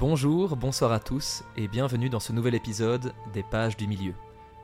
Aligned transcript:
Bonjour, 0.00 0.56
bonsoir 0.56 0.92
à 0.92 0.98
tous 0.98 1.44
et 1.58 1.68
bienvenue 1.68 2.08
dans 2.08 2.20
ce 2.20 2.32
nouvel 2.32 2.54
épisode 2.54 3.12
des 3.34 3.42
Pages 3.42 3.76
du 3.76 3.86
Milieu. 3.86 4.14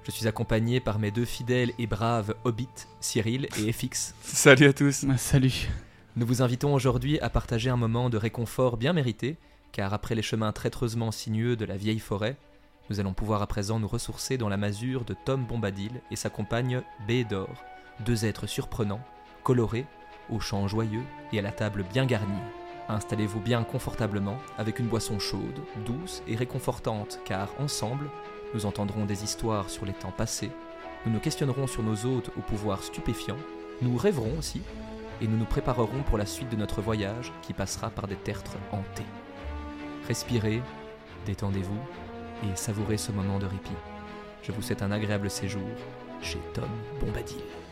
Je 0.02 0.10
suis 0.10 0.26
accompagné 0.26 0.80
par 0.80 0.98
mes 0.98 1.10
deux 1.10 1.26
fidèles 1.26 1.72
et 1.78 1.86
braves 1.86 2.34
hobbits, 2.44 2.86
Cyril 3.00 3.46
et 3.58 3.70
FX. 3.70 4.14
Salut 4.22 4.64
à 4.64 4.72
tous. 4.72 5.04
Salut. 5.18 5.68
Nous 6.16 6.24
vous 6.24 6.40
invitons 6.40 6.72
aujourd'hui 6.72 7.20
à 7.20 7.28
partager 7.28 7.68
un 7.68 7.76
moment 7.76 8.08
de 8.08 8.16
réconfort 8.16 8.78
bien 8.78 8.94
mérité, 8.94 9.36
car 9.72 9.92
après 9.92 10.14
les 10.14 10.22
chemins 10.22 10.52
traîtreusement 10.52 11.12
sinueux 11.12 11.54
de 11.54 11.66
la 11.66 11.76
vieille 11.76 11.98
forêt, 11.98 12.38
nous 12.88 12.98
allons 12.98 13.12
pouvoir 13.12 13.42
à 13.42 13.46
présent 13.46 13.78
nous 13.78 13.88
ressourcer 13.88 14.38
dans 14.38 14.48
la 14.48 14.56
masure 14.56 15.04
de 15.04 15.14
Tom 15.26 15.44
Bombadil 15.44 16.00
et 16.10 16.16
sa 16.16 16.30
compagne 16.30 16.80
Bédor, 17.06 17.62
deux 18.06 18.24
êtres 18.24 18.46
surprenants, 18.46 19.04
colorés, 19.44 19.84
aux 20.30 20.40
chants 20.40 20.66
joyeux 20.66 21.04
et 21.30 21.38
à 21.38 21.42
la 21.42 21.52
table 21.52 21.84
bien 21.92 22.06
garnie. 22.06 22.40
Installez-vous 22.88 23.40
bien 23.40 23.64
confortablement 23.64 24.38
avec 24.58 24.78
une 24.78 24.86
boisson 24.86 25.18
chaude, 25.18 25.60
douce 25.84 26.22
et 26.28 26.36
réconfortante, 26.36 27.20
car 27.24 27.48
ensemble, 27.58 28.08
nous 28.54 28.66
entendrons 28.66 29.04
des 29.04 29.24
histoires 29.24 29.70
sur 29.70 29.86
les 29.86 29.92
temps 29.92 30.12
passés, 30.12 30.50
nous 31.04 31.12
nous 31.12 31.20
questionnerons 31.20 31.66
sur 31.66 31.82
nos 31.82 32.06
hôtes 32.06 32.30
au 32.36 32.40
pouvoir 32.40 32.82
stupéfiant, 32.82 33.36
nous 33.82 33.96
rêverons 33.96 34.38
aussi, 34.38 34.62
et 35.20 35.26
nous 35.26 35.36
nous 35.36 35.44
préparerons 35.44 36.02
pour 36.02 36.18
la 36.18 36.26
suite 36.26 36.50
de 36.50 36.56
notre 36.56 36.80
voyage 36.80 37.32
qui 37.42 37.52
passera 37.52 37.90
par 37.90 38.06
des 38.06 38.16
tertres 38.16 38.56
hantés. 38.70 39.06
Respirez, 40.06 40.62
détendez-vous 41.26 41.80
et 42.44 42.56
savourez 42.56 42.98
ce 42.98 43.12
moment 43.12 43.38
de 43.38 43.46
répit. 43.46 43.70
Je 44.42 44.52
vous 44.52 44.62
souhaite 44.62 44.82
un 44.82 44.92
agréable 44.92 45.30
séjour 45.30 45.68
chez 46.22 46.38
Tom 46.54 46.68
Bombadil. 47.00 47.65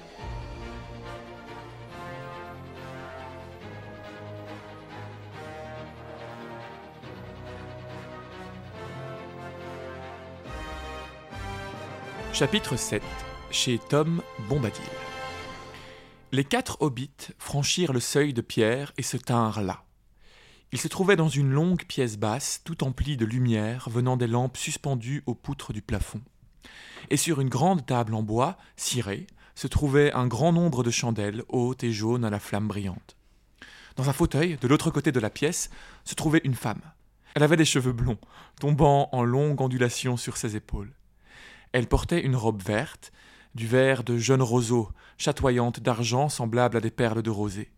Chapitre 12.34 12.74
7 12.74 13.00
Chez 13.52 13.78
Tom 13.78 14.20
Bombadil 14.48 14.82
Les 16.32 16.42
quatre 16.42 16.78
hobbits 16.82 17.28
franchirent 17.38 17.92
le 17.92 18.00
seuil 18.00 18.32
de 18.32 18.40
pierre 18.40 18.92
et 18.98 19.04
se 19.04 19.16
tinrent 19.16 19.62
là. 19.62 19.84
Ils 20.72 20.80
se 20.80 20.88
trouvaient 20.88 21.14
dans 21.14 21.28
une 21.28 21.52
longue 21.52 21.84
pièce 21.84 22.18
basse, 22.18 22.60
tout 22.64 22.82
emplie 22.82 23.16
de 23.16 23.24
lumière 23.24 23.88
venant 23.88 24.16
des 24.16 24.26
lampes 24.26 24.56
suspendues 24.56 25.22
aux 25.26 25.36
poutres 25.36 25.72
du 25.72 25.80
plafond. 25.80 26.22
Et 27.08 27.16
sur 27.16 27.40
une 27.40 27.48
grande 27.48 27.86
table 27.86 28.16
en 28.16 28.24
bois, 28.24 28.58
cirée, 28.74 29.28
se 29.54 29.68
trouvait 29.68 30.12
un 30.12 30.26
grand 30.26 30.52
nombre 30.52 30.82
de 30.82 30.90
chandelles 30.90 31.44
hautes 31.48 31.84
et 31.84 31.92
jaunes 31.92 32.24
à 32.24 32.30
la 32.30 32.40
flamme 32.40 32.66
brillante. 32.66 33.16
Dans 33.94 34.10
un 34.10 34.12
fauteuil, 34.12 34.56
de 34.60 34.66
l'autre 34.66 34.90
côté 34.90 35.12
de 35.12 35.20
la 35.20 35.30
pièce, 35.30 35.70
se 36.04 36.16
trouvait 36.16 36.42
une 36.42 36.56
femme. 36.56 36.82
Elle 37.36 37.44
avait 37.44 37.56
des 37.56 37.64
cheveux 37.64 37.92
blonds, 37.92 38.18
tombant 38.58 39.08
en 39.12 39.22
longues 39.22 39.60
ondulations 39.60 40.16
sur 40.16 40.36
ses 40.36 40.56
épaules. 40.56 40.90
Elle 41.74 41.88
portait 41.88 42.20
une 42.20 42.36
robe 42.36 42.62
verte, 42.62 43.12
du 43.56 43.66
vert 43.66 44.04
de 44.04 44.16
jeune 44.16 44.42
roseau, 44.42 44.90
chatoyante 45.18 45.80
d'argent 45.80 46.28
semblable 46.28 46.76
à 46.76 46.80
des 46.80 46.92
perles 46.92 47.20
de 47.20 47.30
rosée. 47.30 47.72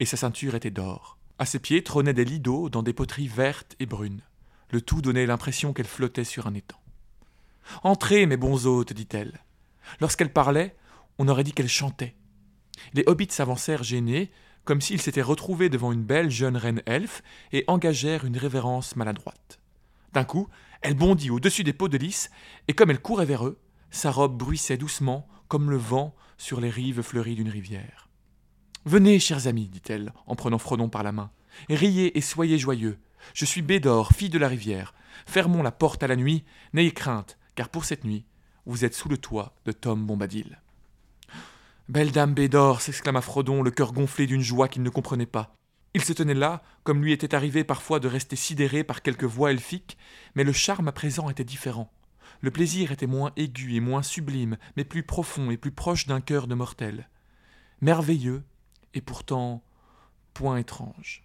Et 0.00 0.06
sa 0.06 0.16
ceinture 0.16 0.56
était 0.56 0.72
d'or. 0.72 1.18
À 1.38 1.46
ses 1.46 1.60
pieds 1.60 1.84
trônaient 1.84 2.14
des 2.14 2.24
lits 2.24 2.40
d'eau 2.40 2.68
dans 2.68 2.82
des 2.82 2.92
poteries 2.92 3.28
vertes 3.28 3.76
et 3.78 3.86
brunes. 3.86 4.22
Le 4.72 4.80
tout 4.80 5.02
donnait 5.02 5.26
l'impression 5.26 5.72
qu'elle 5.72 5.86
flottait 5.86 6.24
sur 6.24 6.48
un 6.48 6.54
étang. 6.54 6.80
Entrez, 7.84 8.26
mes 8.26 8.36
bons 8.36 8.66
hôtes, 8.66 8.92
dit-elle. 8.92 9.44
Lorsqu'elle 10.00 10.32
parlait, 10.32 10.74
on 11.18 11.28
aurait 11.28 11.44
dit 11.44 11.52
qu'elle 11.52 11.68
chantait. 11.68 12.16
Les 12.92 13.04
hobbits 13.06 13.28
s'avancèrent 13.30 13.84
gênés, 13.84 14.32
comme 14.64 14.80
s'ils 14.80 15.00
s'étaient 15.00 15.22
retrouvés 15.22 15.68
devant 15.68 15.92
une 15.92 16.02
belle 16.02 16.32
jeune 16.32 16.56
reine 16.56 16.82
elfe, 16.86 17.22
et 17.52 17.62
engagèrent 17.68 18.24
une 18.24 18.36
révérence 18.36 18.96
maladroite. 18.96 19.60
D'un 20.12 20.24
coup, 20.24 20.48
elle 20.82 20.94
bondit 20.94 21.30
au-dessus 21.30 21.64
des 21.64 21.72
pots 21.72 21.88
de 21.88 21.96
lys, 21.96 22.30
et 22.68 22.72
comme 22.72 22.90
elle 22.90 23.00
courait 23.00 23.24
vers 23.24 23.46
eux, 23.46 23.58
sa 23.90 24.10
robe 24.10 24.36
bruissait 24.36 24.76
doucement, 24.76 25.28
comme 25.48 25.70
le 25.70 25.76
vent 25.76 26.14
sur 26.38 26.60
les 26.60 26.70
rives 26.70 27.02
fleuries 27.02 27.36
d'une 27.36 27.48
rivière. 27.48 28.08
Venez, 28.84 29.20
chers 29.20 29.46
amis, 29.46 29.68
dit-elle, 29.68 30.12
en 30.26 30.34
prenant 30.34 30.58
Frodon 30.58 30.88
par 30.88 31.02
la 31.02 31.12
main. 31.12 31.30
Riez 31.68 32.18
et 32.18 32.20
soyez 32.20 32.58
joyeux. 32.58 32.98
Je 33.34 33.44
suis 33.44 33.62
Bédor, 33.62 34.12
fille 34.12 34.30
de 34.30 34.38
la 34.38 34.48
rivière. 34.48 34.94
Fermons 35.26 35.62
la 35.62 35.70
porte 35.70 36.02
à 36.02 36.08
la 36.08 36.16
nuit, 36.16 36.44
n'ayez 36.72 36.92
crainte, 36.92 37.38
car 37.54 37.68
pour 37.68 37.84
cette 37.84 38.04
nuit, 38.04 38.24
vous 38.66 38.84
êtes 38.84 38.94
sous 38.94 39.08
le 39.08 39.18
toit 39.18 39.54
de 39.66 39.72
Tom 39.72 40.04
Bombadil. 40.04 40.60
Belle 41.88 42.10
dame 42.10 42.34
Bédor, 42.34 42.80
s'exclama 42.80 43.20
Frodon, 43.20 43.62
le 43.62 43.70
cœur 43.70 43.92
gonflé 43.92 44.26
d'une 44.26 44.40
joie 44.40 44.68
qu'il 44.68 44.82
ne 44.82 44.90
comprenait 44.90 45.26
pas. 45.26 45.54
Il 45.94 46.02
se 46.02 46.12
tenait 46.12 46.34
là, 46.34 46.62
comme 46.84 47.02
lui 47.02 47.12
était 47.12 47.34
arrivé 47.34 47.64
parfois 47.64 48.00
de 48.00 48.08
rester 48.08 48.36
sidéré 48.36 48.82
par 48.82 49.02
quelques 49.02 49.24
voix 49.24 49.50
elfiques, 49.50 49.98
mais 50.34 50.44
le 50.44 50.52
charme 50.52 50.88
à 50.88 50.92
présent 50.92 51.28
était 51.28 51.44
différent. 51.44 51.92
Le 52.40 52.50
plaisir 52.50 52.92
était 52.92 53.06
moins 53.06 53.32
aigu 53.36 53.74
et 53.74 53.80
moins 53.80 54.02
sublime, 54.02 54.56
mais 54.76 54.84
plus 54.84 55.02
profond 55.02 55.50
et 55.50 55.56
plus 55.56 55.70
proche 55.70 56.06
d'un 56.06 56.20
cœur 56.20 56.46
de 56.46 56.54
mortel. 56.54 57.08
Merveilleux, 57.80 58.42
et 58.94 59.00
pourtant 59.00 59.62
point 60.34 60.56
étrange. 60.56 61.22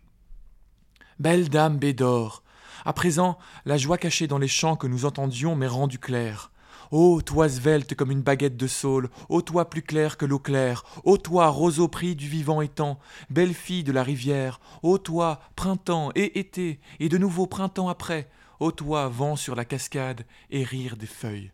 Belle 1.19 1.49
dame 1.49 1.77
Bédor, 1.77 2.43
à 2.85 2.93
présent 2.93 3.37
la 3.65 3.77
joie 3.77 3.97
cachée 3.97 4.27
dans 4.27 4.37
les 4.37 4.47
chants 4.47 4.75
que 4.75 4.87
nous 4.87 5.05
entendions 5.05 5.55
m'est 5.55 5.67
rendue 5.67 5.99
claire. 5.99 6.51
Ô 6.91 7.21
toi 7.21 7.49
svelte 7.49 7.95
comme 7.95 8.11
une 8.11 8.21
baguette 8.21 8.55
de 8.55 8.67
saule, 8.67 9.09
ô 9.29 9.41
toi 9.41 9.69
plus 9.69 9.81
clair 9.81 10.17
que 10.17 10.25
l'eau 10.25 10.39
claire, 10.39 10.83
ô 11.03 11.17
toi 11.17 11.49
roseau 11.49 11.87
pris 11.87 12.15
du 12.15 12.27
vivant 12.27 12.61
étang, 12.61 12.99
belle 13.29 13.53
fille 13.53 13.83
de 13.83 13.91
la 13.91 14.03
rivière, 14.03 14.59
ô 14.83 14.97
toi 14.97 15.41
printemps 15.55 16.11
et 16.15 16.39
été, 16.39 16.79
et 16.99 17.09
de 17.09 17.17
nouveau 17.17 17.45
printemps 17.45 17.89
après, 17.89 18.29
ô 18.59 18.71
toi 18.71 19.09
vent 19.09 19.35
sur 19.35 19.55
la 19.55 19.65
cascade 19.65 20.25
et 20.49 20.63
rire 20.63 20.95
des 20.95 21.07
feuilles. 21.07 21.51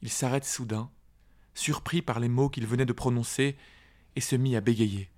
Il 0.00 0.08
s'arrête 0.08 0.44
soudain, 0.44 0.90
surpris 1.54 2.00
par 2.00 2.20
les 2.20 2.28
mots 2.28 2.48
qu'il 2.48 2.66
venait 2.66 2.86
de 2.86 2.92
prononcer, 2.92 3.56
et 4.14 4.20
se 4.20 4.34
mit 4.34 4.56
à 4.56 4.62
bégayer. 4.62 5.10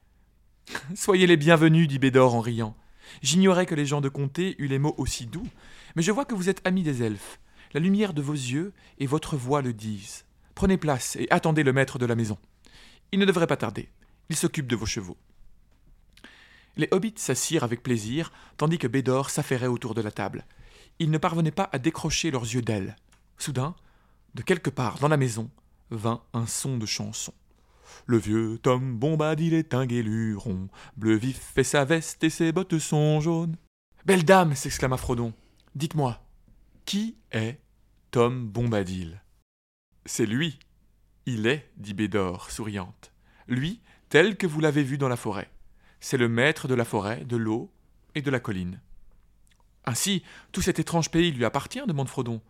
Soyez 0.96 1.26
les 1.26 1.36
bienvenus, 1.36 1.86
dit 1.86 2.00
Bédor 2.00 2.34
en 2.34 2.40
riant. 2.40 2.76
J'ignorais 3.22 3.64
que 3.64 3.74
les 3.74 3.86
gens 3.86 4.00
de 4.00 4.08
comté 4.08 4.56
eussent 4.58 4.70
les 4.70 4.78
mots 4.78 4.94
aussi 4.98 5.26
doux, 5.26 5.46
mais 5.94 6.02
je 6.02 6.12
vois 6.12 6.24
que 6.24 6.34
vous 6.34 6.48
êtes 6.48 6.66
amis 6.66 6.82
des 6.82 7.02
elfes. 7.02 7.40
La 7.74 7.80
lumière 7.80 8.14
de 8.14 8.22
vos 8.22 8.32
yeux 8.32 8.72
et 8.98 9.06
votre 9.06 9.36
voix 9.36 9.62
le 9.62 9.72
disent. 9.72 10.24
Prenez 10.54 10.76
place 10.76 11.16
et 11.16 11.28
attendez 11.30 11.62
le 11.62 11.72
maître 11.72 11.98
de 11.98 12.06
la 12.06 12.14
maison. 12.14 12.38
Il 13.12 13.18
ne 13.18 13.24
devrait 13.24 13.46
pas 13.46 13.56
tarder. 13.56 13.88
Il 14.28 14.36
s'occupe 14.36 14.66
de 14.66 14.76
vos 14.76 14.86
chevaux. 14.86 15.16
Les 16.76 16.88
hobbits 16.90 17.14
s'assirent 17.16 17.64
avec 17.64 17.82
plaisir, 17.82 18.32
tandis 18.56 18.78
que 18.78 18.86
Bédor 18.86 19.30
s'affairait 19.30 19.66
autour 19.66 19.94
de 19.94 20.00
la 20.00 20.12
table. 20.12 20.46
Ils 20.98 21.10
ne 21.10 21.18
parvenaient 21.18 21.50
pas 21.50 21.68
à 21.72 21.78
décrocher 21.78 22.30
leurs 22.30 22.42
yeux 22.42 22.62
d'elle. 22.62 22.96
Soudain, 23.36 23.74
de 24.34 24.42
quelque 24.42 24.70
part 24.70 24.98
dans 24.98 25.08
la 25.08 25.16
maison, 25.16 25.50
vint 25.90 26.22
un 26.32 26.46
son 26.46 26.76
de 26.76 26.86
chanson. 26.86 27.32
Le 28.06 28.18
vieux 28.18 28.58
Tom 28.62 28.96
Bombadil 28.96 29.54
est 29.54 29.74
un 29.74 29.86
guéluron, 29.86 30.68
bleu 30.96 31.16
vif 31.16 31.52
fait 31.54 31.64
sa 31.64 31.84
veste 31.84 32.22
et 32.24 32.30
ses 32.30 32.52
bottes 32.52 32.78
sont 32.78 33.20
jaunes. 33.20 33.56
Belle 34.04 34.24
dame, 34.24 34.54
s'exclama 34.54 34.96
Frodon, 34.96 35.32
dites-moi, 35.74 36.20
qui 36.88 37.18
est 37.32 37.60
Tom 38.12 38.48
Bombadil? 38.48 39.22
C'est 40.06 40.24
lui. 40.24 40.58
Il 41.26 41.46
est, 41.46 41.70
dit 41.76 41.92
Bédor, 41.92 42.50
souriante. 42.50 43.12
Lui, 43.46 43.82
tel 44.08 44.38
que 44.38 44.46
vous 44.46 44.60
l'avez 44.60 44.82
vu 44.82 44.96
dans 44.96 45.10
la 45.10 45.18
forêt. 45.18 45.50
C'est 46.00 46.16
le 46.16 46.30
maître 46.30 46.66
de 46.66 46.74
la 46.74 46.86
forêt, 46.86 47.26
de 47.26 47.36
l'eau 47.36 47.70
et 48.14 48.22
de 48.22 48.30
la 48.30 48.40
colline. 48.40 48.80
Ainsi, 49.84 50.22
tout 50.50 50.62
cet 50.62 50.78
étrange 50.78 51.10
pays 51.10 51.30
lui 51.30 51.44
appartient 51.44 51.86
demande 51.86 52.08
Frodon. 52.08 52.40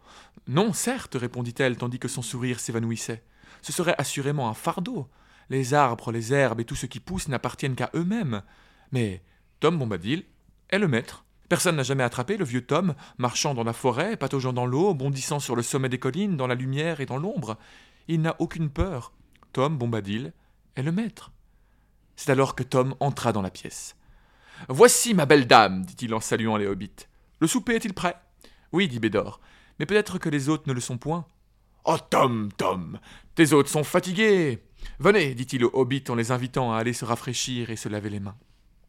Non, 0.47 0.73
certes, 0.73 1.17
répondit-elle, 1.17 1.77
tandis 1.77 1.99
que 1.99 2.07
son 2.07 2.23
sourire 2.23 2.61
s'évanouissait. 2.61 3.25
Ce 3.61 3.73
serait 3.73 3.97
assurément 3.99 4.49
un 4.49 4.55
fardeau. 4.55 5.09
Les 5.51 5.75
arbres, 5.75 6.13
les 6.13 6.33
herbes 6.33 6.61
et 6.61 6.65
tout 6.65 6.77
ce 6.77 6.87
qui 6.87 7.01
pousse 7.01 7.27
n'appartiennent 7.27 7.75
qu'à 7.75 7.91
eux-mêmes. 7.97 8.45
Mais 8.93 9.21
Tom 9.59 9.77
Bombadil 9.77 10.23
est 10.71 10.79
le 10.79 10.87
maître. 10.87 11.25
Personne 11.49 11.77
n'a 11.77 11.83
jamais 11.83 12.03
attrapé 12.03 12.37
le 12.37 12.45
vieux 12.45 12.65
Tom, 12.65 12.95
marchant 13.17 13.55
dans 13.55 13.65
la 13.65 13.73
forêt, 13.73 14.17
pataugeant 14.17 14.53
dans 14.53 14.67
l'eau, 14.67 14.95
bondissant 14.95 15.41
sur 15.41 15.57
le 15.57 15.63
sommet 15.63 15.89
des 15.89 15.99
collines, 15.99 16.37
dans 16.37 16.47
la 16.47 16.55
lumière 16.55 17.01
et 17.01 17.07
dans 17.07 17.17
l'ombre. 17.17 17.57
Il 18.07 18.21
n'a 18.21 18.37
aucune 18.39 18.69
peur. 18.69 19.13
Tom 19.53 19.79
Bombadil 19.79 20.33
est 20.77 20.83
le 20.83 20.93
maître. 20.93 21.33
C'est 22.17 22.31
alors 22.31 22.55
que 22.55 22.63
Tom 22.63 22.95
entra 23.01 23.33
dans 23.33 23.43
la 23.43 23.51
pièce. 23.51 23.97
Voici 24.69 25.15
ma 25.15 25.25
belle 25.25 25.47
dame, 25.47 25.85
dit-il 25.85 26.13
en 26.15 26.21
saluant 26.21 26.57
les 26.57 26.67
hobbits. 26.67 27.07
Le 27.41 27.47
souper 27.47 27.77
est-il 27.77 27.95
prêt? 27.95 28.17
Oui, 28.73 28.89
dit 28.89 28.99
Bédor, 28.99 29.41
mais 29.79 29.87
peut-être 29.87 30.19
que 30.19 30.29
les 30.29 30.49
hôtes 30.49 30.67
ne 30.67 30.73
le 30.73 30.81
sont 30.81 30.99
point. 30.99 31.27
Oh, 31.85 31.97
Tom, 32.11 32.51
Tom, 32.57 32.99
tes 33.35 33.53
hôtes 33.53 33.69
sont 33.69 33.85
fatigués. 33.85 34.63
Venez, 34.99 35.35
dit-il 35.35 35.65
aux 35.65 35.71
hobbits 35.73 36.05
en 36.09 36.15
les 36.15 36.33
invitant 36.33 36.73
à 36.73 36.79
aller 36.79 36.93
se 36.93 37.05
rafraîchir 37.05 37.71
et 37.71 37.77
se 37.77 37.89
laver 37.89 38.11
les 38.11 38.21
mains. 38.21 38.37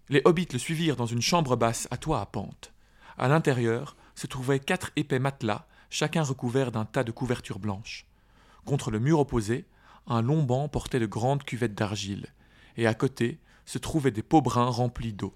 Les 0.09 0.21
hobbits 0.25 0.47
le 0.51 0.59
suivirent 0.59 0.95
dans 0.95 1.05
une 1.05 1.21
chambre 1.21 1.55
basse 1.55 1.87
à 1.91 1.97
toit 1.97 2.19
à 2.19 2.25
pente. 2.25 2.73
À 3.17 3.27
l'intérieur 3.27 3.95
se 4.15 4.25
trouvaient 4.25 4.59
quatre 4.59 4.91
épais 4.95 5.19
matelas, 5.19 5.67
chacun 5.91 6.23
recouvert 6.23 6.71
d'un 6.71 6.85
tas 6.85 7.03
de 7.03 7.11
couvertures 7.11 7.59
blanches. 7.59 8.07
Contre 8.65 8.89
le 8.89 8.99
mur 8.99 9.19
opposé, 9.19 9.65
un 10.07 10.21
long 10.21 10.41
banc 10.41 10.67
portait 10.67 10.99
de 10.99 11.05
grandes 11.05 11.43
cuvettes 11.43 11.75
d'argile, 11.75 12.27
et 12.75 12.87
à 12.87 12.95
côté 12.95 13.39
se 13.65 13.77
trouvaient 13.77 14.09
des 14.09 14.23
pots 14.23 14.41
bruns 14.41 14.69
remplis 14.69 15.13
d'eau, 15.13 15.35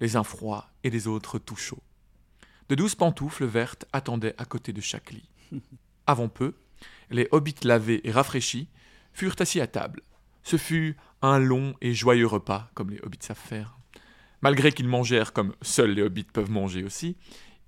les 0.00 0.16
uns 0.16 0.24
froids 0.24 0.70
et 0.84 0.90
les 0.90 1.06
autres 1.06 1.38
tout 1.38 1.56
chauds. 1.56 1.82
De 2.70 2.74
douze 2.74 2.94
pantoufles 2.94 3.46
vertes 3.46 3.84
attendaient 3.92 4.34
à 4.38 4.46
côté 4.46 4.72
de 4.72 4.80
chaque 4.80 5.10
lit. 5.10 5.28
Avant 6.06 6.28
peu, 6.28 6.54
les 7.10 7.28
hobbits 7.30 7.64
lavés 7.64 8.06
et 8.08 8.10
rafraîchis 8.10 8.68
furent 9.12 9.36
assis 9.38 9.60
à 9.60 9.66
table. 9.66 10.02
Ce 10.42 10.56
fut 10.56 10.96
un 11.20 11.38
long 11.38 11.74
et 11.82 11.92
joyeux 11.92 12.26
repas, 12.26 12.70
comme 12.74 12.90
les 12.90 13.00
hobbits 13.02 13.18
savent 13.20 13.36
faire. 13.36 13.77
Malgré 14.40 14.72
qu'ils 14.72 14.88
mangèrent 14.88 15.32
comme 15.32 15.54
seuls 15.62 15.92
les 15.92 16.02
hobbits 16.02 16.24
peuvent 16.24 16.50
manger 16.50 16.84
aussi, 16.84 17.16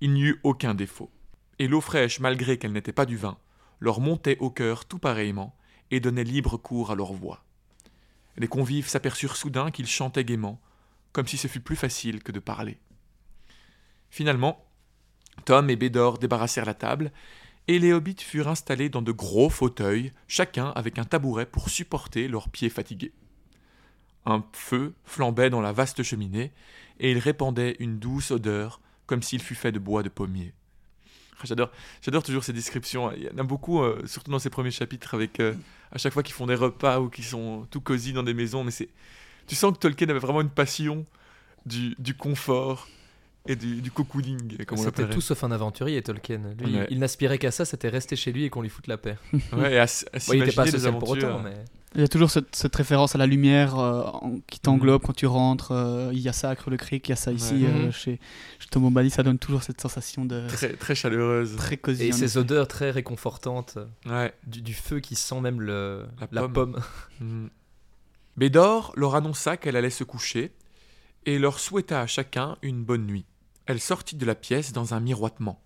il 0.01 0.13
n'y 0.13 0.23
eut 0.23 0.41
aucun 0.45 0.75
défaut. 0.75 1.11
Et 1.59 1.69
l'eau 1.69 1.81
fraîche, 1.81 2.21
malgré 2.21 2.59
qu'elle 2.59 2.73
n'était 2.73 2.93
pas 2.93 3.07
du 3.07 3.17
vin, 3.17 3.39
leur 3.81 4.01
montait 4.01 4.39
au 4.39 4.51
cœur 4.51 4.85
tout 4.85 4.99
pareillement 4.99 5.57
et 5.91 6.01
donnait 6.01 6.25
libre 6.25 6.57
cours 6.57 6.91
à 6.91 6.95
leur 6.95 7.13
voix. 7.13 7.45
Les 8.37 8.49
convives 8.49 8.89
s'aperçurent 8.89 9.37
soudain 9.37 9.71
qu'ils 9.71 9.87
chantaient 9.87 10.25
gaiement, 10.25 10.61
comme 11.13 11.27
si 11.27 11.37
ce 11.37 11.49
fût 11.49 11.61
plus 11.61 11.77
facile 11.77 12.23
que 12.23 12.33
de 12.33 12.39
parler. 12.39 12.79
Finalement, 14.11 14.65
Tom 15.45 15.69
et 15.71 15.77
Bédor 15.77 16.19
débarrassèrent 16.19 16.67
la 16.67 16.75
table, 16.75 17.13
et 17.69 17.79
les 17.79 17.93
hobbits 17.93 18.17
furent 18.19 18.49
installés 18.49 18.89
dans 18.89 19.03
de 19.03 19.13
gros 19.13 19.51
fauteuils, 19.51 20.13
chacun 20.29 20.69
avec 20.71 20.99
un 20.99 21.05
tabouret 21.05 21.47
pour 21.47 21.69
supporter 21.69 22.29
leurs 22.29 22.49
pieds 22.49 22.71
fatigués. 22.71 23.13
Un 24.27 24.45
feu 24.53 24.93
flambait 25.05 25.51
dans 25.51 25.61
la 25.61 25.73
vaste 25.73 26.03
cheminée, 26.03 26.53
et 26.99 27.11
il 27.11 27.19
répandait 27.19 27.77
une 27.81 27.99
douce 27.99 28.31
odeur, 28.31 28.81
comme 29.07 29.23
s'il 29.23 29.41
fût 29.43 29.55
fait 29.55 29.73
de 29.73 29.79
bois 29.79 30.03
de 30.03 30.09
pommier. 30.09 30.53
J'adore, 31.45 31.71
j'adore 32.03 32.23
toujours 32.23 32.45
ces 32.45 32.53
descriptions. 32.53 33.11
Il 33.13 33.23
y 33.25 33.29
en 33.31 33.39
a 33.39 33.43
beaucoup, 33.43 33.81
euh, 33.83 34.03
surtout 34.05 34.31
dans 34.31 34.39
ces 34.39 34.51
premiers 34.51 34.71
chapitres, 34.71 35.15
avec 35.15 35.41
euh, 35.41 35.55
à 35.91 35.97
chaque 35.97 36.13
fois 36.13 36.23
qu'ils 36.23 36.35
font 36.35 36.47
des 36.47 36.55
repas 36.55 37.01
ou 37.01 37.09
qu'ils 37.09 37.25
sont 37.25 37.67
tout 37.71 37.81
cosy 37.81 38.13
dans 38.13 38.23
des 38.23 38.35
maisons. 38.35 38.63
Mais 38.63 38.71
c'est, 38.71 38.91
tu 39.47 39.55
sens 39.55 39.73
que 39.73 39.79
Tolkien 39.79 40.09
avait 40.11 40.19
vraiment 40.19 40.43
une 40.43 40.51
passion 40.51 41.07
du, 41.65 41.95
du 41.99 42.15
confort 42.15 42.89
et 43.49 43.57
du, 43.57 43.81
du 43.81 43.91
cocooning. 43.91 44.59
C'était 44.77 45.09
tout 45.09 45.23
sauf 45.23 45.43
un 45.43 45.51
aventurier, 45.51 46.03
Tolkien. 46.03 46.43
Lui, 46.59 46.77
Ouais. 46.77 46.87
il 46.91 46.99
n'aspirait 46.99 47.39
qu'à 47.39 47.51
ça, 47.51 47.65
c'était 47.65 47.89
rester 47.89 48.17
chez 48.17 48.33
lui 48.33 48.45
et 48.45 48.51
qu'on 48.51 48.61
lui 48.61 48.69
foute 48.69 48.87
la 48.87 48.99
paix. 48.99 49.17
Ouais, 49.55 49.73
et 49.73 49.79
à, 49.79 49.85
s- 49.85 50.05
à 50.13 50.19
Ouais, 50.19 50.37
il 50.37 50.41
n'était 50.41 50.53
pas 50.53 50.67
social 50.67 50.99
pour 50.99 51.09
autant, 51.09 51.41
mais 51.43 51.55
Il 51.97 52.01
y 52.01 52.05
a 52.05 52.09
toujours 52.09 52.31
cette, 52.31 52.55
cette 52.55 52.77
référence 52.77 53.17
à 53.17 53.19
la 53.19 53.27
lumière 53.27 53.77
euh, 53.79 54.05
qui 54.47 54.61
t'englobe 54.61 55.03
quand 55.03 55.13
tu 55.13 55.27
rentres. 55.27 55.73
euh, 55.73 56.11
il 56.13 56.21
y 56.21 56.29
a 56.29 56.33
ça 56.33 56.49
à 56.51 56.55
Creux 56.55 56.71
le 56.71 56.77
Cric, 56.77 57.09
il 57.09 57.11
y 57.11 57.13
a 57.13 57.17
ça 57.17 57.33
ici 57.33 57.55
Ouais. 57.55 57.65
euh, 57.69 57.87
Mhm. 57.87 57.93
chez, 57.93 58.21
chez 58.61 58.69
Tom 58.71 58.83
Bombadil. 58.83 59.11
Ça 59.11 59.25
donne 59.25 59.39
toujours 59.39 59.65
cette 59.65 59.81
sensation 59.81 60.25
de 60.25 60.47
Très, 60.47 60.75
très 60.75 60.95
chaleureuse. 60.95 61.57
très 61.57 61.77
cosy. 61.77 62.05
et 62.05 62.13
ces 62.13 62.39
odeurs 62.39 62.69
très 62.69 62.93
réconfortantes 62.93 63.77
Ouais. 64.07 64.33
du, 64.47 64.63
du 64.63 64.73
feu 64.75 65.01
qui 65.01 65.17
sent 65.17 65.41
même 65.41 65.61
le, 65.61 66.07
La 66.21 66.29
la, 66.31 66.41
pomme. 66.43 66.53
pomme. 66.53 66.81
Mm. 67.21 67.49
Bédor 68.37 68.93
leur 68.97 69.15
annonça 69.17 69.57
qu'elle 69.57 69.77
allait 69.77 69.91
se 69.91 70.05
coucher 70.05 70.53
et 71.27 71.39
leur 71.39 71.59
souhaita 71.59 72.01
à 72.01 72.07
chacun 72.07 72.57
une 72.63 72.85
bonne 72.85 73.05
nuit. 73.07 73.27
Elle 73.67 73.81
sortit 73.81 74.17
de 74.17 74.25
la 74.25 74.35
pièce 74.35 74.73
dans 74.73 74.95
un 74.95 75.01
miroitement. 75.01 75.61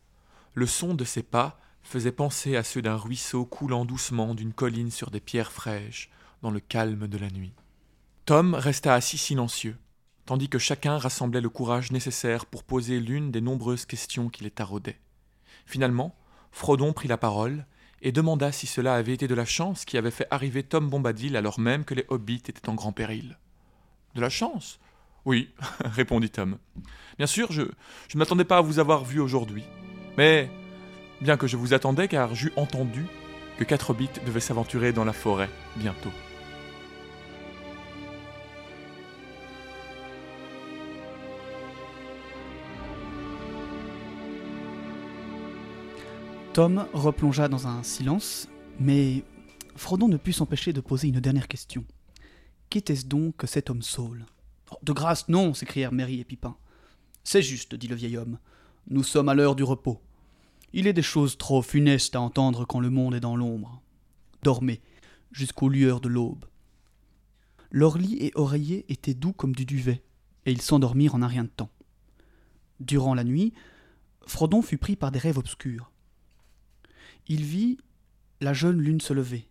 Le 0.54 0.66
son 0.66 0.94
de 0.94 1.04
ses 1.04 1.22
pas 1.22 1.58
faisait 1.84 2.12
penser 2.12 2.56
à 2.56 2.64
ceux 2.64 2.82
d'un 2.82 2.96
ruisseau 2.96 3.44
coulant 3.44 3.84
doucement 3.84 4.34
d'une 4.34 4.52
colline 4.52 4.90
sur 4.90 5.10
des 5.10 5.20
pierres 5.20 5.52
fraîches 5.52 6.10
dans 6.42 6.50
le 6.50 6.60
calme 6.60 7.06
de 7.06 7.18
la 7.18 7.30
nuit. 7.30 7.52
Tom 8.24 8.54
resta 8.54 8.94
assis 8.94 9.18
silencieux, 9.18 9.76
tandis 10.26 10.48
que 10.48 10.58
chacun 10.58 10.98
rassemblait 10.98 11.40
le 11.40 11.50
courage 11.50 11.92
nécessaire 11.92 12.46
pour 12.46 12.64
poser 12.64 12.98
l'une 12.98 13.30
des 13.30 13.40
nombreuses 13.40 13.84
questions 13.84 14.28
qui 14.28 14.42
les 14.42 14.50
taraudaient. 14.50 14.98
Finalement, 15.66 16.16
Frodon 16.50 16.92
prit 16.92 17.08
la 17.08 17.18
parole 17.18 17.66
et 18.00 18.12
demanda 18.12 18.50
si 18.50 18.66
cela 18.66 18.94
avait 18.94 19.14
été 19.14 19.28
de 19.28 19.34
la 19.34 19.44
chance 19.44 19.84
qui 19.84 19.98
avait 19.98 20.10
fait 20.10 20.26
arriver 20.30 20.62
Tom 20.62 20.88
Bombadil 20.88 21.36
alors 21.36 21.60
même 21.60 21.84
que 21.84 21.94
les 21.94 22.06
hobbits 22.08 22.42
étaient 22.48 22.68
en 22.68 22.74
grand 22.74 22.92
péril. 22.92 23.38
De 24.14 24.20
la 24.20 24.30
chance? 24.30 24.78
Oui, 25.24 25.50
répondit 25.84 26.30
Tom. 26.30 26.58
Bien 27.18 27.26
sûr, 27.26 27.52
je, 27.52 27.62
je 28.08 28.16
ne 28.16 28.18
m'attendais 28.18 28.44
pas 28.44 28.58
à 28.58 28.62
vous 28.62 28.78
avoir 28.78 29.04
vu 29.04 29.20
aujourd'hui. 29.20 29.64
Mais, 30.16 30.50
bien 31.20 31.36
que 31.36 31.46
je 31.46 31.56
vous 31.56 31.74
attendais 31.74 32.08
car 32.08 32.34
j'eus 32.34 32.52
entendu 32.56 33.06
que 33.58 33.64
quatre 33.64 33.90
hobbits 33.90 34.08
devaient 34.26 34.40
s'aventurer 34.40 34.92
dans 34.92 35.04
la 35.04 35.12
forêt 35.12 35.48
bientôt. 35.76 36.10
Tom 46.54 46.86
replongea 46.92 47.48
dans 47.48 47.66
un 47.66 47.82
silence, 47.82 48.48
mais 48.78 49.24
Frodon 49.74 50.06
ne 50.06 50.16
put 50.16 50.32
s'empêcher 50.32 50.72
de 50.72 50.80
poser 50.80 51.08
une 51.08 51.18
dernière 51.18 51.48
question. 51.48 51.84
Qu'était-ce 52.70 53.06
donc 53.06 53.38
que 53.38 53.48
cet 53.48 53.70
homme 53.70 53.82
Saul 53.82 54.24
Oh, 54.70 54.76
De 54.84 54.92
grâce, 54.92 55.28
non 55.28 55.52
s'écrièrent 55.52 55.90
Merry 55.90 56.20
et 56.20 56.24
Pipin. 56.24 56.56
C'est 57.24 57.42
juste, 57.42 57.74
dit 57.74 57.88
le 57.88 57.96
vieil 57.96 58.16
homme. 58.16 58.38
Nous 58.88 59.02
sommes 59.02 59.28
à 59.28 59.34
l'heure 59.34 59.56
du 59.56 59.64
repos. 59.64 60.00
Il 60.76 60.88
est 60.88 60.92
des 60.92 61.02
choses 61.02 61.38
trop 61.38 61.62
funestes 61.62 62.16
à 62.16 62.20
entendre 62.20 62.64
quand 62.64 62.80
le 62.80 62.90
monde 62.90 63.14
est 63.14 63.20
dans 63.20 63.36
l'ombre. 63.36 63.80
Dormez, 64.42 64.82
jusqu'aux 65.30 65.68
lueurs 65.68 66.00
de 66.00 66.08
l'aube. 66.08 66.46
Leurs 67.70 67.96
lits 67.96 68.18
et 68.18 68.32
oreillers 68.34 68.84
étaient 68.88 69.14
doux 69.14 69.32
comme 69.32 69.54
du 69.54 69.66
duvet, 69.66 70.02
et 70.46 70.50
ils 70.50 70.60
s'endormirent 70.60 71.14
en 71.14 71.22
un 71.22 71.28
rien 71.28 71.44
de 71.44 71.48
temps. 71.48 71.70
Durant 72.80 73.14
la 73.14 73.22
nuit, 73.22 73.52
Frodon 74.26 74.62
fut 74.62 74.76
pris 74.76 74.96
par 74.96 75.12
des 75.12 75.20
rêves 75.20 75.38
obscurs. 75.38 75.92
Il 77.28 77.44
vit 77.44 77.78
la 78.40 78.52
jeune 78.52 78.80
lune 78.80 79.00
se 79.00 79.12
lever. 79.12 79.48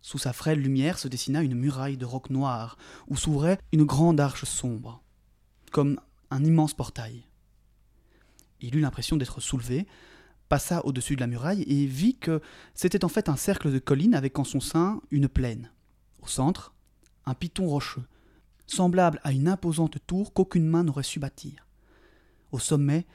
Sous 0.00 0.16
sa 0.16 0.32
frêle 0.32 0.58
lumière 0.58 0.98
se 0.98 1.06
dessina 1.06 1.42
une 1.42 1.54
muraille 1.54 1.98
de 1.98 2.06
roc 2.06 2.30
noir, 2.30 2.78
où 3.08 3.16
s'ouvrait 3.18 3.58
une 3.72 3.84
grande 3.84 4.20
arche 4.20 4.44
sombre, 4.44 5.02
comme 5.70 6.00
un 6.30 6.42
immense 6.42 6.72
portail. 6.72 7.26
Il 8.62 8.74
eut 8.74 8.80
l'impression 8.80 9.18
d'être 9.18 9.42
soulevé, 9.42 9.86
passa 10.52 10.84
au-dessus 10.84 11.16
de 11.16 11.20
la 11.22 11.26
muraille 11.26 11.62
et 11.62 11.86
vit 11.86 12.14
que 12.14 12.42
c'était 12.74 13.06
en 13.06 13.08
fait 13.08 13.30
un 13.30 13.36
cercle 13.36 13.72
de 13.72 13.78
collines 13.78 14.14
avec 14.14 14.38
en 14.38 14.44
son 14.44 14.60
sein 14.60 15.00
une 15.10 15.26
plaine. 15.26 15.70
Au 16.20 16.26
centre, 16.26 16.74
un 17.24 17.32
piton 17.32 17.66
rocheux, 17.66 18.04
semblable 18.66 19.18
à 19.24 19.32
une 19.32 19.48
imposante 19.48 19.96
tour 20.06 20.34
qu'aucune 20.34 20.66
main 20.66 20.84
n'aurait 20.84 21.04
su 21.04 21.18
bâtir. 21.18 21.66
Au 22.50 22.58
sommet 22.58 23.06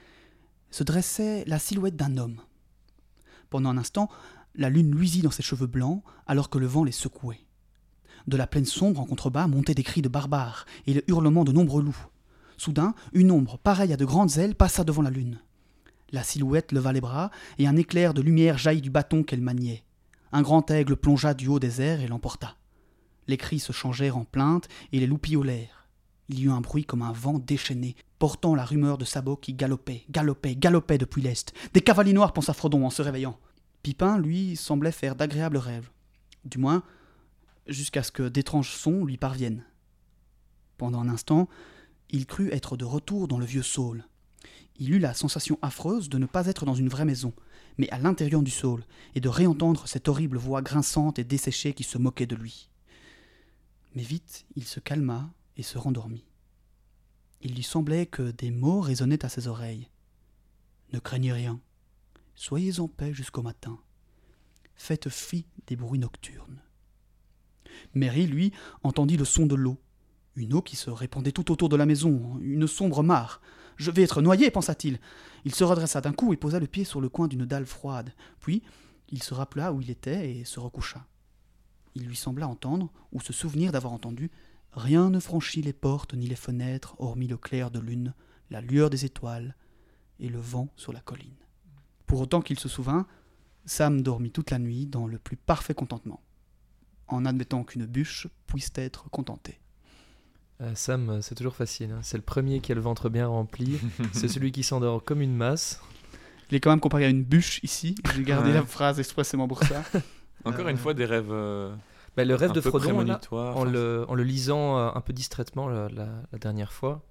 se 0.71 0.83
dressait 0.83 1.43
la 1.45 1.59
silhouette 1.59 1.95
d'un 1.95 2.17
homme. 2.17 2.41
Pendant 3.51 3.69
un 3.69 3.77
instant, 3.77 4.09
la 4.55 4.71
lune 4.71 4.89
luisit 4.89 5.21
dans 5.21 5.29
ses 5.29 5.43
cheveux 5.43 5.67
blancs 5.67 6.01
alors 6.25 6.49
que 6.49 6.57
le 6.57 6.65
vent 6.65 6.85
les 6.85 6.91
secouait. 6.91 7.45
De 8.25 8.35
la 8.35 8.47
plaine 8.47 8.65
sombre 8.65 8.99
en 8.99 9.05
contrebas 9.05 9.45
montaient 9.45 9.75
des 9.75 9.83
cris 9.83 10.01
de 10.01 10.09
barbares 10.09 10.65
et 10.87 10.95
le 10.95 11.07
hurlement 11.07 11.43
de 11.43 11.51
nombreux 11.51 11.83
loups. 11.83 12.07
Soudain, 12.57 12.95
une 13.13 13.29
ombre, 13.29 13.59
pareille 13.59 13.93
à 13.93 13.97
de 13.97 14.05
grandes 14.05 14.39
ailes, 14.39 14.55
passa 14.55 14.83
devant 14.83 15.03
la 15.03 15.11
lune. 15.11 15.39
La 16.11 16.23
silhouette 16.23 16.71
leva 16.71 16.93
les 16.93 17.01
bras 17.01 17.31
et 17.57 17.67
un 17.67 17.75
éclair 17.75 18.13
de 18.13 18.21
lumière 18.21 18.57
jaillit 18.57 18.81
du 18.81 18.89
bâton 18.89 19.23
qu'elle 19.23 19.41
maniait. 19.41 19.83
Un 20.31 20.41
grand 20.41 20.69
aigle 20.71 20.95
plongea 20.95 21.33
du 21.33 21.47
haut 21.47 21.59
des 21.59 21.81
airs 21.81 22.01
et 22.01 22.07
l'emporta. 22.07 22.55
Les 23.27 23.37
cris 23.37 23.59
se 23.59 23.73
changèrent 23.73 24.17
en 24.17 24.23
plaintes 24.23 24.67
et 24.91 24.99
les 24.99 25.07
loups. 25.07 25.19
Il 26.29 26.39
y 26.39 26.43
eut 26.43 26.51
un 26.51 26.61
bruit 26.61 26.85
comme 26.85 27.01
un 27.01 27.11
vent 27.11 27.39
déchaîné, 27.39 27.95
portant 28.19 28.55
la 28.55 28.65
rumeur 28.65 28.97
de 28.97 29.05
sabots 29.05 29.37
qui 29.37 29.53
galopaient, 29.53 30.05
galopaient, 30.09 30.55
galopaient 30.55 30.97
depuis 30.97 31.21
l'est. 31.21 31.53
Des 31.73 31.81
cavaliers 31.81 32.13
noirs, 32.13 32.33
pensa 32.33 32.53
Frodon 32.53 32.85
en 32.85 32.89
se 32.89 33.01
réveillant. 33.01 33.39
Pipin, 33.83 34.17
lui, 34.17 34.55
semblait 34.55 34.91
faire 34.91 35.15
d'agréables 35.15 35.57
rêves. 35.57 35.89
Du 36.43 36.57
moins, 36.57 36.83
jusqu'à 37.67 38.03
ce 38.03 38.11
que 38.11 38.27
d'étranges 38.27 38.71
sons 38.71 39.05
lui 39.05 39.17
parviennent. 39.17 39.63
Pendant 40.77 41.01
un 41.01 41.09
instant, 41.09 41.47
il 42.09 42.25
crut 42.25 42.51
être 42.51 42.77
de 42.77 42.85
retour 42.85 43.27
dans 43.27 43.39
le 43.39 43.45
vieux 43.45 43.63
Saul. 43.63 44.05
Il 44.79 44.93
eut 44.93 44.99
la 44.99 45.13
sensation 45.13 45.57
affreuse 45.61 46.09
de 46.09 46.17
ne 46.17 46.25
pas 46.25 46.45
être 46.47 46.65
dans 46.65 46.75
une 46.75 46.89
vraie 46.89 47.05
maison, 47.05 47.33
mais 47.77 47.89
à 47.89 47.97
l'intérieur 47.97 48.43
du 48.43 48.51
Saul, 48.51 48.83
et 49.15 49.21
de 49.21 49.29
réentendre 49.29 49.87
cette 49.87 50.07
horrible 50.07 50.37
voix 50.37 50.61
grinçante 50.61 51.19
et 51.19 51.23
desséchée 51.23 51.73
qui 51.73 51.83
se 51.83 51.97
moquait 51.97 52.27
de 52.27 52.35
lui. 52.35 52.69
Mais 53.95 54.03
vite, 54.03 54.45
il 54.55 54.63
se 54.63 54.79
calma 54.79 55.33
et 55.55 55.63
se 55.63 55.77
rendormit. 55.77 56.25
Il 57.41 57.55
lui 57.55 57.63
semblait 57.63 58.05
que 58.05 58.31
des 58.31 58.51
mots 58.51 58.81
résonnaient 58.81 59.25
à 59.25 59.29
ses 59.29 59.47
oreilles. 59.47 59.89
Ne 60.93 60.99
craignez 60.99 61.33
rien. 61.33 61.59
Soyez 62.35 62.79
en 62.79 62.87
paix 62.87 63.13
jusqu'au 63.13 63.41
matin. 63.41 63.79
Faites 64.75 65.09
fi 65.09 65.45
des 65.65 65.75
bruits 65.75 65.99
nocturnes. 65.99 66.61
Mary, 67.93 68.27
lui, 68.27 68.53
entendit 68.83 69.17
le 69.17 69.25
son 69.25 69.45
de 69.45 69.55
l'eau. 69.55 69.77
Une 70.35 70.53
eau 70.53 70.61
qui 70.61 70.75
se 70.75 70.89
répandait 70.89 71.31
tout 71.31 71.51
autour 71.51 71.69
de 71.69 71.75
la 71.75 71.87
maison, 71.87 72.37
une 72.41 72.67
sombre 72.67 73.01
mare. 73.01 73.41
Je 73.77 73.91
vais 73.91 74.03
être 74.03 74.21
noyé, 74.21 74.51
pensa-t-il. 74.51 74.99
Il 75.45 75.55
se 75.55 75.63
redressa 75.63 76.01
d'un 76.01 76.13
coup 76.13 76.33
et 76.33 76.37
posa 76.37 76.59
le 76.59 76.67
pied 76.67 76.83
sur 76.83 76.99
le 76.99 77.09
coin 77.09 77.27
d'une 77.27 77.45
dalle 77.45 77.65
froide. 77.65 78.11
Puis, 78.39 78.63
il 79.09 79.23
se 79.23 79.33
rappela 79.33 79.71
où 79.71 79.81
il 79.81 79.89
était 79.89 80.31
et 80.31 80.43
se 80.43 80.59
recoucha. 80.59 81.05
Il 81.95 82.05
lui 82.05 82.15
sembla 82.15 82.47
entendre, 82.47 82.91
ou 83.11 83.21
se 83.21 83.33
souvenir 83.33 83.71
d'avoir 83.71 83.93
entendu, 83.93 84.29
Rien 84.77 85.09
ne 85.09 85.19
franchit 85.19 85.63
les 85.63 85.73
portes 85.73 86.13
ni 86.13 86.27
les 86.27 86.35
fenêtres, 86.35 86.95
hormis 86.99 87.25
le 87.25 87.37
clair 87.37 87.71
de 87.71 87.79
lune, 87.79 88.13
la 88.51 88.61
lueur 88.61 88.91
des 88.91 89.05
étoiles 89.05 89.55
et 90.19 90.29
le 90.29 90.39
vent 90.39 90.69
sur 90.75 90.93
la 90.93 90.99
colline. 90.99 91.33
Pour 92.05 92.21
autant 92.21 92.41
qu'il 92.41 92.59
se 92.59 92.69
souvint, 92.69 93.07
Sam 93.65 94.03
dormit 94.03 94.29
toute 94.29 94.51
la 94.51 94.59
nuit 94.59 94.85
dans 94.85 95.07
le 95.07 95.17
plus 95.17 95.35
parfait 95.35 95.73
contentement, 95.73 96.21
en 97.07 97.25
admettant 97.25 97.63
qu'une 97.63 97.87
bûche 97.87 98.27
puisse 98.45 98.71
être 98.75 99.09
contentée. 99.09 99.59
Euh, 100.61 100.71
Sam, 100.73 101.09
euh, 101.09 101.21
c'est 101.21 101.35
toujours 101.35 101.55
facile. 101.55 101.91
hein. 101.91 101.99
C'est 102.01 102.17
le 102.17 102.23
premier 102.23 102.59
qui 102.61 102.71
a 102.71 102.75
le 102.75 102.81
ventre 102.81 103.09
bien 103.09 103.27
rempli. 103.27 103.79
c'est 104.11 104.27
celui 104.27 104.51
qui 104.51 104.63
s'endort 104.63 105.03
comme 105.03 105.21
une 105.21 105.35
masse. 105.35 105.81
Il 106.49 106.55
est 106.55 106.59
quand 106.59 106.69
même 106.71 106.79
comparé 106.79 107.05
à 107.05 107.09
une 107.09 107.23
bûche 107.23 107.59
ici. 107.63 107.95
J'ai 108.15 108.23
gardé 108.23 108.49
Ouais. 108.49 108.55
la 108.55 108.63
phrase 108.65 108.99
expressément 108.99 109.47
pour 109.47 109.63
ça. 109.63 109.83
Encore 110.45 110.65
Euh, 110.67 110.69
une 110.71 110.77
fois, 110.77 110.93
des 110.93 111.05
rêves. 111.05 111.31
euh, 111.31 111.75
Bah, 112.15 112.25
le 112.25 112.33
rêve 112.35 112.51
un 112.51 112.53
de 112.53 112.61
Frodon, 112.61 113.01
là, 113.01 113.19
en, 113.31 113.37
Enfin, 113.37 113.69
le, 113.69 114.05
en 114.07 114.15
le 114.15 114.23
lisant 114.23 114.77
euh, 114.79 114.89
un 114.95 115.01
peu 115.01 115.13
distraitement 115.13 115.67
la, 115.67 115.89
la- 115.89 116.23
la 116.31 116.39
dernière 116.39 116.71
fois, 116.73 117.03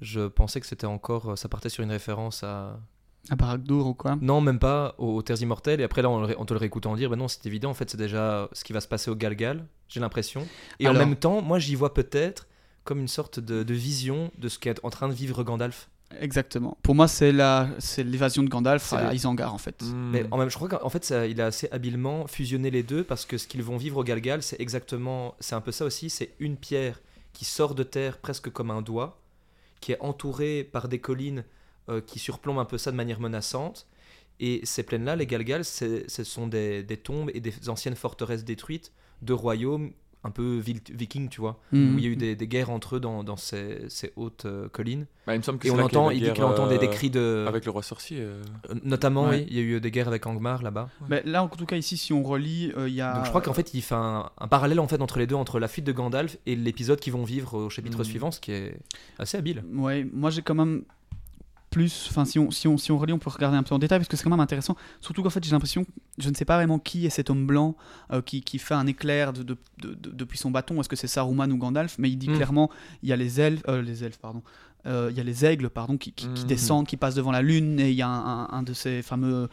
je 0.00 0.26
pensais 0.26 0.60
que 0.60 0.66
c'était 0.66 0.86
encore. 0.86 1.30
euh, 1.32 1.36
Ça 1.36 1.48
partait 1.48 1.68
sur 1.70 1.82
une 1.84 1.90
référence 1.90 2.42
à. 2.44 2.78
À 3.30 3.36
Barakdour 3.36 3.86
ou 3.86 3.94
quoi 3.94 4.18
Non, 4.20 4.42
même 4.42 4.58
pas 4.58 4.94
aux, 4.98 5.14
aux 5.16 5.22
Terres 5.22 5.40
Immortelles. 5.40 5.80
Et 5.80 5.84
après, 5.84 6.02
là, 6.02 6.10
ré- 6.10 6.34
en 6.36 6.44
te 6.44 6.52
le 6.52 6.58
réécoutant 6.58 6.94
dire, 6.96 7.08
bah 7.08 7.16
non, 7.16 7.28
c'est 7.28 7.46
évident, 7.46 7.70
en 7.70 7.74
fait, 7.74 7.88
c'est 7.88 7.96
déjà 7.96 8.50
ce 8.52 8.64
qui 8.64 8.74
va 8.74 8.82
se 8.82 8.88
passer 8.88 9.10
au 9.10 9.14
Galgal, 9.16 9.64
j'ai 9.88 10.00
l'impression. 10.00 10.46
Et 10.78 10.86
Alors- 10.86 11.00
en 11.02 11.06
même 11.06 11.16
temps, 11.16 11.40
moi, 11.40 11.58
j'y 11.58 11.74
vois 11.74 11.94
peut-être 11.94 12.46
comme 12.84 13.00
une 13.00 13.08
sorte 13.08 13.40
de, 13.40 13.62
de 13.62 13.74
vision 13.74 14.30
de 14.38 14.48
ce 14.48 14.58
qu'est 14.58 14.78
en 14.84 14.90
train 14.90 15.08
de 15.08 15.14
vivre 15.14 15.42
Gandalf. 15.42 15.88
Exactement. 16.20 16.76
Pour 16.82 16.94
moi, 16.94 17.08
c'est 17.08 17.32
la, 17.32 17.68
c'est 17.78 18.04
l'évasion 18.04 18.42
de 18.42 18.48
Gandalf 18.48 18.92
à 18.92 19.08
le- 19.10 19.14
Isengard 19.16 19.52
en 19.52 19.58
fait. 19.58 19.82
hmm. 19.82 20.10
Mais 20.12 20.26
en 20.30 20.36
même, 20.38 20.48
je 20.50 20.54
crois 20.54 20.68
qu'en 20.68 20.88
fait, 20.88 21.04
ça, 21.04 21.26
il 21.26 21.40
a 21.40 21.46
assez 21.46 21.68
habilement 21.72 22.26
fusionné 22.28 22.70
les 22.70 22.82
deux 22.84 23.02
parce 23.02 23.26
que 23.26 23.36
ce 23.36 23.48
qu'ils 23.48 23.62
vont 23.64 23.76
vivre 23.76 23.96
au 23.96 24.04
Galgal, 24.04 24.42
c'est 24.42 24.60
exactement, 24.60 25.34
c'est 25.40 25.54
un 25.56 25.60
peu 25.60 25.72
ça 25.72 25.84
aussi. 25.84 26.10
C'est 26.10 26.30
une 26.38 26.56
pierre 26.56 27.00
qui 27.32 27.44
sort 27.44 27.74
de 27.74 27.82
terre 27.82 28.18
presque 28.18 28.50
comme 28.50 28.70
un 28.70 28.80
doigt, 28.82 29.18
qui 29.80 29.92
est 29.92 30.00
entourée 30.00 30.62
par 30.62 30.86
des 30.88 31.00
collines 31.00 31.44
euh, 31.88 32.00
qui 32.00 32.18
surplombent 32.20 32.60
un 32.60 32.64
peu 32.64 32.78
ça 32.78 32.92
de 32.92 32.96
manière 32.96 33.18
menaçante. 33.18 33.86
Et 34.40 34.60
ces 34.64 34.82
plaines-là, 34.84 35.16
les 35.16 35.26
Galgal, 35.26 35.64
ce 35.64 36.04
sont 36.06 36.46
des, 36.46 36.82
des 36.82 36.96
tombes 36.96 37.30
et 37.34 37.40
des 37.40 37.68
anciennes 37.68 37.96
forteresses 37.96 38.44
détruites 38.44 38.92
de 39.22 39.32
royaumes 39.32 39.92
un 40.24 40.30
peu 40.30 40.58
vikings, 40.58 41.28
tu 41.28 41.40
vois, 41.40 41.60
Mhm. 41.72 41.94
où 41.94 41.98
il 41.98 42.04
y 42.04 42.08
a 42.08 42.10
eu 42.10 42.16
des, 42.16 42.34
des 42.34 42.48
guerres 42.48 42.70
entre 42.70 42.96
eux 42.96 43.00
dans, 43.00 43.22
dans 43.22 43.36
ces, 43.36 43.84
ces 43.88 44.12
hautes 44.16 44.46
euh, 44.46 44.68
collines. 44.68 45.06
Bah, 45.26 45.34
il 45.34 45.38
me 45.38 45.42
semble 45.42 45.58
que 45.58 45.66
Et 45.66 45.70
c'est 45.70 45.76
on 45.76 45.82
entend, 45.82 46.10
il 46.10 46.22
dit 46.22 46.32
qu'il 46.32 46.44
entend 46.44 46.66
des, 46.66 46.78
des 46.78 46.86
euh, 46.86 46.90
cris 46.90 47.10
de. 47.10 47.44
Avec 47.48 47.64
le 47.64 47.70
roi 47.70 47.82
sorcier. 47.82 48.18
euh. 48.20 48.42
Notamment, 48.82 49.28
Ouais. 49.28 49.40
oui, 49.40 49.46
il 49.50 49.56
y 49.56 49.58
a 49.60 49.62
eu 49.62 49.80
des 49.80 49.90
guerres 49.90 50.08
avec 50.08 50.26
Angmar 50.26 50.62
là-bas. 50.62 50.88
Mais 51.08 51.22
là, 51.24 51.42
en 51.44 51.48
tout 51.48 51.66
cas, 51.66 51.76
ici, 51.76 51.96
si 51.96 52.12
on 52.12 52.22
relit, 52.22 52.72
euh, 52.76 52.88
il 52.88 52.94
y 52.94 53.00
a. 53.00 53.14
Donc 53.14 53.24
je 53.24 53.28
crois 53.28 53.40
qu'en 53.42 53.54
fait 53.54 53.72
il 53.74 53.82
fait 53.82 53.94
un, 53.94 54.30
un 54.38 54.48
parallèle 54.48 54.80
en 54.80 54.88
fait 54.88 55.00
entre 55.00 55.18
les 55.18 55.26
deux, 55.26 55.34
entre 55.36 55.58
la 55.60 55.68
fuite 55.68 55.84
de 55.84 55.92
Gandalf 55.92 56.36
et 56.46 56.56
l'épisode 56.56 57.00
qu'ils 57.00 57.12
vont 57.12 57.24
vivre 57.24 57.54
au 57.58 57.70
chapitre 57.70 57.98
Mhm. 57.98 58.04
suivant, 58.04 58.30
ce 58.30 58.40
qui 58.40 58.52
est 58.52 58.76
assez 59.18 59.36
habile. 59.38 59.62
Ouais, 59.74 60.06
moi 60.12 60.30
j'ai 60.30 60.42
quand 60.42 60.54
même 60.54 60.84
plus. 61.74 62.06
Enfin, 62.08 62.24
si 62.24 62.38
on, 62.38 62.50
si, 62.50 62.66
on, 62.68 62.78
si 62.78 62.90
on 62.92 62.98
relit, 62.98 63.12
on 63.12 63.18
peut 63.18 63.30
regarder 63.30 63.56
un 63.56 63.62
peu 63.62 63.74
en 63.74 63.78
détail 63.78 63.98
parce 63.98 64.08
que 64.08 64.16
c'est 64.16 64.24
quand 64.24 64.30
même 64.30 64.40
intéressant. 64.40 64.76
Surtout 65.00 65.22
qu'en 65.22 65.30
fait, 65.30 65.42
j'ai 65.44 65.50
l'impression. 65.50 65.84
Je 66.18 66.30
ne 66.30 66.34
sais 66.34 66.44
pas 66.44 66.56
vraiment 66.56 66.78
qui 66.78 67.06
est 67.06 67.10
cet 67.10 67.28
homme 67.30 67.46
blanc 67.46 67.76
euh, 68.12 68.22
qui, 68.22 68.42
qui 68.42 68.58
fait 68.58 68.74
un 68.74 68.86
éclair 68.86 69.32
de, 69.32 69.42
de- 69.42 69.56
de- 69.82 69.94
de- 69.94 70.10
depuis 70.10 70.38
son 70.38 70.50
bâton. 70.50 70.80
Est-ce 70.80 70.88
que 70.88 70.96
c'est 70.96 71.06
Saruman 71.08 71.50
ou 71.52 71.56
Gandalf? 71.58 71.96
Mais 71.98 72.10
il 72.10 72.16
dit 72.16 72.30
Mm. 72.30 72.36
clairement 72.36 72.70
il 73.02 73.08
y 73.08 73.12
a 73.12 73.16
les 73.16 73.40
elfes. 73.40 73.62
euh, 73.68 73.82
les 73.82 74.04
elfes, 74.04 74.18
pardon. 74.18 74.42
Euh, 74.86 75.08
il 75.10 75.16
y 75.16 75.20
a 75.20 75.24
les 75.24 75.44
aigles 75.46 75.70
pardon, 75.70 75.96
qui, 75.96 76.12
qui- 76.12 76.28
qui 76.34 76.42
Mhm. 76.42 76.46
descendent, 76.48 76.86
qui 76.86 76.96
passent 76.98 77.14
devant 77.14 77.32
la 77.32 77.40
lune, 77.42 77.80
et 77.80 77.90
il 77.90 77.96
y 77.96 78.02
a 78.02 78.08
un, 78.08 78.44
un- 78.44 78.48
un 78.50 78.62
de 78.62 78.72
ces 78.74 79.00
fameux 79.02 79.48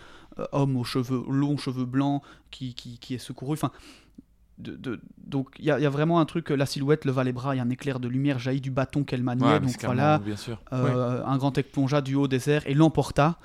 hommes 0.54 0.75
aux 0.78 0.84
cheveux 0.84 1.24
longs, 1.30 1.58
cheveux 1.58 1.86
blancs, 1.86 2.22
qui, 2.51 2.74
qui, 2.74 2.98
qui 3.00 3.13
est 3.16 3.18
secouru. 3.18 3.54
Enfin, 3.54 3.72
de- 4.62 4.75
de- 4.75 5.01
donc 5.18 5.50
il 5.60 5.65
y, 5.65 5.72
a- 5.72 5.80
il 5.80 5.84
y 5.84 5.86
a 5.86 5.89
vraiment 5.89 6.20
un 6.20 6.25
truc, 6.25 6.50
la 6.50 6.65
silhouette 6.65 7.06
leva 7.06 7.24
les 7.24 7.34
bras, 7.34 7.56
il 7.56 7.58
y 7.58 7.62
a 7.62 7.63
un 7.63 7.70
éclair 7.70 8.00
de 8.00 8.08
lumière 8.08 8.39
jaillit 8.39 8.62
du 8.62 8.72
bâton 8.72 9.03
qu'elle 9.03 9.24
maniait. 9.24 9.46
Ouais, 9.46 9.60
donc 9.60 9.75
voilà, 9.84 10.20
bien 10.20 10.36
sûr. 10.38 10.62
euh, 10.74 11.24
un 11.25 11.38
grand 11.38 11.58
aigle 11.58 11.70
plongea 11.70 12.01
du 12.01 12.15
haut 12.15 12.27
des 12.27 12.50
airs 12.50 12.63
et 12.68 12.74
l'emporta 12.74 13.38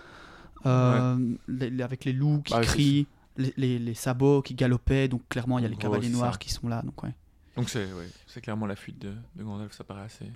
euh, 0.64 1.16
les- 1.49 1.70
les- 1.70 1.82
avec 1.82 2.04
les 2.04 2.12
loups 2.12 2.42
qui 2.42 2.52
Bah, 2.54 2.61
crient, 2.61 3.06
les, 3.37 3.52
les- 3.56 3.78
les 3.78 3.94
sabots 3.94 4.42
qui 4.42 4.54
galopaient. 4.54 5.08
Donc 5.08 5.23
clairement, 5.28 5.58
il 5.58 5.62
y 5.62 5.64
a 5.66 5.68
les 5.68 5.76
Oh, 5.76 5.82
cavaliers 5.82 6.08
noirs 6.08 6.32
ça. 6.35 6.38
qui 6.38 6.50
sont 6.50 6.68
là. 6.68 6.82
Donc 6.82 7.02
ouais. 7.02 7.14
Donc 7.56 7.68
c'est 7.68 7.85
ouais, 7.85 8.40
clairement 8.42 8.66
la 8.66 8.76
fuite 8.76 8.99
de, 8.99 9.12
de 9.37 9.42
Gandalf, 9.44 9.73
ça 9.73 9.85
paraît 9.85 10.02
assez. 10.04 10.26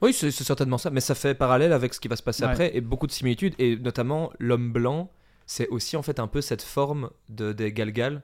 Oui, 0.00 0.12
c'est 0.12 0.30
c'est 0.30 0.44
certainement 0.44 0.78
ça, 0.78 0.90
mais 0.90 1.00
ça 1.00 1.14
fait 1.14 1.34
parallèle 1.34 1.72
avec 1.72 1.94
ce 1.94 2.00
qui 2.00 2.08
va 2.08 2.16
se 2.16 2.22
passer 2.22 2.44
Ouais. 2.44 2.50
après 2.50 2.76
et 2.76 2.80
beaucoup 2.80 3.06
de 3.06 3.12
similitudes 3.12 3.54
et 3.58 3.76
notamment 3.76 4.30
l'homme 4.38 4.72
blanc, 4.72 5.10
c'est 5.46 5.68
aussi 5.68 5.96
en 5.96 6.02
fait 6.02 6.18
un 6.18 6.26
peu 6.26 6.40
cette 6.40 6.62
forme 6.62 7.10
de, 7.28 7.52
des 7.52 7.72
Galgal 7.72 8.22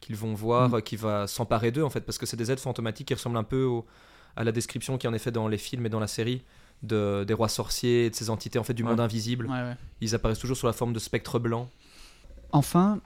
qu'ils 0.00 0.16
vont 0.16 0.34
voir, 0.34 0.70
Mm. 0.70 0.74
euh, 0.74 0.80
qui 0.80 0.96
va 0.96 1.26
s'emparer 1.26 1.70
d'eux 1.72 1.82
en 1.84 1.90
fait, 1.90 2.00
parce 2.00 2.18
que 2.18 2.26
c'est 2.26 2.36
des 2.36 2.50
êtres 2.50 2.62
fantomatiques 2.62 3.08
qui 3.08 3.14
ressemblent 3.14 3.36
un 3.36 3.44
peu 3.44 3.64
au- 3.64 3.86
à 4.36 4.44
la 4.44 4.52
description 4.52 4.96
qui 4.98 5.06
en 5.08 5.12
est 5.14 5.18
faite 5.18 5.34
dans 5.34 5.48
les 5.48 5.58
films 5.58 5.86
et 5.86 5.88
dans 5.88 6.00
la 6.00 6.06
série 6.06 6.42
de, 6.82 7.24
des 7.24 7.34
rois 7.34 7.48
sorciers, 7.48 8.06
et 8.06 8.10
de 8.10 8.14
ces 8.14 8.30
entités 8.30 8.58
en 8.58 8.64
fait 8.64 8.72
du 8.74 8.82
Ouais. 8.82 8.88
monde 8.90 9.00
invisible. 9.00 9.46
Ouais, 9.46 9.60
ouais. 9.60 9.76
Ils 10.00 10.14
apparaissent 10.14 10.38
toujours 10.38 10.56
sous 10.56 10.66
la 10.66 10.72
forme 10.72 10.92
de 10.94 10.98
spectres 10.98 11.38
blancs. 11.38 11.68
Enfin, 12.52 13.00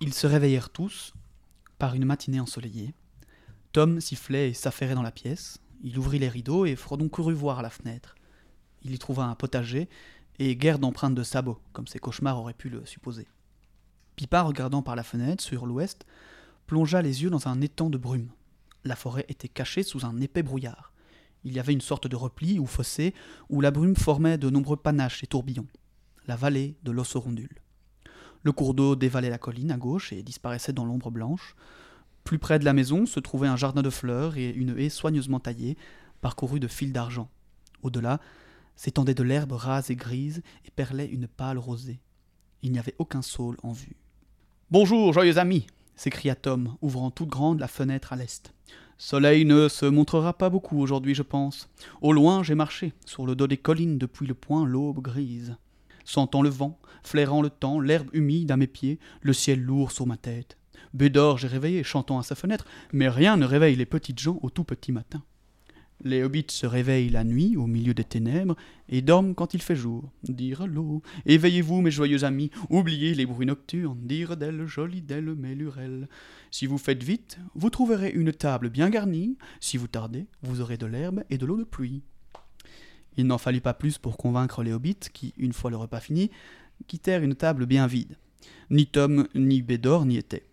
ils 0.00 0.14
se 0.14 0.26
réveillèrent 0.26 0.70
tous 0.70 1.12
par 1.78 1.94
une 1.94 2.04
matinée 2.04 2.40
ensoleillée. 2.40 2.94
Tom 3.72 4.00
sifflait 4.00 4.50
et 4.50 4.54
s'affairait 4.54 4.94
dans 4.94 5.02
la 5.02 5.10
pièce. 5.10 5.58
Il 5.82 5.98
ouvrit 5.98 6.18
les 6.18 6.28
rideaux 6.30 6.64
et 6.64 6.74
Frodon 6.76 7.08
courut 7.08 7.34
voir 7.34 7.58
à 7.58 7.62
la 7.62 7.70
fenêtre. 7.70 8.14
Il 8.82 8.94
y 8.94 8.98
trouva 8.98 9.24
un 9.24 9.34
potager 9.34 9.88
et 10.38 10.56
guère 10.56 10.78
d'empreintes 10.78 11.14
de 11.14 11.22
sabots, 11.22 11.58
comme 11.72 11.86
ses 11.86 11.98
cauchemars 11.98 12.38
auraient 12.38 12.54
pu 12.54 12.68
le 12.70 12.84
supposer. 12.86 13.26
Pipin, 14.16 14.42
regardant 14.42 14.80
par 14.80 14.96
la 14.96 15.02
fenêtre 15.02 15.44
sur 15.44 15.66
l'ouest, 15.66 16.06
plongea 16.66 17.02
les 17.02 17.22
yeux 17.22 17.30
dans 17.30 17.48
un 17.48 17.60
étang 17.60 17.90
de 17.90 17.98
brume. 17.98 18.30
La 18.84 18.96
forêt 18.96 19.26
était 19.28 19.48
cachée 19.48 19.82
sous 19.82 20.06
un 20.06 20.20
épais 20.20 20.42
brouillard. 20.42 20.92
Il 21.44 21.52
y 21.52 21.60
avait 21.60 21.74
une 21.74 21.82
sorte 21.82 22.06
de 22.06 22.16
repli 22.16 22.58
ou 22.58 22.66
fossé 22.66 23.14
où 23.50 23.60
la 23.60 23.70
brume 23.70 23.94
formait 23.94 24.38
de 24.38 24.48
nombreux 24.48 24.76
panaches 24.76 25.22
et 25.22 25.26
tourbillons. 25.26 25.66
La 26.26 26.34
vallée 26.34 26.76
de 26.82 26.90
l'Ossorondule. 26.90 27.60
Le 28.42 28.52
cours 28.52 28.74
d'eau 28.74 28.96
dévalait 28.96 29.30
la 29.30 29.38
colline 29.38 29.70
à 29.70 29.76
gauche 29.76 30.12
et 30.12 30.22
disparaissait 30.22 30.72
dans 30.72 30.84
l'ombre 30.84 31.10
blanche. 31.10 31.54
Plus 32.24 32.38
près 32.38 32.58
de 32.58 32.64
la 32.64 32.72
maison 32.72 33.04
se 33.04 33.20
trouvait 33.20 33.48
un 33.48 33.56
jardin 33.56 33.82
de 33.82 33.90
fleurs 33.90 34.36
et 34.36 34.50
une 34.50 34.78
haie 34.78 34.88
soigneusement 34.88 35.40
taillée, 35.40 35.76
parcourue 36.20 36.58
de 36.58 36.68
fils 36.68 36.92
d'argent. 36.92 37.28
Au-delà 37.82 38.18
s'étendait 38.76 39.14
de 39.14 39.22
l'herbe 39.22 39.52
rase 39.52 39.90
et 39.90 39.96
grise 39.96 40.42
et 40.64 40.70
perlait 40.70 41.06
une 41.06 41.28
pâle 41.28 41.58
rosée. 41.58 42.00
Il 42.62 42.72
n'y 42.72 42.78
avait 42.78 42.96
aucun 42.98 43.22
saule 43.22 43.56
en 43.62 43.72
vue. 43.72 43.96
Bonjour, 44.72 45.12
joyeux 45.12 45.38
amis 45.38 45.68
s'écria 45.94 46.34
Tom, 46.34 46.74
ouvrant 46.82 47.12
toute 47.12 47.28
grande 47.28 47.60
la 47.60 47.68
fenêtre 47.68 48.12
à 48.12 48.16
l'est. 48.16 48.52
Soleil 48.98 49.44
ne 49.44 49.68
se 49.68 49.86
montrera 49.86 50.36
pas 50.36 50.50
beaucoup 50.50 50.80
aujourd'hui, 50.80 51.14
je 51.14 51.22
pense. 51.22 51.68
Au 52.02 52.12
loin, 52.12 52.42
j'ai 52.42 52.56
marché, 52.56 52.92
sur 53.04 53.26
le 53.26 53.36
dos 53.36 53.46
des 53.46 53.58
collines 53.58 53.96
depuis 53.96 54.26
le 54.26 54.34
point 54.34 54.66
l'aube 54.66 55.00
grise. 55.00 55.56
Sentant 56.04 56.42
le 56.42 56.48
vent, 56.48 56.80
flairant 57.04 57.42
le 57.42 57.50
temps, 57.50 57.78
l'herbe 57.78 58.08
humide 58.12 58.50
à 58.50 58.56
mes 58.56 58.66
pieds, 58.66 58.98
le 59.20 59.32
ciel 59.32 59.62
lourd 59.62 59.92
sur 59.92 60.04
ma 60.04 60.16
tête. 60.16 60.58
Bédor, 60.94 61.38
j'ai 61.38 61.46
réveillé, 61.46 61.84
chantant 61.84 62.18
à 62.18 62.24
sa 62.24 62.34
fenêtre, 62.34 62.66
mais 62.92 63.08
rien 63.08 63.36
ne 63.36 63.46
réveille 63.46 63.76
les 63.76 63.86
petites 63.86 64.18
gens 64.18 64.40
au 64.42 64.50
tout 64.50 64.64
petit 64.64 64.90
matin. 64.90 65.22
Les 66.04 66.22
hobbits 66.22 66.46
se 66.48 66.66
réveillent 66.66 67.08
la 67.08 67.24
nuit, 67.24 67.56
au 67.56 67.66
milieu 67.66 67.94
des 67.94 68.04
ténèbres, 68.04 68.54
et 68.88 69.00
dorment 69.00 69.34
quand 69.34 69.54
il 69.54 69.62
fait 69.62 69.76
jour. 69.76 70.10
Dire 70.24 70.66
l'eau, 70.66 71.02
éveillez-vous, 71.24 71.80
mes 71.80 71.90
joyeux 71.90 72.24
amis, 72.24 72.50
oubliez 72.68 73.14
les 73.14 73.24
bruits 73.24 73.46
nocturnes, 73.46 73.98
dire 74.06 74.36
d'elle, 74.36 74.66
jolie 74.66 75.00
d'elle, 75.00 75.34
mes 75.34 75.54
lurelles. 75.54 76.08
Si 76.50 76.66
vous 76.66 76.78
faites 76.78 77.02
vite, 77.02 77.38
vous 77.54 77.70
trouverez 77.70 78.10
une 78.10 78.32
table 78.32 78.68
bien 78.68 78.90
garnie, 78.90 79.38
si 79.60 79.78
vous 79.78 79.88
tardez, 79.88 80.26
vous 80.42 80.60
aurez 80.60 80.76
de 80.76 80.86
l'herbe 80.86 81.24
et 81.30 81.38
de 81.38 81.46
l'eau 81.46 81.56
de 81.56 81.64
pluie. 81.64 82.02
Il 83.16 83.26
n'en 83.26 83.38
fallut 83.38 83.62
pas 83.62 83.74
plus 83.74 83.96
pour 83.96 84.18
convaincre 84.18 84.62
les 84.62 84.72
hobbits, 84.72 85.10
qui, 85.12 85.32
une 85.38 85.54
fois 85.54 85.70
le 85.70 85.78
repas 85.78 86.00
fini, 86.00 86.30
quittèrent 86.86 87.22
une 87.22 87.34
table 87.34 87.64
bien 87.64 87.86
vide. 87.86 88.16
Ni 88.70 88.86
Tom 88.86 89.26
ni 89.34 89.62
Bédor 89.62 90.04
n'y 90.04 90.18
étaient. 90.18 90.46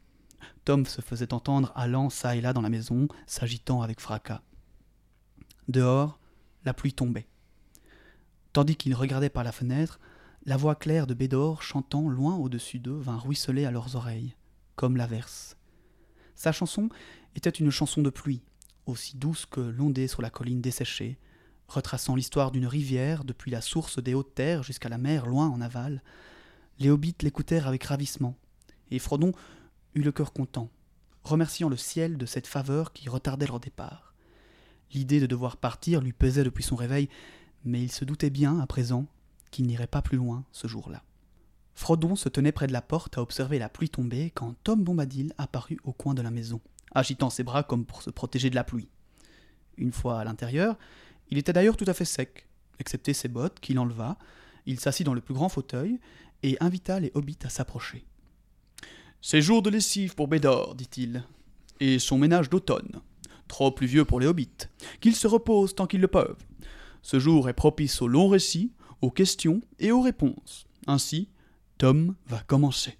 Tom 0.63 0.85
se 0.85 1.01
faisait 1.01 1.33
entendre 1.33 1.73
allant 1.75 2.09
çà 2.09 2.37
et 2.37 2.41
là 2.41 2.53
dans 2.53 2.61
la 2.61 2.69
maison, 2.69 3.09
s'agitant 3.27 3.81
avec 3.81 3.99
fracas. 3.99 4.41
Dehors, 5.67 6.19
la 6.65 6.73
pluie 6.73 6.93
tombait. 6.93 7.27
Tandis 8.51 8.75
qu'il 8.75 8.95
regardait 8.95 9.29
par 9.29 9.43
la 9.43 9.51
fenêtre, 9.51 9.99
la 10.45 10.57
voix 10.57 10.75
claire 10.75 11.07
de 11.07 11.13
Bédor 11.13 11.63
chantant 11.63 12.09
loin 12.09 12.35
au-dessus 12.35 12.79
d'eux 12.79 12.99
vint 12.99 13.17
ruisseler 13.17 13.65
à 13.65 13.71
leurs 13.71 13.95
oreilles, 13.95 14.35
comme 14.75 14.97
l'averse. 14.97 15.57
Sa 16.35 16.51
chanson 16.51 16.89
était 17.35 17.49
une 17.49 17.69
chanson 17.69 18.01
de 18.01 18.09
pluie, 18.09 18.41
aussi 18.85 19.15
douce 19.15 19.45
que 19.45 19.61
l'ondée 19.61 20.07
sur 20.07 20.21
la 20.21 20.29
colline 20.29 20.61
desséchée, 20.61 21.17
retraçant 21.67 22.15
l'histoire 22.15 22.51
d'une 22.51 22.67
rivière 22.67 23.23
depuis 23.23 23.51
la 23.51 23.61
source 23.61 24.03
des 24.03 24.13
hautes 24.13 24.35
terres 24.35 24.63
jusqu'à 24.63 24.89
la 24.89 24.97
mer 24.97 25.25
loin 25.25 25.47
en 25.47 25.61
aval. 25.61 26.03
Les 26.79 26.89
hobbits 26.89 27.15
l'écoutèrent 27.21 27.67
avec 27.67 27.85
ravissement, 27.85 28.35
et 28.91 28.99
Frodon 28.99 29.31
eut 29.95 30.01
le 30.01 30.11
cœur 30.11 30.33
content, 30.33 30.69
remerciant 31.23 31.69
le 31.69 31.77
ciel 31.77 32.17
de 32.17 32.25
cette 32.25 32.47
faveur 32.47 32.91
qui 32.91 33.07
retardait 33.09 33.47
leur 33.47 33.59
départ. 33.59 34.12
L'idée 34.93 35.19
de 35.19 35.25
devoir 35.25 35.57
partir 35.57 36.01
lui 36.01 36.13
pesait 36.13 36.43
depuis 36.43 36.63
son 36.63 36.75
réveil, 36.75 37.09
mais 37.65 37.81
il 37.81 37.91
se 37.91 38.05
doutait 38.05 38.29
bien, 38.29 38.59
à 38.59 38.67
présent, 38.67 39.07
qu'il 39.51 39.65
n'irait 39.65 39.87
pas 39.87 40.01
plus 40.01 40.17
loin 40.17 40.43
ce 40.51 40.67
jour-là. 40.67 41.03
Frodon 41.75 42.15
se 42.15 42.29
tenait 42.29 42.51
près 42.51 42.67
de 42.67 42.73
la 42.73 42.81
porte 42.81 43.17
à 43.17 43.21
observer 43.21 43.57
la 43.57 43.69
pluie 43.69 43.89
tomber 43.89 44.31
quand 44.31 44.55
Tom 44.63 44.83
Bombadil 44.83 45.33
apparut 45.37 45.79
au 45.83 45.93
coin 45.93 46.13
de 46.13 46.21
la 46.21 46.31
maison, 46.31 46.61
agitant 46.93 47.29
ses 47.29 47.43
bras 47.43 47.63
comme 47.63 47.85
pour 47.85 48.03
se 48.03 48.11
protéger 48.11 48.49
de 48.49 48.55
la 48.55 48.63
pluie. 48.63 48.89
Une 49.77 49.91
fois 49.91 50.19
à 50.19 50.23
l'intérieur, 50.23 50.77
il 51.29 51.37
était 51.37 51.53
d'ailleurs 51.53 51.77
tout 51.77 51.85
à 51.87 51.93
fait 51.93 52.05
sec, 52.05 52.47
excepté 52.79 53.13
ses 53.13 53.27
bottes 53.27 53.59
qu'il 53.59 53.79
enleva. 53.79 54.17
Il 54.65 54.79
s'assit 54.79 55.05
dans 55.05 55.15
le 55.15 55.21
plus 55.21 55.33
grand 55.33 55.49
fauteuil 55.49 55.99
et 56.43 56.57
invita 56.59 56.99
les 56.99 57.11
hobbits 57.15 57.39
à 57.43 57.49
s'approcher. 57.49 58.05
C'est 59.21 59.41
jour 59.41 59.61
de 59.61 59.69
lessive 59.69 60.15
pour 60.15 60.27
Bédor, 60.27 60.75
dit-il, 60.75 61.23
et 61.79 61.97
son 61.97 62.17
ménage 62.17 62.49
d'automne. 62.49 63.01
Trop 63.47 63.71
pluvieux 63.71 64.05
pour 64.05 64.19
les 64.19 64.27
hobbits, 64.27 64.67
qu'ils 65.01 65.15
se 65.15 65.27
reposent 65.27 65.75
tant 65.75 65.87
qu'ils 65.87 66.01
le 66.01 66.07
peuvent. 66.07 66.43
Ce 67.01 67.19
jour 67.19 67.49
est 67.49 67.53
propice 67.53 68.01
aux 68.01 68.07
longs 68.07 68.29
récits, 68.29 68.71
aux 69.01 69.11
questions 69.11 69.61
et 69.79 69.91
aux 69.91 70.01
réponses. 70.01 70.65
Ainsi, 70.87 71.29
Tom 71.77 72.15
va 72.27 72.39
commencer. 72.39 72.97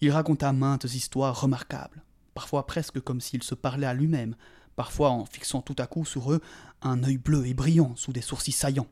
Il 0.00 0.10
raconta 0.10 0.52
maintes 0.52 0.84
histoires 0.84 1.40
remarquables, 1.40 2.02
parfois 2.34 2.66
presque 2.66 3.00
comme 3.00 3.20
s'il 3.20 3.42
se 3.42 3.54
parlait 3.54 3.86
à 3.86 3.94
lui-même, 3.94 4.34
parfois 4.74 5.10
en 5.10 5.26
fixant 5.26 5.62
tout 5.62 5.76
à 5.78 5.86
coup 5.86 6.04
sur 6.04 6.32
eux 6.32 6.40
un 6.80 7.04
œil 7.04 7.18
bleu 7.18 7.46
et 7.46 7.54
brillant 7.54 7.94
sous 7.96 8.12
des 8.12 8.22
sourcils 8.22 8.52
saillants. 8.52 8.88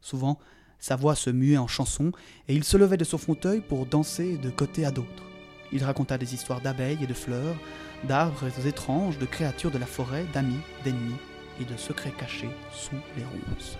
Souvent, 0.00 0.38
sa 0.78 0.96
voix 0.96 1.14
se 1.14 1.30
muait 1.30 1.58
en 1.58 1.68
chanson 1.68 2.10
et 2.48 2.56
il 2.56 2.64
se 2.64 2.76
levait 2.76 2.96
de 2.96 3.04
son 3.04 3.18
fauteuil 3.18 3.60
pour 3.60 3.86
danser 3.86 4.36
de 4.36 4.50
côté 4.50 4.84
à 4.84 4.90
d'autre. 4.90 5.31
Il 5.72 5.82
raconta 5.84 6.18
des 6.18 6.34
histoires 6.34 6.60
d'abeilles 6.60 6.98
et 7.02 7.06
de 7.06 7.14
fleurs, 7.14 7.56
d'arbres 8.04 8.66
étranges, 8.66 9.18
de 9.18 9.26
créatures 9.26 9.70
de 9.70 9.78
la 9.78 9.86
forêt, 9.86 10.24
d'amis, 10.34 10.60
d'ennemis 10.84 11.14
et 11.60 11.64
de 11.64 11.76
secrets 11.76 12.12
cachés 12.16 12.50
sous 12.72 12.96
les 13.16 13.24
ronces. 13.24 13.78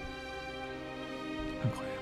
Incroyable. 1.64 1.98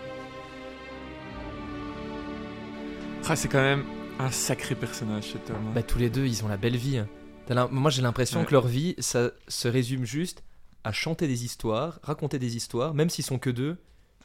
Ah, 3.29 3.37
c'est 3.37 3.49
quand 3.49 3.61
même 3.63 3.85
un 4.19 4.31
sacré 4.31 4.75
personnage, 4.75 5.33
cet 5.33 5.51
homme. 5.51 5.57
hein. 5.69 5.73
Bah, 5.75 5.83
tous 5.83 5.99
les 5.99 6.11
deux, 6.11 6.27
ils 6.27 6.45
ont 6.45 6.49
la 6.49 6.57
belle 6.57 6.77
vie. 6.77 7.01
L'im- 7.49 7.69
Moi, 7.71 7.91
j'ai 7.91 8.03
l'impression 8.03 8.41
Ouais. 8.41 8.47
que 8.47 8.53
leur 8.53 8.67
vie, 8.67 8.95
ça 8.99 9.31
se 9.49 9.69
résume 9.69 10.05
juste 10.05 10.43
à 10.85 10.93
chanter 10.93 11.27
des 11.27 11.45
histoires, 11.45 11.99
raconter 12.03 12.39
des 12.39 12.57
histoires, 12.57 12.95
même 12.95 13.11
s'ils 13.11 13.25
sont 13.25 13.39
que 13.39 13.51
deux. 13.51 13.77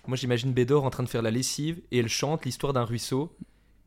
Moi, 0.08 0.16
j'imagine 0.18 0.54
Bédor 0.54 0.86
en 0.86 0.90
train 0.90 1.04
de 1.04 1.10
faire 1.10 1.22
la 1.22 1.32
lessive 1.32 1.82
et 1.92 2.00
elle 2.00 2.08
chante 2.10 2.46
l'histoire 2.46 2.74
d'un 2.74 2.84
ruisseau. 2.84 3.36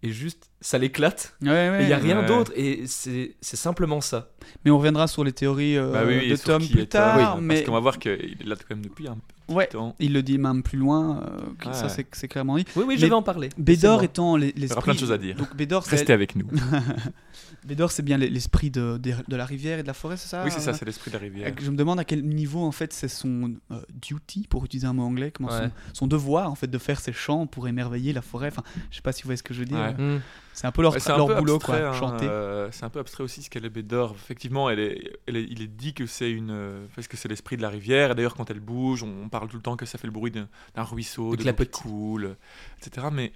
Et 0.02 0.10
juste, 0.10 0.50
ça 0.60 0.78
l'éclate. 0.78 1.34
Ouais, 1.42 1.48
ouais, 1.48 1.80
Et 1.80 1.84
il 1.84 1.88
y 1.88 1.92
a 1.92 1.98
rien 1.98 2.20
ouais. 2.20 2.26
d'autre. 2.26 2.52
Et 2.54 2.86
c'est 2.86 3.34
c'est 3.40 3.56
simplement 3.56 4.00
ça. 4.00 4.30
Mais 4.64 4.70
on 4.70 4.78
reviendra 4.78 5.08
sur 5.08 5.24
les 5.24 5.32
théories 5.32 5.76
euh, 5.76 5.92
Bah 5.92 6.02
oui, 6.06 6.18
oui, 6.18 6.28
de 6.30 6.36
Tom 6.36 6.62
plus 6.64 6.86
Tom, 6.86 6.86
tard, 6.86 7.36
oui, 7.36 7.42
mais 7.42 7.54
Parce 7.54 7.66
qu'on 7.66 7.72
va 7.72 7.80
voir 7.80 7.98
qu'il 7.98 8.12
est 8.12 8.44
là 8.44 8.54
quand 8.56 8.76
même 8.76 8.84
depuis 8.84 9.08
un 9.08 9.18
ouais, 9.48 9.68
il 9.98 10.12
le 10.12 10.22
dit 10.22 10.38
même 10.38 10.62
plus 10.62 10.78
loin, 10.78 11.22
euh, 11.22 11.72
ça 11.72 11.84
Ouais. 11.84 11.88
c'est 11.88 12.06
c'est 12.12 12.28
clairement 12.28 12.56
dit. 12.56 12.64
Oui, 12.76 12.84
oui, 12.86 12.96
je 12.96 13.02
Mais 13.02 13.08
vais 13.08 13.14
en 13.14 13.22
parler. 13.22 13.48
Bédor 13.58 14.02
étant 14.02 14.36
les- 14.36 14.48
Il 14.48 14.50
y 14.50 14.52
aura 14.52 14.60
l'esprit... 14.60 14.82
plein 14.82 14.94
de 14.94 14.98
choses 14.98 15.12
à 15.12 15.18
dire. 15.18 15.36
Donc 15.36 15.54
Bédor, 15.56 15.84
c'est 15.84 15.92
Restez 15.96 16.12
avec 16.12 16.36
nous. 16.36 16.46
Bédor, 17.66 17.90
c'est 17.90 18.02
bien 18.02 18.16
l'esprit 18.18 18.70
de, 18.70 18.98
de, 18.98 19.12
de 19.26 19.36
la 19.36 19.44
rivière 19.44 19.78
et 19.78 19.82
de 19.82 19.86
la 19.86 19.94
forêt, 19.94 20.16
c'est 20.16 20.28
ça? 20.28 20.42
Oui, 20.44 20.50
c'est 20.52 20.60
ça, 20.60 20.72
c'est 20.74 20.84
l'esprit 20.84 21.10
de 21.10 21.16
la 21.16 21.20
rivière. 21.22 21.52
Je 21.60 21.70
me 21.70 21.76
demande 21.76 21.98
à 21.98 22.04
quel 22.04 22.24
niveau 22.24 22.62
en 22.64 22.72
fait 22.72 22.92
c'est 22.92 23.08
son 23.08 23.54
euh, 23.70 23.80
duty 24.00 24.46
pour 24.48 24.64
utiliser 24.64 24.86
un 24.86 24.92
mot 24.92 25.02
anglais, 25.04 25.30
comment 25.32 25.48
Ouais. 25.48 25.68
son, 25.92 26.00
son 26.00 26.06
devoir 26.06 26.50
en 26.50 26.54
fait 26.54 26.68
de 26.68 26.78
faire 26.78 27.00
ses 27.00 27.12
chants 27.12 27.46
pour 27.46 27.68
émerveiller 27.68 28.12
la 28.12 28.22
forêt. 28.22 28.48
Enfin, 28.48 28.62
je 28.90 28.96
sais 28.96 29.02
pas 29.02 29.12
si 29.12 29.22
vous 29.22 29.28
voyez 29.28 29.36
ce 29.38 29.42
que 29.42 29.54
je 29.54 29.60
veux 29.60 29.64
dire. 29.66 29.78
Ouais. 29.78 29.94
Hmm. 29.94 30.20
C'est 30.60 30.66
un 30.66 30.72
peu 30.72 30.82
leur, 30.82 30.92
Ouais, 30.92 31.10
un 31.10 31.16
leur 31.16 31.26
peu 31.28 31.34
boulot 31.36 31.54
abstrait, 31.54 31.78
quoi, 31.80 31.88
hein, 31.90 31.92
chanter. 31.92 32.26
euh, 32.26 32.68
c'est 32.72 32.84
un 32.84 32.88
peu 32.90 32.98
abstrait 32.98 33.22
aussi 33.22 33.44
ce 33.44 33.48
qu'elle 33.50 33.64
est 33.64 33.70
Bédor. 33.70 34.12
Effectivement, 34.16 34.68
elle 34.68 34.80
est, 34.80 35.12
elle 35.28 35.36
est- 35.36 35.44
il 35.48 35.62
est 35.62 35.68
dit 35.68 35.94
que 35.94 36.04
c'est 36.06 36.30
une, 36.32 36.50
euh, 36.50 36.84
parce 36.96 37.06
que 37.06 37.16
c'est 37.16 37.28
l'esprit 37.28 37.56
de 37.56 37.62
la 37.62 37.68
rivière. 37.68 38.16
D'ailleurs, 38.16 38.34
quand 38.34 38.50
elle 38.50 38.58
bouge, 38.58 39.04
on, 39.04 39.22
on 39.24 39.28
parle 39.28 39.46
tout 39.48 39.56
le 39.56 39.62
temps 39.62 39.76
que 39.76 39.86
ça 39.86 39.98
fait 39.98 40.08
le 40.08 40.12
bruit 40.12 40.32
d'un 40.32 40.48
ruisseau, 40.82 41.30
De 41.30 41.30
de, 41.30 41.30
l'eau 41.30 41.36
qui 41.36 41.42
clapotis. 41.44 41.70
coule, 41.82 42.36
etc. 42.82 43.06
Mais 43.12 43.32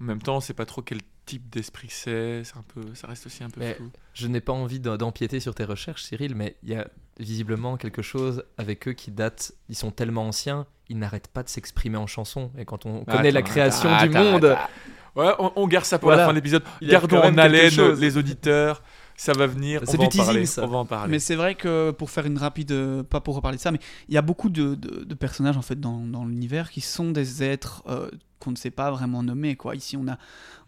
en 0.00 0.04
même 0.04 0.22
temps, 0.22 0.40
c'est 0.40 0.54
pas 0.54 0.64
trop 0.64 0.80
quel 0.80 1.00
type 1.26 1.50
d'esprit 1.50 1.88
c'est. 1.90 2.42
C'est 2.44 2.56
un 2.56 2.64
peu, 2.74 2.94
ça 2.94 3.06
reste 3.06 3.26
aussi 3.26 3.44
un 3.44 3.50
peu 3.50 3.60
Mais- 3.60 3.74
flou. 3.74 3.90
Je 4.14 4.26
n'ai 4.26 4.40
pas 4.40 4.54
envie 4.54 4.80
d'empiéter 4.80 5.40
sur 5.40 5.54
tes 5.54 5.64
recherches, 5.64 6.04
Cyril, 6.04 6.34
mais 6.34 6.56
il 6.62 6.70
y 6.70 6.74
a 6.74 6.88
visiblement 7.18 7.76
quelque 7.76 8.00
chose 8.02 8.44
avec 8.56 8.88
eux 8.88 8.92
qui 8.94 9.10
date. 9.10 9.52
Ils 9.68 9.76
sont 9.76 9.90
tellement 9.90 10.26
anciens, 10.26 10.66
ils 10.88 10.98
n'arrêtent 10.98 11.28
pas 11.28 11.42
de 11.42 11.48
s'exprimer 11.50 11.98
en 11.98 12.06
chanson. 12.06 12.50
Et 12.56 12.64
quand 12.64 12.86
on 12.86 13.04
connaît 13.04 13.30
la 13.30 13.42
création 13.42 13.90
attends, 13.90 14.06
du 14.06 14.16
attends, 14.16 14.30
monde, 14.32 14.44
attends. 14.46 14.70
Ouais, 15.16 15.32
on, 15.38 15.52
on 15.56 15.66
garde 15.66 15.84
ça 15.84 15.98
pour 15.98 16.08
Voilà. 16.08 16.22
la 16.22 16.26
fin 16.26 16.32
de 16.32 16.36
l'épisode. 16.38 16.62
Gardons 16.82 17.18
en 17.20 17.36
haleine 17.38 17.92
les 17.98 18.16
auditeurs. 18.16 18.82
Ça 19.16 19.34
va 19.34 19.46
venir. 19.46 19.82
C'est 19.84 19.98
du 19.98 20.06
en 20.06 20.08
parler. 20.08 20.40
teasing, 20.40 20.46
ça. 20.46 20.64
On 20.64 20.68
va 20.68 20.78
en 20.78 20.86
parler. 20.86 21.10
Mais 21.10 21.18
c'est 21.18 21.34
vrai 21.34 21.54
que 21.54 21.90
pour 21.90 22.08
faire 22.10 22.24
une 22.24 22.38
rapide, 22.38 22.72
euh, 22.72 23.02
pas 23.02 23.20
pour 23.20 23.34
reparler 23.34 23.58
de 23.58 23.62
ça, 23.62 23.70
mais 23.70 23.78
il 24.08 24.14
y 24.14 24.16
a 24.18 24.22
beaucoup 24.22 24.48
de, 24.48 24.74
de- 24.74 25.04
de 25.04 25.14
personnages 25.14 25.58
en 25.58 25.62
fait 25.62 25.78
dans, 25.78 25.98
dans 25.98 26.24
l'univers 26.24 26.70
qui 26.70 26.80
sont 26.80 27.10
des 27.10 27.42
êtres 27.42 27.82
euh, 27.86 28.08
qu'on 28.38 28.50
ne 28.52 28.56
sait 28.56 28.70
pas 28.70 28.90
vraiment 28.90 29.22
nommer. 29.22 29.56
Quoi. 29.56 29.76
Ici, 29.76 29.98
on 29.98 30.08
a, 30.08 30.16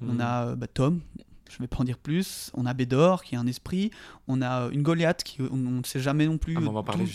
on 0.03 0.13
Hmm. 0.17 0.21
a 0.21 0.43
euh, 0.49 0.55
bah, 0.55 0.67
Tom, 0.67 1.01
je 1.53 1.59
vais 1.59 1.67
pas 1.67 1.79
en 1.79 1.85
dire 1.85 1.99
plus. 1.99 2.51
On 2.55 2.67
a 2.67 2.73
Bédor 2.75 3.23
qui 3.23 3.35
est 3.35 3.39
un 3.39 3.47
esprit. 3.47 3.91
On 4.29 4.41
a 4.43 4.63
euh, 4.63 4.71
une 4.71 4.83
Goliath 4.83 5.23
qui 5.23 5.41
on 5.43 5.47
on 5.53 5.79
ne 5.81 5.85
sait 5.85 6.01
jamais 6.01 6.27
non 6.27 6.39
plus 6.39 6.57
Ah, 6.59 6.61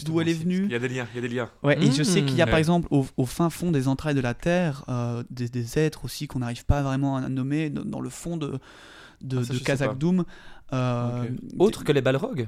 d'où- 0.06 0.22
elle 0.22 0.30
est 0.30 0.34
venue. 0.34 0.62
qu'il 0.64 0.72
y 0.72 0.76
a 0.76 0.80
des 0.80 0.88
liens. 0.90 1.08
Il 1.14 1.16
y 1.16 1.20
a 1.26 1.28
des 1.28 1.34
liens. 1.36 1.50
Ouais, 1.64 1.78
et 1.84 1.92
je 1.92 2.04
sais 2.04 2.22
Mmh. 2.22 2.26
qu'il 2.28 2.38
y 2.38 2.42
a 2.42 2.48
par 2.48 2.58
exemple 2.60 2.88
au, 2.92 3.06
au 3.18 3.26
fin 3.26 3.50
fond 3.50 3.72
des 3.72 3.88
entrailles 3.88 4.16
de 4.16 4.22
la 4.22 4.34
Terre 4.34 4.84
euh, 4.90 5.24
des, 5.30 5.50
des 5.50 5.80
êtres 5.80 6.06
aussi 6.06 6.28
qu'on 6.28 6.40
n'arrive 6.40 6.66
pas 6.66 6.82
vraiment 6.82 7.18
à 7.18 7.28
nommer 7.30 7.70
dans, 7.70 7.84
dans 7.86 8.00
le 8.00 8.10
fond 8.10 8.38
de, 8.38 8.60
de, 9.22 9.40
Ah, 9.40 9.44
ça, 9.44 9.54
de 9.54 9.60
Kazakh. 9.60 9.98
Doom. 9.98 10.24
Euh, 10.74 11.26
autre 11.60 11.84
que 11.84 11.92
les 11.92 12.02
Balrogs? 12.02 12.48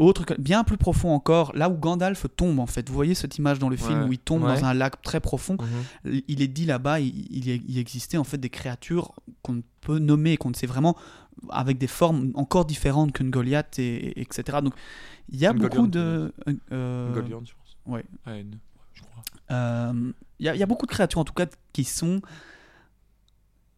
Autre 0.00 0.24
que- 0.24 0.34
bien 0.40 0.64
plus 0.64 0.76
profond 0.78 1.10
encore, 1.10 1.52
là 1.54 1.68
où 1.68 1.74
Gandalf 1.74 2.26
tombe 2.36 2.58
en 2.58 2.66
fait. 2.66 2.88
Vous 2.88 2.94
voyez 2.94 3.14
cette 3.14 3.38
image 3.38 3.58
dans 3.58 3.68
le 3.68 3.76
film 3.76 4.00
Ouais. 4.02 4.08
où 4.08 4.12
il 4.12 4.18
tombe 4.18 4.42
Ouais. 4.44 4.54
dans 4.58 4.64
un 4.64 4.74
lac 4.74 5.00
très 5.02 5.20
profond. 5.20 5.56
Mhm. 6.04 6.20
Il 6.26 6.42
est 6.42 6.48
dit 6.48 6.64
là-bas, 6.66 7.00
il, 7.00 7.46
y- 7.48 7.78
existait 7.78 8.16
en 8.16 8.24
fait 8.24 8.38
des 8.38 8.50
créatures 8.50 9.12
qu'on 9.42 9.52
ne 9.54 9.62
peut 9.82 9.98
nommer, 9.98 10.36
qu'on 10.36 10.50
ne 10.50 10.54
sait 10.54 10.66
vraiment, 10.66 10.96
avec 11.50 11.78
des 11.78 11.86
formes 11.86 12.30
encore 12.34 12.64
différentes 12.64 13.12
qu'une 13.12 13.30
Goliath, 13.30 13.78
et, 13.78 13.96
et- 14.08 14.20
etc. 14.22 14.58
Donc 14.62 14.74
il 15.30 15.38
y 15.38 15.46
a 15.46 15.52
Une 15.52 15.58
beaucoup 15.58 15.86
Goliath, 15.86 15.90
de. 15.90 16.32
euh, 16.72 17.08
Une 17.08 17.14
Goliath, 17.14 17.46
je 17.46 17.52
pense. 17.54 17.76
ouais. 17.86 18.04
crois. 18.24 19.22
Euh, 19.50 20.12
Il 20.38 20.46
y, 20.46 20.48
a- 20.48 20.54
il 20.54 20.58
y 20.58 20.62
a 20.62 20.66
beaucoup 20.66 20.86
de 20.86 20.90
créatures 20.90 21.20
en 21.20 21.24
tout 21.24 21.34
cas 21.34 21.44
qui 21.74 21.84
sont. 21.84 22.22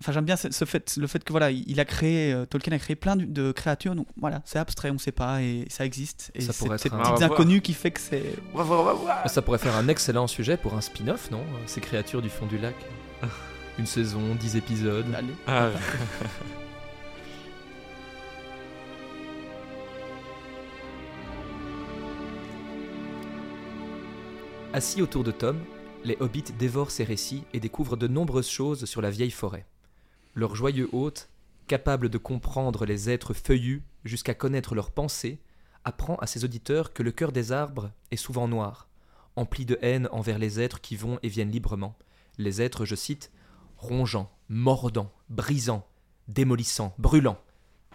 Enfin, 0.03 0.11
j'aime 0.11 0.25
bien 0.25 0.35
ce, 0.35 0.51
ce 0.51 0.65
fait, 0.65 0.97
le 0.97 1.07
fait 1.07 1.23
que 1.23 1.33
voilà, 1.33 1.53
il 1.53 1.79
a 1.79 1.85
créé, 1.85 2.33
euh, 2.33 2.45
Tolkien 2.45 2.73
a 2.73 2.79
créé 2.81 2.97
plein 2.97 3.15
de, 3.15 3.25
de 3.25 3.53
créatures. 3.53 3.95
Donc 3.95 4.09
voilà, 4.21 4.43
c'est 4.45 4.59
abstrait, 4.59 4.91
on 4.91 4.99
sait 4.99 5.13
pas 5.13 5.41
et 5.43 5.65
ça 5.71 5.85
existe. 5.87 6.33
Et 6.35 6.41
Ça 6.41 6.53
c'est 6.53 6.65
pourrait 6.65 6.77
être 6.85 6.93
un- 6.93 6.99
On 6.99 7.03
va 7.03 7.11
voir. 7.15 7.23
inconnues 7.33 7.61
qui 7.61 7.73
fait 7.73 7.93
que 7.93 8.01
c'est. 8.01 8.35
On 8.53 8.59
va 8.59 8.65
voir, 8.65 8.81
on 8.81 8.85
va 8.85 8.93
voir. 8.95 9.31
Ça 9.31 9.43
pourrait 9.43 9.59
faire 9.59 9.77
un 9.77 9.87
excellent 9.87 10.27
sujet 10.27 10.57
pour 10.57 10.75
un 10.75 10.81
spin-off, 10.81 11.31
non 11.31 11.45
Ces 11.67 11.81
créatures 11.81 12.21
du 12.21 12.31
fond 12.31 12.47
du 12.47 12.59
lac? 12.59 12.75
Une 13.79 13.87
saison, 13.87 14.35
10 14.35 14.57
épisodes. 14.57 15.07
Allez. 15.15 15.35
Ah. 15.47 15.69
Assis 24.73 25.03
autour 25.03 25.23
de 25.25 25.31
Tom, 25.31 25.59
les 26.05 26.17
hobbits 26.21 26.45
dévorent 26.59 26.91
ces 26.91 27.05
récits 27.05 27.45
et 27.53 27.61
découvrent 27.61 27.97
de 27.97 28.09
nombreuses 28.09 28.49
choses 28.49 28.87
sur 28.87 29.03
la 29.03 29.11
vieille 29.11 29.31
forêt. 29.31 29.67
Leur 30.35 30.55
joyeux 30.55 30.89
hôte, 30.93 31.29
capable 31.67 32.09
de 32.09 32.19
comprendre 32.19 32.87
les 32.87 33.11
êtres 33.11 33.35
feuillus 33.35 33.83
jusqu'à 34.05 34.35
connaître 34.35 34.75
leurs 34.75 34.91
pensées, 34.91 35.41
apprend 35.85 36.17
à 36.17 36.27
ses 36.27 36.45
auditeurs 36.45 36.93
que 36.93 37.03
le 37.03 37.13
cœur 37.13 37.33
des 37.33 37.53
arbres 37.53 37.91
est 38.11 38.17
souvent 38.17 38.49
noir, 38.49 38.89
empli 39.37 39.65
de 39.67 39.79
haine 39.83 40.09
envers 40.13 40.39
les 40.39 40.61
êtres 40.61 40.81
qui 40.81 40.97
vont 40.97 41.19
et 41.23 41.29
viennent 41.29 41.51
librement. 41.51 41.97
Les 42.39 42.63
êtres, 42.63 42.85
je 42.85 42.95
cite, 42.95 43.31
rongeants, 43.77 44.31
mordants, 44.49 45.13
brisants, 45.29 45.87
démolissants, 46.29 46.95
brûlants, 46.99 47.41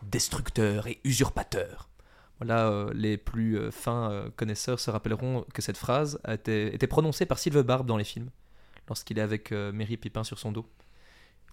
destructeurs 0.03 0.87
et 0.87 0.99
usurpateurs. 1.03 1.89
Voilà, 2.39 2.67
euh, 2.67 2.91
les 2.93 3.17
plus 3.17 3.57
euh, 3.57 3.71
fins 3.71 4.11
euh, 4.11 4.29
connaisseurs 4.35 4.79
se 4.79 4.91
rappelleront 4.91 5.45
que 5.53 5.61
cette 5.61 5.77
phrase 5.77 6.19
a 6.23 6.35
été, 6.35 6.87
prononcée 6.87 7.25
par 7.25 7.39
Sylve 7.39 7.63
Barbe 7.63 7.87
dans 7.87 7.97
les 7.97 8.03
films, 8.03 8.29
lorsqu'il 8.87 9.17
est 9.17 9.21
avec 9.21 9.51
Merry 9.51 9.97
Pipin 9.97 10.23
sur 10.23 10.39
son 10.39 10.51
dos. 10.51 10.65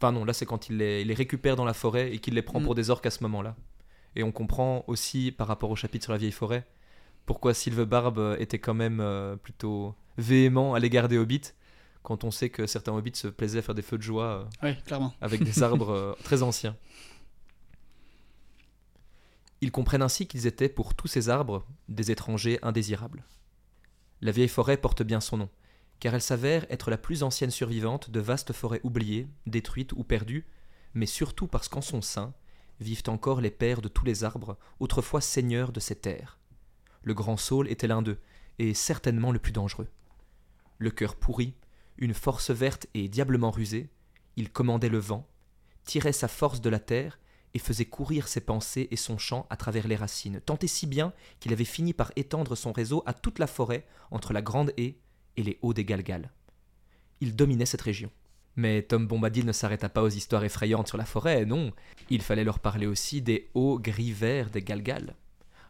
Enfin 0.05 0.13
non, 0.13 0.25
là 0.27 0.33
c'est 0.35 0.45
quand 0.45 0.69
il 0.69 0.77
les, 0.77 1.01
il 1.01 1.09
les 1.09 1.15
récupère 1.15 1.57
dans 1.57 1.65
la 1.65 1.73
forêt 1.73 2.13
et 2.13 2.19
qu'il 2.19 2.35
les 2.35 2.43
prend 2.43 2.61
Mm. 2.61 2.65
pour 2.65 2.75
des 2.75 2.91
orques 2.91 3.07
à 3.07 3.11
ce 3.11 3.23
moment-là. 3.23 3.57
Et 4.17 4.23
on 4.23 4.33
comprend 4.33 4.85
aussi, 4.87 5.33
par 5.33 5.47
rapport 5.49 5.71
au 5.71 5.77
chapitre 5.77 6.05
sur 6.05 6.13
la 6.13 6.19
vieille 6.19 6.31
forêt, 6.31 6.67
pourquoi 7.27 7.55
Sylve 7.55 7.85
Barbe 7.85 8.37
était 8.39 8.59
quand 8.59 8.75
même 8.75 9.01
euh, 9.01 9.35
plutôt 9.37 9.95
véhément 10.19 10.75
à 10.75 10.79
l'égard 10.79 11.09
des 11.09 11.17
hobbits, 11.17 11.53
quand 12.03 12.23
on 12.23 12.31
sait 12.31 12.51
que 12.51 12.67
certains 12.67 12.93
hobbits 12.93 13.15
se 13.17 13.29
plaisaient 13.29 13.61
à 13.61 13.63
faire 13.63 13.75
des 13.75 13.81
feux 13.83 13.97
de 13.97 14.03
joie 14.03 14.25
euh, 14.25 14.45
Oui, 14.63 14.77
clairement. 14.85 15.15
avec 15.23 15.43
des 15.43 15.63
arbres 15.65 15.91
euh, 15.91 16.13
très 16.23 16.43
anciens. 16.43 16.77
Ils 19.63 19.73
comprennent 19.73 20.03
ainsi 20.03 20.27
qu'ils 20.27 20.47
étaient 20.47 20.69
pour 20.69 20.95
tous 20.95 21.09
ces 21.09 21.31
arbres 21.31 21.65
des 21.89 22.11
étrangers 22.11 22.59
indésirables. 22.63 23.25
La 24.21 24.33
vieille 24.33 24.49
forêt 24.49 24.77
porte 24.77 25.03
bien 25.03 25.21
son 25.21 25.39
nom, 25.39 25.49
car 26.01 26.15
elle 26.15 26.23
s'avère 26.23 26.67
être 26.71 26.91
la 26.91 26.99
plus 26.99 27.23
ancienne 27.23 27.51
survivante 27.51 28.11
de 28.11 28.21
vastes 28.21 28.53
forêts 28.53 28.81
oubliées, 28.83 29.29
détruites 29.47 29.93
ou 29.93 30.05
perdues, 30.05 30.47
mais 30.95 31.07
surtout 31.07 31.47
parce 31.47 31.69
qu'en 31.69 31.81
son 31.81 32.03
sein 32.03 32.35
vivent 32.81 33.05
encore 33.09 33.41
les 33.41 33.51
pères 33.51 33.81
de 33.81 33.89
tous 33.89 34.05
les 34.05 34.25
arbres, 34.25 34.57
autrefois 34.81 35.21
seigneurs 35.21 35.73
de 35.73 35.81
ces 35.81 35.97
terres. 35.97 36.39
Le 37.03 37.15
grand 37.15 37.37
saule 37.37 37.71
était 37.71 37.87
l'un 37.87 38.03
d'eux, 38.03 38.19
et 38.59 38.75
certainement 38.75 39.33
le 39.33 39.39
plus 39.39 39.53
dangereux. 39.53 39.89
Le 40.79 40.91
cœur 40.91 41.17
pourri, 41.17 41.55
une 41.99 42.15
force 42.15 42.51
verte 42.51 42.87
et 42.95 43.09
diablement 43.09 43.51
rusée, 43.51 43.91
il 44.37 44.51
commandait 44.51 44.89
le 44.89 44.99
vent, 44.99 45.29
tirait 45.85 46.13
sa 46.13 46.29
force 46.29 46.61
de 46.61 46.71
la 46.71 46.81
terre 46.81 47.19
et 47.55 47.59
faisait 47.59 47.85
courir 47.85 48.27
ses 48.27 48.41
pensées 48.41 48.89
et 48.91 48.97
son 48.97 49.17
chant 49.17 49.47
à 49.49 49.57
travers 49.57 49.87
les 49.87 49.97
racines, 49.97 50.41
tant 50.45 50.59
et 50.61 50.67
si 50.67 50.87
bien 50.87 51.13
qu'il 51.39 51.53
avait 51.53 51.65
fini 51.65 51.93
par 51.93 52.11
étendre 52.17 52.57
son 52.57 52.73
réseau 52.73 53.05
à 53.07 53.13
toute 53.13 53.39
la 53.39 53.47
forêt 53.47 53.87
entre 54.11 54.33
la 54.33 54.43
grande 54.43 54.73
haie 54.77 54.99
et 55.37 55.43
les 55.43 55.59
hauts 55.63 55.75
des 55.75 55.85
Galgales. 55.85 56.31
Il 57.21 57.37
dominait 57.37 57.67
cette 57.67 57.83
région. 57.83 58.11
Mais 58.57 58.83
Tom 58.83 59.07
Bombadil 59.07 59.47
ne 59.47 59.53
s'arrêta 59.53 59.89
pas 59.89 60.03
aux 60.03 60.09
histoires 60.09 60.45
effrayantes 60.45 60.89
sur 60.89 60.99
la 60.99 61.05
forêt, 61.05 61.45
non, 61.45 61.73
il 62.09 62.23
fallait 62.23 62.45
leur 62.45 62.61
parler 62.61 62.87
aussi 62.87 63.21
des 63.21 63.51
hauts 63.55 63.81
gris 63.81 64.13
verts 64.13 64.51
des 64.51 64.63
Galgales. 64.63 65.17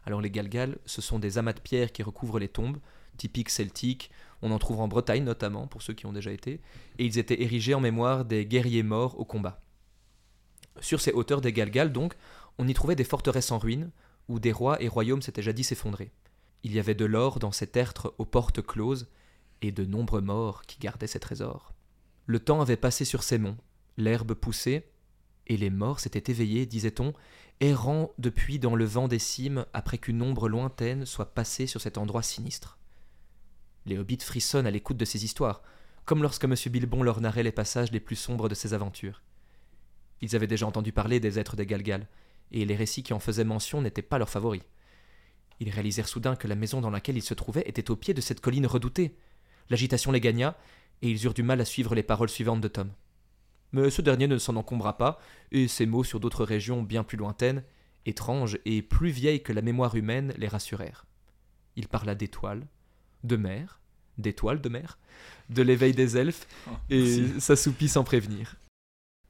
Alors 0.05 0.21
les 0.21 0.29
Galgales, 0.29 0.77
ce 0.85 1.01
sont 1.01 1.17
des 1.17 1.39
amas 1.39 1.53
de 1.53 1.59
pierre 1.59 1.91
qui 1.91 2.03
recouvrent 2.03 2.39
les 2.39 2.47
tombes, 2.47 2.77
typiques 3.17 3.49
celtiques, 3.49 4.11
on 4.41 4.51
en 4.51 4.59
trouve 4.59 4.81
en 4.81 4.87
Bretagne 4.87 5.23
notamment, 5.23 5.65
pour 5.65 5.81
ceux 5.81 5.93
qui 5.93 6.05
ont 6.05 6.13
déjà 6.13 6.31
été, 6.31 6.61
et 6.99 7.05
ils 7.05 7.17
étaient 7.17 7.41
érigés 7.41 7.73
en 7.73 7.79
mémoire 7.79 8.25
des 8.25 8.45
guerriers 8.45 8.83
morts 8.83 9.19
au 9.19 9.25
combat. 9.25 9.61
Sur 10.79 11.01
ces 11.01 11.11
hauteurs 11.11 11.41
des 11.41 11.53
Galgal, 11.53 11.91
donc, 11.91 12.13
on 12.59 12.67
y 12.67 12.73
trouvait 12.73 12.95
des 12.95 13.03
forteresses 13.03 13.51
en 13.51 13.57
ruine, 13.57 13.89
où 14.27 14.39
des 14.39 14.51
rois 14.51 14.81
et 14.81 14.87
royaumes 14.87 15.21
s'étaient 15.21 15.41
jadis 15.41 15.71
effondrés. 15.71 16.11
Il 16.63 16.73
y 16.73 16.79
avait 16.79 16.95
de 16.95 17.05
l'or 17.05 17.39
dans 17.39 17.51
ces 17.51 17.67
tertres 17.67 18.13
aux 18.17 18.25
portes 18.25 18.61
closes, 18.61 19.07
et 19.61 19.71
de 19.71 19.85
nombreux 19.85 20.21
morts 20.21 20.63
qui 20.63 20.79
gardaient 20.79 21.07
ces 21.07 21.19
trésors. 21.19 21.73
Le 22.25 22.39
temps 22.39 22.61
avait 22.61 22.77
passé 22.77 23.05
sur 23.05 23.23
ces 23.23 23.37
monts, 23.37 23.57
l'herbe 23.97 24.33
poussait, 24.33 24.89
et 25.47 25.57
les 25.57 25.69
morts 25.69 25.99
s'étaient 25.99 26.31
éveillés, 26.31 26.65
disait-on, 26.65 27.13
errant 27.59 28.11
depuis 28.17 28.59
dans 28.59 28.75
le 28.75 28.85
vent 28.85 29.07
des 29.07 29.19
cimes 29.19 29.65
après 29.73 29.97
qu'une 29.97 30.21
ombre 30.21 30.49
lointaine 30.49 31.05
soit 31.05 31.33
passée 31.33 31.67
sur 31.67 31.81
cet 31.81 31.97
endroit 31.97 32.23
sinistre. 32.23 32.77
Les 33.85 33.97
hobbits 33.97 34.17
frissonnent 34.17 34.67
à 34.67 34.71
l'écoute 34.71 34.97
de 34.97 35.05
ces 35.05 35.23
histoires, 35.23 35.61
comme 36.05 36.21
lorsque 36.21 36.43
M. 36.43 36.55
Bilbon 36.67 37.03
leur 37.03 37.21
narrait 37.21 37.43
les 37.43 37.51
passages 37.51 37.91
les 37.91 37.99
plus 37.99 38.15
sombres 38.15 38.49
de 38.49 38.55
ses 38.55 38.73
aventures. 38.73 39.21
Ils 40.21 40.35
avaient 40.35 40.47
déjà 40.47 40.65
entendu 40.65 40.91
parler 40.91 41.19
des 41.19 41.39
êtres 41.39 41.55
des 41.55 41.65
Galgal, 41.65 42.07
et 42.51 42.65
les 42.65 42.75
récits 42.75 43.03
qui 43.03 43.13
en 43.13 43.19
faisaient 43.19 43.43
mention 43.43 43.81
n'étaient 43.81 44.01
pas 44.01 44.17
leurs 44.17 44.29
favoris. 44.29 44.61
Ils 45.59 45.69
réalisèrent 45.69 46.07
soudain 46.07 46.35
que 46.35 46.47
la 46.47 46.55
maison 46.55 46.81
dans 46.81 46.89
laquelle 46.89 47.17
ils 47.17 47.23
se 47.23 47.33
trouvaient 47.33 47.67
était 47.67 47.89
au 47.91 47.95
pied 47.95 48.13
de 48.13 48.21
cette 48.21 48.41
colline 48.41 48.67
redoutée. 48.67 49.15
L'agitation 49.69 50.11
les 50.11 50.21
gagna, 50.21 50.57
et 51.01 51.09
ils 51.09 51.25
eurent 51.25 51.33
du 51.33 51.43
mal 51.43 51.61
à 51.61 51.65
suivre 51.65 51.95
les 51.95 52.03
paroles 52.03 52.29
suivantes 52.29 52.61
de 52.61 52.67
Tom. 52.67 52.89
Mais 53.71 53.89
ce 53.89 54.01
dernier 54.01 54.27
ne 54.27 54.37
s'en 54.37 54.55
encombra 54.55 54.97
pas, 54.97 55.19
et 55.51 55.67
ses 55.67 55.85
mots 55.85 56.03
sur 56.03 56.19
d'autres 56.19 56.45
régions 56.45 56.83
bien 56.83 57.03
plus 57.03 57.17
lointaines, 57.17 57.63
étranges 58.05 58.57
et 58.65 58.81
plus 58.81 59.09
vieilles 59.09 59.43
que 59.43 59.53
la 59.53 59.61
mémoire 59.61 59.95
humaine, 59.95 60.33
les 60.37 60.47
rassurèrent. 60.47 61.05
Il 61.75 61.87
parla 61.87 62.15
d'étoiles, 62.15 62.67
de 63.23 63.35
mer, 63.35 63.81
d'étoiles 64.17 64.61
de 64.61 64.69
mer, 64.69 64.97
de 65.49 65.61
l'éveil 65.61 65.93
des 65.93 66.17
elfes, 66.17 66.47
et 66.89 67.39
s'assoupit 67.39 67.89
sans 67.89 68.03
prévenir. 68.03 68.55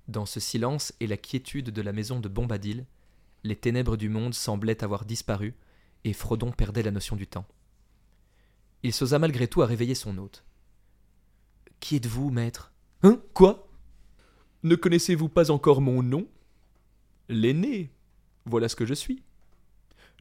Dans 0.08 0.26
ce 0.26 0.40
silence 0.40 0.94
et 1.00 1.08
la 1.08 1.18
quiétude 1.18 1.72
de 1.72 1.82
la 1.82 1.94
maison 1.94 2.20
de 2.20 2.30
Bombadil, 2.30 2.86
les 3.44 3.56
ténèbres 3.56 3.98
du 3.98 4.10
monde 4.10 4.34
semblaient 4.34 4.84
avoir 4.84 5.06
disparu, 5.06 5.56
et 6.04 6.14
Frodon 6.14 6.52
perdait 6.52 6.84
la 6.84 6.92
notion 6.92 7.16
du 7.16 7.26
temps. 7.26 7.46
Il 8.86 8.94
s'osa 8.94 9.18
malgré 9.18 9.48
tout 9.48 9.64
à 9.64 9.66
réveiller 9.66 9.96
son 9.96 10.16
hôte. 10.20 10.46
Qui 11.80 11.96
êtes-vous, 11.96 12.30
maître? 12.30 12.72
Hein? 13.02 13.20
Quoi? 13.34 13.68
Ne 14.62 14.76
connaissez-vous 14.76 15.28
pas 15.28 15.50
encore 15.50 15.82
mon 15.82 16.04
nom? 16.04 16.28
L'aîné. 17.28 17.90
Voilà 18.46 18.70
ce 18.70 18.76
que 18.76 18.86
je 18.86 18.94
suis. 18.94 19.24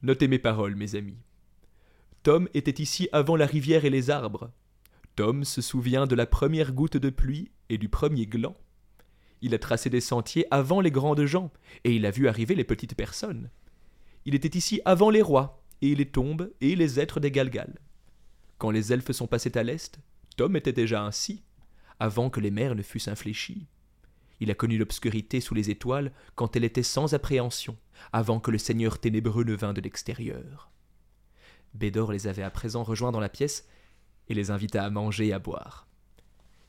Notez 0.00 0.28
mes 0.28 0.38
paroles, 0.38 0.76
mes 0.76 0.94
amis. 0.94 1.18
Tom 2.22 2.48
était 2.54 2.82
ici 2.82 3.06
avant 3.12 3.36
la 3.36 3.44
rivière 3.44 3.84
et 3.84 3.90
les 3.90 4.08
arbres. 4.08 4.50
Tom 5.14 5.44
se 5.44 5.60
souvient 5.60 6.06
de 6.06 6.14
la 6.14 6.24
première 6.24 6.72
goutte 6.72 6.96
de 6.96 7.10
pluie 7.10 7.50
et 7.68 7.76
du 7.76 7.90
premier 7.90 8.24
gland. 8.24 8.56
Il 9.42 9.54
a 9.54 9.58
tracé 9.58 9.90
des 9.90 10.00
sentiers 10.00 10.46
avant 10.50 10.80
les 10.80 10.90
grandes 10.90 11.26
gens, 11.26 11.52
et 11.84 11.94
il 11.94 12.06
a 12.06 12.10
vu 12.10 12.28
arriver 12.28 12.54
les 12.54 12.64
petites 12.64 12.94
personnes. 12.94 13.50
Il 14.24 14.34
était 14.34 14.56
ici 14.56 14.80
avant 14.86 15.10
les 15.10 15.20
rois, 15.20 15.62
et 15.82 15.94
les 15.94 16.08
tombes, 16.08 16.50
et 16.62 16.76
les 16.76 16.98
êtres 16.98 17.20
des 17.20 17.30
Galgal. 17.30 17.78
Quand 18.58 18.70
les 18.70 18.92
elfes 18.92 19.12
sont 19.12 19.26
passés 19.26 19.56
à 19.56 19.62
l'est, 19.62 19.98
Tom 20.36 20.56
était 20.56 20.72
déjà 20.72 21.04
ainsi, 21.04 21.42
avant 22.00 22.30
que 22.30 22.40
les 22.40 22.50
mers 22.50 22.74
ne 22.74 22.82
fussent 22.82 23.08
infléchies. 23.08 23.66
Il 24.40 24.50
a 24.50 24.54
connu 24.54 24.78
l'obscurité 24.78 25.40
sous 25.40 25.54
les 25.54 25.70
étoiles 25.70 26.12
quand 26.34 26.56
elle 26.56 26.64
était 26.64 26.82
sans 26.82 27.14
appréhension, 27.14 27.76
avant 28.12 28.40
que 28.40 28.50
le 28.50 28.58
seigneur 28.58 28.98
ténébreux 28.98 29.44
ne 29.44 29.54
vînt 29.54 29.72
de 29.72 29.80
l'extérieur. 29.80 30.70
Bédor 31.74 32.12
les 32.12 32.26
avait 32.26 32.42
à 32.42 32.50
présent 32.50 32.82
rejoints 32.82 33.12
dans 33.12 33.20
la 33.20 33.28
pièce 33.28 33.68
et 34.28 34.34
les 34.34 34.50
invita 34.50 34.84
à 34.84 34.90
manger 34.90 35.28
et 35.28 35.32
à 35.32 35.38
boire. 35.38 35.86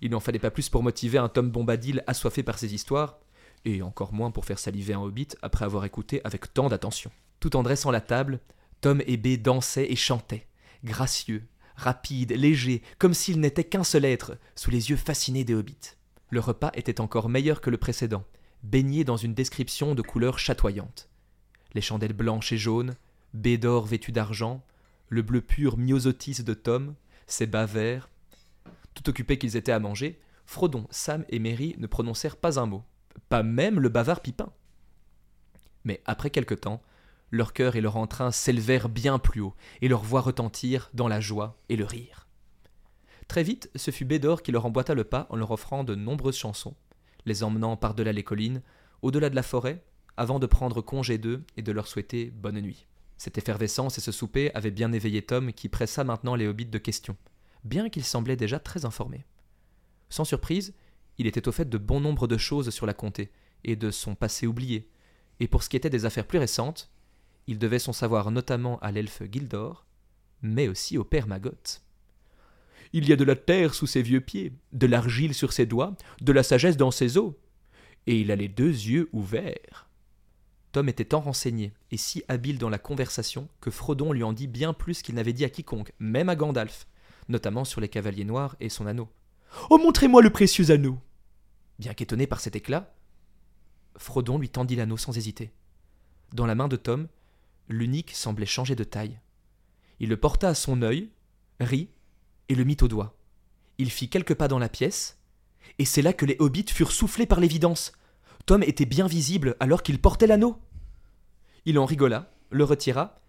Il 0.01 0.11
n'en 0.11 0.19
fallait 0.19 0.39
pas 0.39 0.51
plus 0.51 0.69
pour 0.69 0.83
motiver 0.83 1.17
un 1.17 1.29
Tom 1.29 1.49
Bombadil 1.49 2.03
assoiffé 2.07 2.43
par 2.43 2.59
ses 2.59 2.73
histoires, 2.73 3.19
et 3.63 3.81
encore 3.81 4.13
moins 4.13 4.31
pour 4.31 4.45
faire 4.45 4.59
saliver 4.59 4.93
un 4.93 5.01
hobbit 5.01 5.29
après 5.41 5.65
avoir 5.65 5.85
écouté 5.85 6.21
avec 6.23 6.53
tant 6.53 6.69
d'attention. 6.69 7.11
Tout 7.39 7.55
en 7.55 7.63
dressant 7.63 7.91
la 7.91 8.01
table, 8.01 8.39
Tom 8.81 9.01
et 9.07 9.17
B 9.17 9.41
dansaient 9.41 9.91
et 9.91 9.95
chantaient, 9.95 10.47
gracieux, 10.83 11.47
rapides, 11.75 12.31
légers, 12.31 12.81
comme 12.97 13.13
s'ils 13.13 13.39
n'étaient 13.39 13.63
qu'un 13.63 13.83
seul 13.83 14.05
être, 14.05 14.37
sous 14.55 14.71
les 14.71 14.89
yeux 14.89 14.95
fascinés 14.95 15.43
des 15.43 15.53
hobbits. 15.53 15.95
Le 16.29 16.39
repas 16.39 16.71
était 16.73 17.01
encore 17.01 17.29
meilleur 17.29 17.61
que 17.61 17.69
le 17.69 17.77
précédent, 17.77 18.23
baigné 18.63 19.03
dans 19.03 19.17
une 19.17 19.33
description 19.33 19.95
de 19.95 20.01
couleurs 20.01 20.39
chatoyantes. 20.39 21.09
Les 21.73 21.81
chandelles 21.81 22.13
blanches 22.13 22.51
et 22.51 22.57
jaunes, 22.57 22.95
Bédor 23.33 23.85
vêtu 23.85 24.11
d'argent, 24.11 24.63
le 25.09 25.21
bleu 25.21 25.41
pur 25.41 25.77
myosotis 25.77 26.43
de 26.43 26.53
Tom, 26.53 26.95
ses 27.27 27.45
bas 27.45 27.65
verts. 27.65 28.09
Tout 28.93 29.09
occupés 29.09 29.37
qu'ils 29.37 29.57
étaient 29.57 29.71
à 29.71 29.79
manger, 29.79 30.19
Frodon, 30.45 30.87
Sam 30.89 31.25
et 31.29 31.39
Mary 31.39 31.75
ne 31.77 31.87
prononcèrent 31.87 32.37
pas 32.37 32.59
un 32.59 32.65
mot, 32.65 32.83
pas 33.29 33.43
même 33.43 33.79
le 33.79 33.89
bavard 33.89 34.21
Pipin. 34.21 34.51
Mais 35.83 36.01
après 36.05 36.29
quelque 36.29 36.53
temps, 36.53 36.81
leur 37.31 37.53
cœur 37.53 37.75
et 37.75 37.81
leur 37.81 37.97
entrain 37.97 38.31
s'élevèrent 38.31 38.89
bien 38.89 39.19
plus 39.19 39.41
haut, 39.41 39.55
et 39.81 39.87
leur 39.87 40.03
voix 40.03 40.21
retentirent 40.21 40.89
dans 40.93 41.07
la 41.07 41.19
joie 41.19 41.57
et 41.69 41.75
le 41.75 41.85
rire. 41.85 42.27
Très 43.27 43.43
vite, 43.43 43.69
ce 43.75 43.91
fut 43.91 44.05
Bédor 44.05 44.43
qui 44.43 44.51
leur 44.51 44.65
emboîta 44.65 44.93
le 44.93 45.03
pas 45.03 45.27
en 45.29 45.35
leur 45.35 45.51
offrant 45.51 45.83
de 45.83 45.95
nombreuses 45.95 46.37
chansons, 46.37 46.75
les 47.25 47.43
emmenant 47.43 47.75
par-delà 47.75 48.11
les 48.11 48.23
collines, 48.23 48.61
au-delà 49.01 49.29
de 49.29 49.35
la 49.35 49.43
forêt, 49.43 49.83
avant 50.17 50.39
de 50.39 50.45
prendre 50.45 50.81
congé 50.81 51.17
d'eux 51.17 51.43
et 51.57 51.61
de 51.61 51.71
leur 51.71 51.87
souhaiter 51.87 52.31
bonne 52.31 52.61
nuit. 52.61 52.87
Cette 53.17 53.37
effervescence 53.37 53.97
et 53.97 54.01
ce 54.01 54.11
souper 54.11 54.53
avaient 54.53 54.71
bien 54.71 54.91
éveillé 54.91 55.21
Tom 55.21 55.53
qui 55.53 55.69
pressa 55.69 56.03
maintenant 56.03 56.35
les 56.35 56.47
hobbits 56.47 56.65
de 56.65 56.77
questions, 56.77 57.17
bien 57.63 57.89
qu'il 57.89 58.03
semblait 58.03 58.35
déjà 58.35 58.59
très 58.59 58.85
informé. 58.85 59.25
Sans 60.09 60.25
surprise, 60.25 60.73
il 61.17 61.27
était 61.27 61.47
au 61.47 61.51
fait 61.51 61.69
de 61.69 61.77
bon 61.77 61.99
nombre 61.99 62.27
de 62.27 62.37
choses 62.37 62.69
sur 62.69 62.85
la 62.85 62.93
comté 62.93 63.31
et 63.63 63.75
de 63.75 63.89
son 63.89 64.15
passé 64.15 64.47
oublié, 64.47 64.89
et 65.39 65.47
pour 65.47 65.63
ce 65.63 65.69
qui 65.69 65.77
était 65.77 65.89
des 65.89 66.05
affaires 66.05 66.27
plus 66.27 66.39
récentes, 66.39 66.91
il 67.47 67.59
devait 67.59 67.79
son 67.79 67.93
savoir 67.93 68.31
notamment 68.31 68.79
à 68.79 68.91
l'elfe 68.91 69.21
Gildor, 69.31 69.85
mais 70.41 70.67
aussi 70.67 70.97
au 70.97 71.03
père 71.03 71.27
Magot. 71.27 71.81
Il 72.93 73.07
y 73.07 73.13
a 73.13 73.15
de 73.15 73.23
la 73.23 73.35
terre 73.35 73.73
sous 73.73 73.87
ses 73.87 74.01
vieux 74.01 74.21
pieds, 74.21 74.53
de 74.73 74.87
l'argile 74.87 75.33
sur 75.33 75.53
ses 75.53 75.65
doigts, 75.65 75.95
de 76.21 76.31
la 76.31 76.43
sagesse 76.43 76.77
dans 76.77 76.91
ses 76.91 77.17
os, 77.17 77.33
et 78.07 78.19
il 78.19 78.31
a 78.31 78.35
les 78.35 78.47
deux 78.47 78.69
yeux 78.69 79.09
ouverts. 79.11 79.89
Tom 80.71 80.89
était 80.89 81.05
tant 81.05 81.21
renseigné 81.21 81.73
et 81.91 81.97
si 81.97 82.23
habile 82.27 82.57
dans 82.57 82.69
la 82.69 82.77
conversation 82.77 83.47
que 83.61 83.71
Frodon 83.71 84.11
lui 84.11 84.23
en 84.23 84.33
dit 84.33 84.47
bien 84.47 84.73
plus 84.73 85.01
qu'il 85.01 85.15
n'avait 85.15 85.33
dit 85.33 85.45
à 85.45 85.49
quiconque, 85.49 85.93
même 85.99 86.29
à 86.29 86.35
Gandalf, 86.35 86.87
notamment 87.29 87.63
sur 87.63 87.81
les 87.81 87.87
cavaliers 87.87 88.25
noirs 88.25 88.55
et 88.59 88.69
son 88.69 88.85
anneau. 88.85 89.07
Oh, 89.69 89.77
montrez-moi 89.77 90.21
le 90.21 90.29
précieux 90.29 90.71
anneau 90.71 90.99
Bien 91.79 91.93
qu'étonné 91.93 92.27
par 92.27 92.39
cet 92.39 92.55
éclat, 92.55 92.93
Frodon 93.97 94.37
lui 94.37 94.49
tendit 94.49 94.75
l'anneau 94.75 94.97
sans 94.97 95.17
hésiter. 95.17 95.51
Dans 96.33 96.45
la 96.45 96.55
main 96.55 96.67
de 96.67 96.75
Tom, 96.75 97.07
l'unique 97.67 98.11
semblait 98.11 98.45
changer 98.45 98.75
de 98.75 98.83
taille. 98.83 99.19
Il 99.99 100.09
le 100.09 100.17
porta 100.17 100.49
à 100.49 100.55
son 100.55 100.81
œil, 100.81 101.09
rit, 101.59 101.89
et 102.49 102.55
le 102.55 102.63
mit 102.63 102.77
au 102.81 102.87
doigt. 102.87 103.17
Il 103.77 103.89
fit 103.89 104.09
quelques 104.09 104.35
pas 104.35 104.47
dans 104.47 104.59
la 104.59 104.69
pièce, 104.69 105.19
et 105.79 105.85
c'est 105.85 106.01
là 106.01 106.13
que 106.13 106.25
les 106.25 106.37
hobbits 106.39 106.65
furent 106.69 106.91
soufflés 106.91 107.25
par 107.25 107.39
l'évidence. 107.39 107.93
Tom 108.45 108.63
était 108.63 108.85
bien 108.85 109.07
visible 109.07 109.55
alors 109.59 109.83
qu'il 109.83 109.99
portait 109.99 110.27
l'anneau. 110.27 110.57
Il 111.65 111.79
en 111.79 111.85
rigola, 111.85 112.31
le 112.51 112.63
retira, 112.63 113.19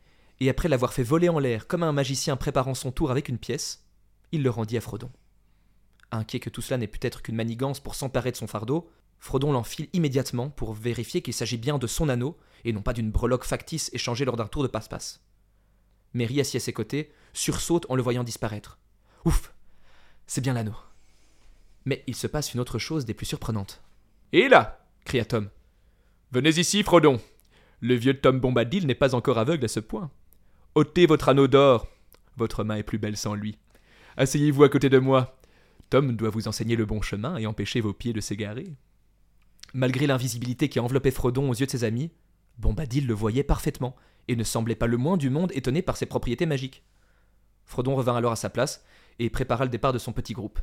et 0.41 0.51
après 0.51 0.69
l'avoir 0.69 0.93
fait 0.93 1.03
voler 1.03 1.29
en 1.29 1.39
l'air 1.39 1.67
comme 1.67 1.83
un 1.83 1.93
magicien 1.93 2.37
préparant 2.37 2.75
son 2.75 2.93
tour 2.93 3.11
avec 3.11 3.29
une 3.29 3.39
pièce, 3.39 3.85
il 4.33 4.43
le 4.43 4.51
rendit 4.51 4.77
à 4.77 4.81
Frodon. 4.81 5.11
Inquiet 6.11 6.41
que 6.41 6.51
tout 6.51 6.61
cela 6.61 6.79
n'ait 6.79 6.87
pu 6.87 6.99
être 7.03 7.23
qu'une 7.23 7.37
manigance 7.37 7.81
pour 7.81 7.95
s'emparer 7.95 8.31
de 8.31 8.37
son 8.37 8.47
fardeau, 8.47 8.91
Frodon 9.19 9.53
l'enfile 9.53 9.89
immédiatement 9.93 10.51
pour 10.51 10.75
vérifier 10.75 11.23
qu'il 11.23 11.35
s'agit 11.35 11.57
bien 11.57 11.79
de 11.79 11.87
son 11.87 12.09
anneau 12.09 12.37
et 12.65 12.73
non 12.73 12.83
pas 12.83 12.93
d'une 12.93 13.11
breloque 13.11 13.45
factice 13.45 13.91
échangée 13.93 14.25
lors 14.25 14.37
d'un 14.37 14.47
tour 14.47 14.63
de 14.63 14.69
passe-passe. 14.69 15.21
Mary 16.15 16.41
assis 16.41 16.57
à 16.57 16.61
ses 16.61 16.73
côtés 16.73 17.13
sursaute 17.33 17.87
en 17.89 17.97
le 17.97 18.03
voyant 18.03 18.25
disparaître. 18.25 18.79
Ouf 19.25 19.53
C'est 20.27 20.41
bien 20.41 20.55
l'anneau. 20.55 20.77
Mais 21.85 22.03
il 22.07 22.17
se 22.17 22.27
passe 22.27 22.55
une 22.55 22.61
autre 22.61 22.79
chose 22.79 23.05
des 23.05 23.15
plus 23.15 23.27
surprenantes. 23.27 23.83
Et 24.33 24.49
là 24.49 24.87
cria 25.05 25.25
Tom. 25.25 25.49
Venez 26.33 26.59
ici, 26.59 26.83
Frodon. 26.83 27.21
Le 27.81 27.95
vieux 27.95 28.21
Tom 28.21 28.41
Bombadil 28.41 28.87
n'est 28.87 28.95
pas 28.95 29.15
encore 29.15 29.39
aveugle 29.39 29.65
à 29.65 29.69
ce 29.69 29.81
point. 29.81 30.11
ôtez 30.75 31.07
votre 31.07 31.29
anneau 31.29 31.47
d'or. 31.47 31.87
Votre 32.37 32.65
main 32.65 32.77
est 32.77 32.83
plus 32.83 32.99
belle 32.99 33.17
sans 33.17 33.35
lui. 33.35 33.59
Asseyez-vous 34.17 34.65
à 34.65 34.69
côté 34.69 34.89
de 34.89 34.99
moi. 34.99 35.39
Tom 35.91 36.17
doit 36.17 36.31
vous 36.31 36.49
enseigner 36.49 36.75
le 36.75 36.85
bon 36.85 37.01
chemin 37.01 37.37
et 37.37 37.47
empêcher 37.47 37.81
vos 37.81 37.93
pieds 37.93 38.13
de 38.13 38.21
s'égarer. 38.21 38.75
Malgré 39.75 40.07
l'invisibilité 40.07 40.69
qui 40.69 40.81
enveloppait 40.81 41.11
Frodon 41.11 41.51
aux 41.51 41.55
yeux 41.55 41.67
de 41.67 41.71
ses 41.71 41.85
amis, 41.85 42.11
Bombadil 42.59 43.07
le 43.07 43.15
voyait 43.15 43.43
parfaitement 43.43 43.97
et 44.29 44.37
ne 44.37 44.45
semblait 44.45 44.75
pas 44.75 44.87
le 44.87 44.97
moins 44.97 45.17
du 45.17 45.31
monde 45.31 45.53
étonné 45.55 45.83
par 45.83 45.97
ses 45.97 46.07
propriétés 46.07 46.47
magiques. 46.47 46.83
Frodon 47.65 47.97
revint 47.97 48.17
alors 48.17 48.33
à 48.33 48.37
sa 48.37 48.51
place 48.51 48.85
et 49.19 49.31
prépara 49.31 49.65
le 49.65 49.71
départ 49.71 49.93
de 49.93 49.99
son 49.99 50.13
petit 50.13 50.33
groupe. 50.33 50.61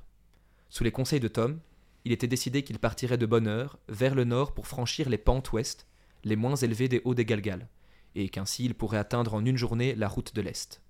Sous 0.70 0.84
les 0.84 0.92
conseils 0.92 1.20
de 1.20 1.28
Tom, 1.28 1.60
il 2.06 2.12
était 2.12 2.28
décidé 2.28 2.64
qu'il 2.64 2.80
partirait 2.80 3.18
de 3.18 3.26
bonne 3.26 3.48
heure 3.48 3.78
vers 3.88 4.16
le 4.16 4.24
nord 4.24 4.54
pour 4.54 4.68
franchir 4.68 5.10
les 5.10 5.18
pentes 5.18 5.52
ouest, 5.52 5.88
les 6.24 6.36
moins 6.36 6.56
élevées 6.56 6.90
des 6.90 7.02
hauts 7.06 7.14
des 7.14 7.26
Galgal, 7.26 7.68
et 8.16 8.30
qu'ainsi 8.30 8.66
il 8.66 8.74
pourrait 8.74 8.98
atteindre 8.98 9.34
en 9.34 9.46
une 9.46 9.58
journée 9.58 9.96
la 9.96 10.08
route 10.08 10.36
de 10.36 10.42
l'est. 10.42 10.82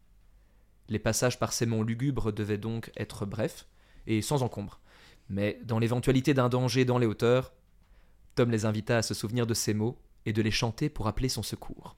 Les 0.89 0.99
passages 0.99 1.39
par 1.39 1.54
ces 1.54 1.65
monts 1.65 1.84
lugubres 1.84 2.32
devaient 2.32 2.58
donc 2.58 2.91
être 2.97 3.26
brefs 3.26 3.67
et 4.08 4.21
sans 4.21 4.43
encombre, 4.43 4.80
mais 5.30 5.60
dans 5.63 5.80
l'éventualité 5.80 6.34
d'un 6.34 6.49
danger 6.49 6.86
dans 6.86 6.97
les 6.97 7.06
hauteurs, 7.06 7.54
Tom 8.36 8.52
les 8.52 8.65
invita 8.65 8.98
à 8.98 9.02
se 9.02 9.13
souvenir 9.13 9.48
de 9.48 9.54
ces 9.54 9.74
mots 9.74 9.98
et 10.26 10.34
de 10.34 10.41
les 10.41 10.52
chanter 10.52 10.89
pour 10.89 11.08
appeler 11.08 11.30
son 11.30 11.43
secours. 11.43 11.96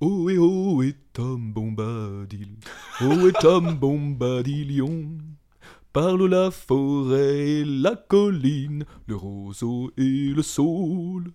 Oh 0.00 0.30
et 0.30 0.38
oh 0.38 0.80
et 0.80 0.94
Tom 1.12 1.52
Bombadil, 1.52 2.56
oh 3.00 3.26
et 3.26 3.32
Tom 3.32 3.74
Bombadilion. 3.74 5.18
Parle 5.92 6.26
la 6.26 6.50
forêt 6.50 7.38
et 7.60 7.64
la 7.64 7.96
colline, 7.96 8.84
le 9.06 9.16
roseau 9.16 9.90
et 9.96 10.32
le 10.34 10.42
saule. 10.42 11.32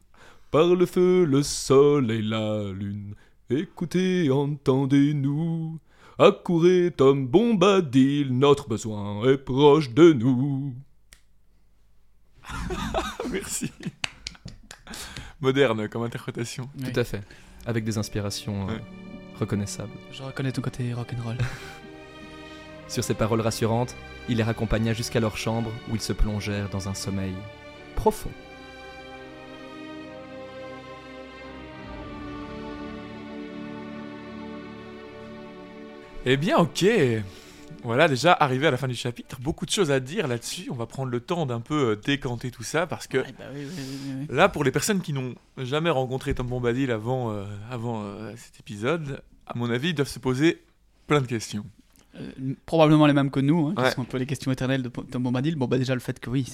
Par 0.51 0.75
le 0.75 0.85
feu, 0.85 1.25
le 1.25 1.41
sol 1.43 2.11
et 2.11 2.21
la 2.21 2.71
lune. 2.71 3.15
Écoutez, 3.49 4.29
entendez-nous. 4.29 5.79
Accourez, 6.19 6.91
Tom 6.95 7.27
Bombadil, 7.27 8.37
notre 8.37 8.69
besoin 8.69 9.23
est 9.27 9.37
proche 9.37 9.89
de 9.91 10.13
nous. 10.13 10.73
Merci. 13.31 13.71
Moderne 15.41 15.89
comme 15.89 16.03
interprétation. 16.03 16.69
Tout 16.79 16.99
à 16.99 17.03
fait. 17.03 17.23
Avec 17.65 17.83
des 17.83 17.97
inspirations 17.97 18.69
euh, 18.69 18.73
Ouais. 18.73 18.81
reconnaissables. 19.39 19.91
Je 20.11 20.21
reconnais 20.21 20.51
ton 20.51 20.61
côté 20.61 20.93
rock'n'roll. 20.93 21.37
Sur 22.93 23.03
ces 23.03 23.15
paroles 23.15 23.41
rassurantes, 23.41 23.95
il 24.29 24.37
les 24.37 24.43
raccompagna 24.43 24.93
jusqu'à 24.93 25.19
leur 25.19 25.35
chambre 25.35 25.71
où 25.89 25.95
ils 25.95 25.99
se 25.99 26.13
plongèrent 26.13 26.69
dans 26.69 26.89
un 26.89 26.93
sommeil 26.93 27.33
profond. 27.95 28.29
Eh 36.27 36.37
bien, 36.37 36.59
ok. 36.59 36.85
Voilà, 37.83 38.07
déjà 38.07 38.31
arrivé 38.31 38.67
à 38.67 38.71
la 38.71 38.77
fin 38.77 38.87
du 38.87 38.93
chapitre, 38.93 39.39
beaucoup 39.41 39.65
de 39.65 39.71
choses 39.71 39.89
à 39.89 39.99
dire 39.99 40.27
là-dessus. 40.27 40.69
On 40.69 40.75
va 40.75 40.85
prendre 40.85 41.09
le 41.09 41.19
temps 41.19 41.47
d'un 41.47 41.61
peu 41.61 41.93
euh, 41.93 41.95
décanter 41.95 42.51
tout 42.51 42.61
ça 42.61 42.85
parce 42.85 43.07
que 43.07 43.17
Ouais, 43.17 43.33
bah 43.39 43.45
oui, 43.55 43.65
oui, 43.65 43.83
oui, 44.05 44.13
oui. 44.19 44.27
là, 44.29 44.49
pour 44.49 44.63
les 44.63 44.71
personnes 44.71 45.01
qui 45.01 45.13
n'ont 45.13 45.33
jamais 45.57 45.89
rencontré 45.89 46.35
Tom 46.35 46.45
Bombadil 46.45 46.91
avant, 46.91 47.31
euh, 47.31 47.43
avant 47.71 48.03
euh, 48.03 48.33
cet 48.37 48.59
épisode, 48.59 49.23
à 49.47 49.57
mon 49.57 49.71
avis, 49.71 49.89
ils 49.89 49.95
doivent 49.95 50.07
se 50.07 50.19
poser 50.19 50.61
plein 51.07 51.21
de 51.21 51.25
questions. 51.25 51.65
Euh, 52.15 52.53
probablement 52.65 53.07
les 53.07 53.13
mêmes 53.13 53.31
que 53.31 53.39
nous, 53.39 53.67
hein, 53.67 53.73
qui 53.75 53.81
Ouais. 53.83 53.91
sont 53.91 54.01
un 54.01 54.05
peu 54.05 54.17
les 54.17 54.25
questions 54.25 54.51
éternelles 54.51 54.83
de 54.83 54.89
Tom 54.89 55.23
Bombadil. 55.23 55.55
Bon, 55.55 55.67
bah 55.67 55.77
déjà 55.77 55.93
le 55.95 55.99
fait 55.99 56.19
que 56.19 56.29
oui, 56.29 56.53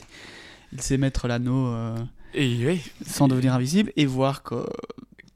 il 0.72 0.82
sait 0.82 0.98
mettre 0.98 1.28
l'anneau 1.28 1.68
euh, 1.68 1.98
Et 2.34 2.66
oui, 2.66 2.82
sans 3.06 3.28
devenir 3.28 3.54
invisible 3.54 3.92
et 3.98 4.06
voir 4.06 4.44
que 4.44 4.66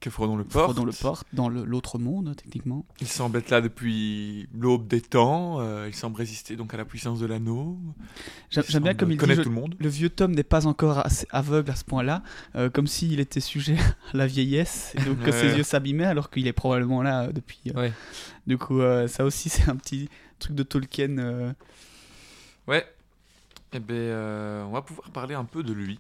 que 0.04 0.10
Frodon 0.10 0.36
le 0.36 0.44
porte. 0.44 0.66
Frodon 0.74 0.86
le 0.86 0.92
porte 0.92 1.26
dans 1.34 1.48
l'autre 1.50 1.98
monde, 1.98 2.36
techniquement. 2.36 2.86
Il 3.00 3.08
semble 3.08 3.38
être 3.40 3.50
là 3.50 3.62
depuis 3.62 4.48
l'aube 4.54 4.86
des 4.88 5.00
temps. 5.02 5.60
euh, 5.62 5.86
il 5.88 5.96
semble 5.96 6.18
résister 6.18 6.56
donc 6.56 6.74
à 6.74 6.78
la 6.78 6.86
puissance 6.86 7.20
de 7.20 7.26
l'anneau. 7.26 7.80
J'aime 8.50 8.84
bien 8.84 8.94
comme 8.94 9.12
il 9.12 9.18
dit, 9.18 9.36
tout 9.42 9.50
le 9.50 9.56
monde. 9.56 9.76
le 9.80 9.88
vieux 9.90 10.10
Tom 10.10 10.32
n'est 10.36 10.44
pas 10.44 10.68
encore 10.68 10.98
assez 11.06 11.26
aveugle 11.32 11.72
à 11.72 11.76
ce 11.76 11.86
point-là, 11.86 12.22
euh, 12.56 12.70
comme 12.70 12.88
s'il 12.88 13.20
était 13.20 13.40
sujet 13.40 13.78
à 14.14 14.18
la 14.18 14.28
vieillesse, 14.28 14.94
et 14.98 15.02
donc 15.06 15.22
que 15.22 15.32
ses 15.32 15.56
yeux 15.58 15.64
s'abîmaient 15.64 16.04
alors 16.06 16.30
qu'il 16.30 16.48
est 16.48 16.54
probablement 16.54 17.02
là 17.02 17.24
euh, 17.24 17.32
depuis. 17.32 17.62
euh, 17.68 17.80
Ouais. 17.80 17.94
Du 18.46 18.58
coup, 18.58 18.82
euh, 18.82 19.08
ça 19.08 19.24
aussi, 19.24 19.48
c'est 19.50 19.70
un 19.70 19.76
petit 19.78 20.10
truc 20.40 20.56
de 20.56 20.64
Tolkien. 20.64 21.18
euh, 21.18 21.54
Ouais. 22.68 22.86
Eh 23.74 23.80
ben, 23.80 23.94
euh, 23.96 24.64
on 24.66 24.72
va 24.72 24.82
pouvoir 24.82 25.10
parler 25.12 25.34
un 25.34 25.46
peu 25.46 25.64
de 25.64 25.72
lui. 25.74 26.00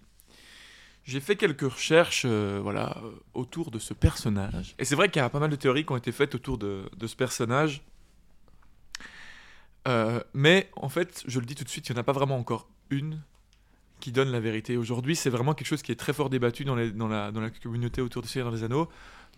J'ai 1.05 1.19
fait 1.19 1.35
quelques 1.35 1.61
recherches 1.69 2.23
euh, 2.25 2.59
voilà, 2.63 2.97
euh, 3.03 3.11
autour 3.33 3.71
de 3.71 3.79
ce 3.79 3.93
personnage. 3.93 4.73
Et 4.79 4.85
c'est 4.85 4.95
vrai 4.95 5.09
qu'il 5.09 5.21
y 5.21 5.25
a 5.25 5.29
pas 5.29 5.39
mal 5.39 5.49
de 5.49 5.55
théories 5.57 5.85
qui 5.85 5.91
ont 5.91 5.97
été 5.97 6.11
faites 6.11 6.33
autour 6.35 6.57
de, 6.57 6.83
de 6.95 7.07
ce 7.07 7.15
personnage. 7.15 7.81
Euh, 9.87 10.21
mais 10.33 10.69
en 10.77 10.89
fait, 10.89 11.23
je 11.27 11.39
le 11.39 11.45
dis 11.45 11.55
tout 11.55 11.65
de 11.65 11.69
suite, 11.69 11.89
il 11.89 11.93
n'y 11.93 11.97
en 11.97 12.01
a 12.01 12.05
pas 12.05 12.13
vraiment 12.13 12.37
encore 12.37 12.69
une 12.89 13.21
qui 13.99 14.11
donne 14.11 14.31
la 14.31 14.39
vérité. 14.39 14.77
Aujourd'hui, 14.77 15.15
c'est 15.15 15.29
vraiment 15.29 15.53
quelque 15.53 15.67
chose 15.67 15.81
qui 15.81 15.91
est 15.91 15.95
très 15.99 16.13
fort 16.13 16.29
débattu 16.29 16.63
dans, 16.65 16.75
les- 16.75 16.91
dans 16.91 17.07
la, 17.07 17.31
dans 17.31 17.41
la 17.41 17.49
communauté 17.49 18.01
autour 18.01 18.21
de 18.21 18.27
Seigneur 18.27 18.49
dans 18.49 18.55
les 18.55 18.63
Anneaux. 18.63 18.89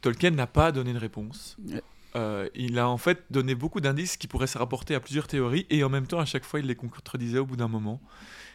Tolkien 0.01 0.32
n'a 0.32 0.47
pas 0.47 0.71
donné 0.71 0.93
de 0.93 0.99
réponse. 0.99 1.58
Euh, 2.15 2.47
il 2.56 2.78
a 2.80 2.88
en 2.88 2.97
fait 2.97 3.23
donné 3.30 3.56
beaucoup 3.56 3.82
d'indices 3.82 4.17
qui 4.17 4.28
pourraient 4.28 4.47
se 4.47 4.58
rapporter 4.58 4.95
à 4.95 4.99
plusieurs 4.99 5.28
théories 5.28 5.65
et 5.69 5.84
en 5.84 5.89
même 5.89 6.08
temps, 6.08 6.19
à 6.19 6.25
chaque 6.25 6.45
fois, 6.45 6.60
il 6.60 6.67
les 6.67 6.75
contredisait 6.75 7.39
au 7.39 7.45
bout 7.45 7.58
d'un 7.58 7.67
moment. 7.67 8.01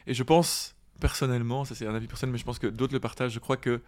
Et 0.07 0.15
je 0.15 0.23
pense, 0.23 0.75
personnellement, 1.01 1.65
ça 1.65 1.75
c'est 1.75 1.87
un 1.87 1.95
avis 1.95 2.07
personnel, 2.07 2.33
mais 2.33 2.39
je 2.39 2.45
pense 2.45 2.59
que 2.61 2.67
d'autres 2.69 2.93
le 2.93 3.01
partagent, 3.01 3.33
je 3.33 3.39
crois 3.41 3.57
que 3.57 3.81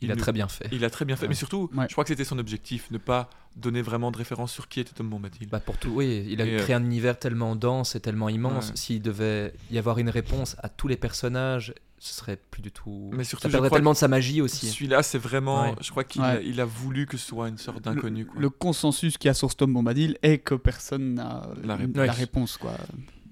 Il 0.00 0.10
a 0.10 0.14
ne- 0.14 0.20
très 0.20 0.32
bien 0.32 0.48
fait. 0.48 0.68
il 0.72 0.84
a 0.84 0.90
très 0.90 1.04
bien 1.04 1.16
fait. 1.16 1.22
Ouais. 1.24 1.28
Mais 1.28 1.34
surtout, 1.34 1.68
Ouais. 1.76 1.84
je 1.88 1.92
crois 1.92 2.04
que 2.04 2.08
c'était 2.08 2.24
son 2.24 2.38
objectif, 2.38 2.90
ne 2.90 2.96
pas 2.98 3.28
donner 3.56 3.82
vraiment 3.82 4.10
de 4.10 4.16
référence 4.16 4.52
sur 4.52 4.68
qui 4.68 4.80
était 4.80 4.92
Tom 4.94 5.10
Bombadil. 5.10 5.48
Bah 5.48 5.60
pour 5.60 5.76
tout, 5.76 5.90
oui, 5.90 6.24
il 6.30 6.40
a 6.40 6.46
Et, 6.46 6.54
euh, 6.54 6.62
créé 6.62 6.74
un 6.74 6.82
univers 6.84 7.18
tellement 7.18 7.54
dense 7.56 7.96
et 7.96 8.00
tellement 8.00 8.28
immense. 8.30 8.68
Ouais. 8.70 8.76
S'il 8.76 9.02
devait 9.02 9.52
y 9.70 9.76
avoir 9.78 9.98
une 9.98 10.08
réponse 10.08 10.56
à 10.62 10.68
tous 10.70 10.88
les 10.88 10.96
personnages, 10.96 11.74
ce 11.98 12.14
serait 12.14 12.38
plus 12.50 12.62
du 12.62 12.72
tout. 12.72 13.10
Mais 13.12 13.24
surtout, 13.24 13.42
ça 13.42 13.50
perdrait 13.50 13.68
tellement 13.68 13.92
de 13.92 13.96
sa 13.98 14.08
magie 14.08 14.40
aussi. 14.40 14.68
Celui-là, 14.68 15.02
c'est 15.02 15.18
vraiment. 15.18 15.64
Ouais. 15.64 15.74
Je 15.82 15.90
crois 15.90 16.04
qu'il 16.04 16.22
Ouais. 16.22 16.28
a, 16.28 16.40
il 16.40 16.58
a 16.60 16.64
voulu 16.64 17.04
que 17.04 17.18
ce 17.18 17.26
soit 17.26 17.48
une 17.48 17.58
sorte 17.58 17.82
d'inconnu. 17.82 18.26
le, 18.34 18.48
consensus 18.48 19.18
qu'il 19.18 19.28
y 19.28 19.30
a 19.30 19.34
sur 19.34 19.54
Tom 19.54 19.74
Bombadil 19.74 20.16
est 20.22 20.38
que 20.38 20.54
personne 20.54 21.12
n'a 21.14 21.46
La 21.60 21.66
la, 21.66 21.76
réponse. 21.76 21.96
la 21.96 22.02
Ouais. 22.04 22.10
réponse. 22.10 22.56
Quoi. 22.56 22.72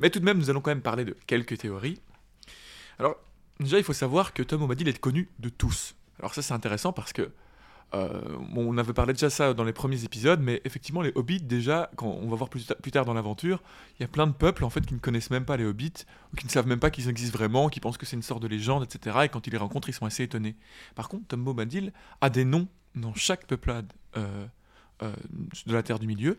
Mais 0.01 0.11
tout 0.11 0.19
de 0.21 0.25
même, 0.27 0.37
nous 0.37 0.51
allons 0.51 0.61
quand 0.61 0.71
même 0.71 0.83
parler 0.83 1.07
de 1.07 1.17
quelques 1.27 1.57
théories. 1.57 1.99
Alors, 2.99 3.17
déjà, 3.61 3.79
il 3.79 3.85
faut 3.85 3.93
savoir 3.93 4.33
que 4.33 4.43
Tom 4.43 4.61
Bombadil 4.61 4.89
est 4.89 4.99
connu 4.99 5.29
de 5.39 5.49
tous. 5.49 5.95
Alors 6.19 6.35
ça, 6.35 6.43
c'est 6.43 6.55
intéressant 6.55 6.93
parce 6.93 7.13
que 7.13 7.31
euh, 7.95 8.21
on 8.55 8.77
avait 8.77 8.93
parlé 8.93 9.15
déjà 9.15 9.31
ça 9.31 9.55
dans 9.55 9.65
les 9.65 9.73
premiers 9.73 10.05
épisodes, 10.05 10.41
mais 10.43 10.61
effectivement, 10.67 11.01
les 11.01 11.13
hobbits, 11.15 11.41
déjà, 11.41 11.91
quand 11.97 12.07
on 12.07 12.29
va 12.29 12.37
voir 12.37 12.51
plus, 12.51 12.67
ta- 12.67 12.75
plus 12.75 12.91
tard 12.91 13.07
dans 13.07 13.15
l'aventure, 13.15 13.63
il 13.99 14.03
y 14.03 14.05
a 14.05 14.09
plein 14.09 14.27
de 14.27 14.33
peuples 14.33 14.65
en 14.65 14.69
fait 14.71 14.85
qui 14.85 14.93
ne 14.93 14.99
connaissent 14.99 15.31
même 15.31 15.47
pas 15.47 15.57
les 15.57 15.65
hobbits, 15.65 16.05
ou 16.33 16.37
qui 16.37 16.45
ne 16.45 16.51
savent 16.51 16.67
même 16.67 16.81
pas 16.81 16.91
qu'ils 16.91 17.09
existent 17.09 17.39
vraiment, 17.39 17.69
qui 17.71 17.81
pensent 17.81 17.97
que 17.97 18.05
c'est 18.05 18.17
une 18.17 18.23
sorte 18.23 18.43
de 18.43 18.47
légende, 18.49 18.85
etc. 18.85 19.21
Et 19.25 19.29
quand 19.31 19.47
ils 19.47 19.51
les 19.51 19.57
rencontrent, 19.59 19.89
ils 19.89 19.95
sont 19.95 20.05
assez 20.07 20.23
étonnés. 20.25 20.55
Par 20.97 21.09
contre, 21.09 21.29
Tom 21.29 21.43
Bombadil 21.43 21.93
a 22.21 22.29
des 22.29 22.45
noms 22.45 22.69
dans 22.95 23.15
chaque 23.15 23.47
peuplade 23.47 23.91
euh, 24.19 24.47
euh, 25.03 25.13
de 25.67 25.73
la 25.73 25.83
Terre 25.83 25.99
du 25.99 26.07
Milieu, 26.09 26.37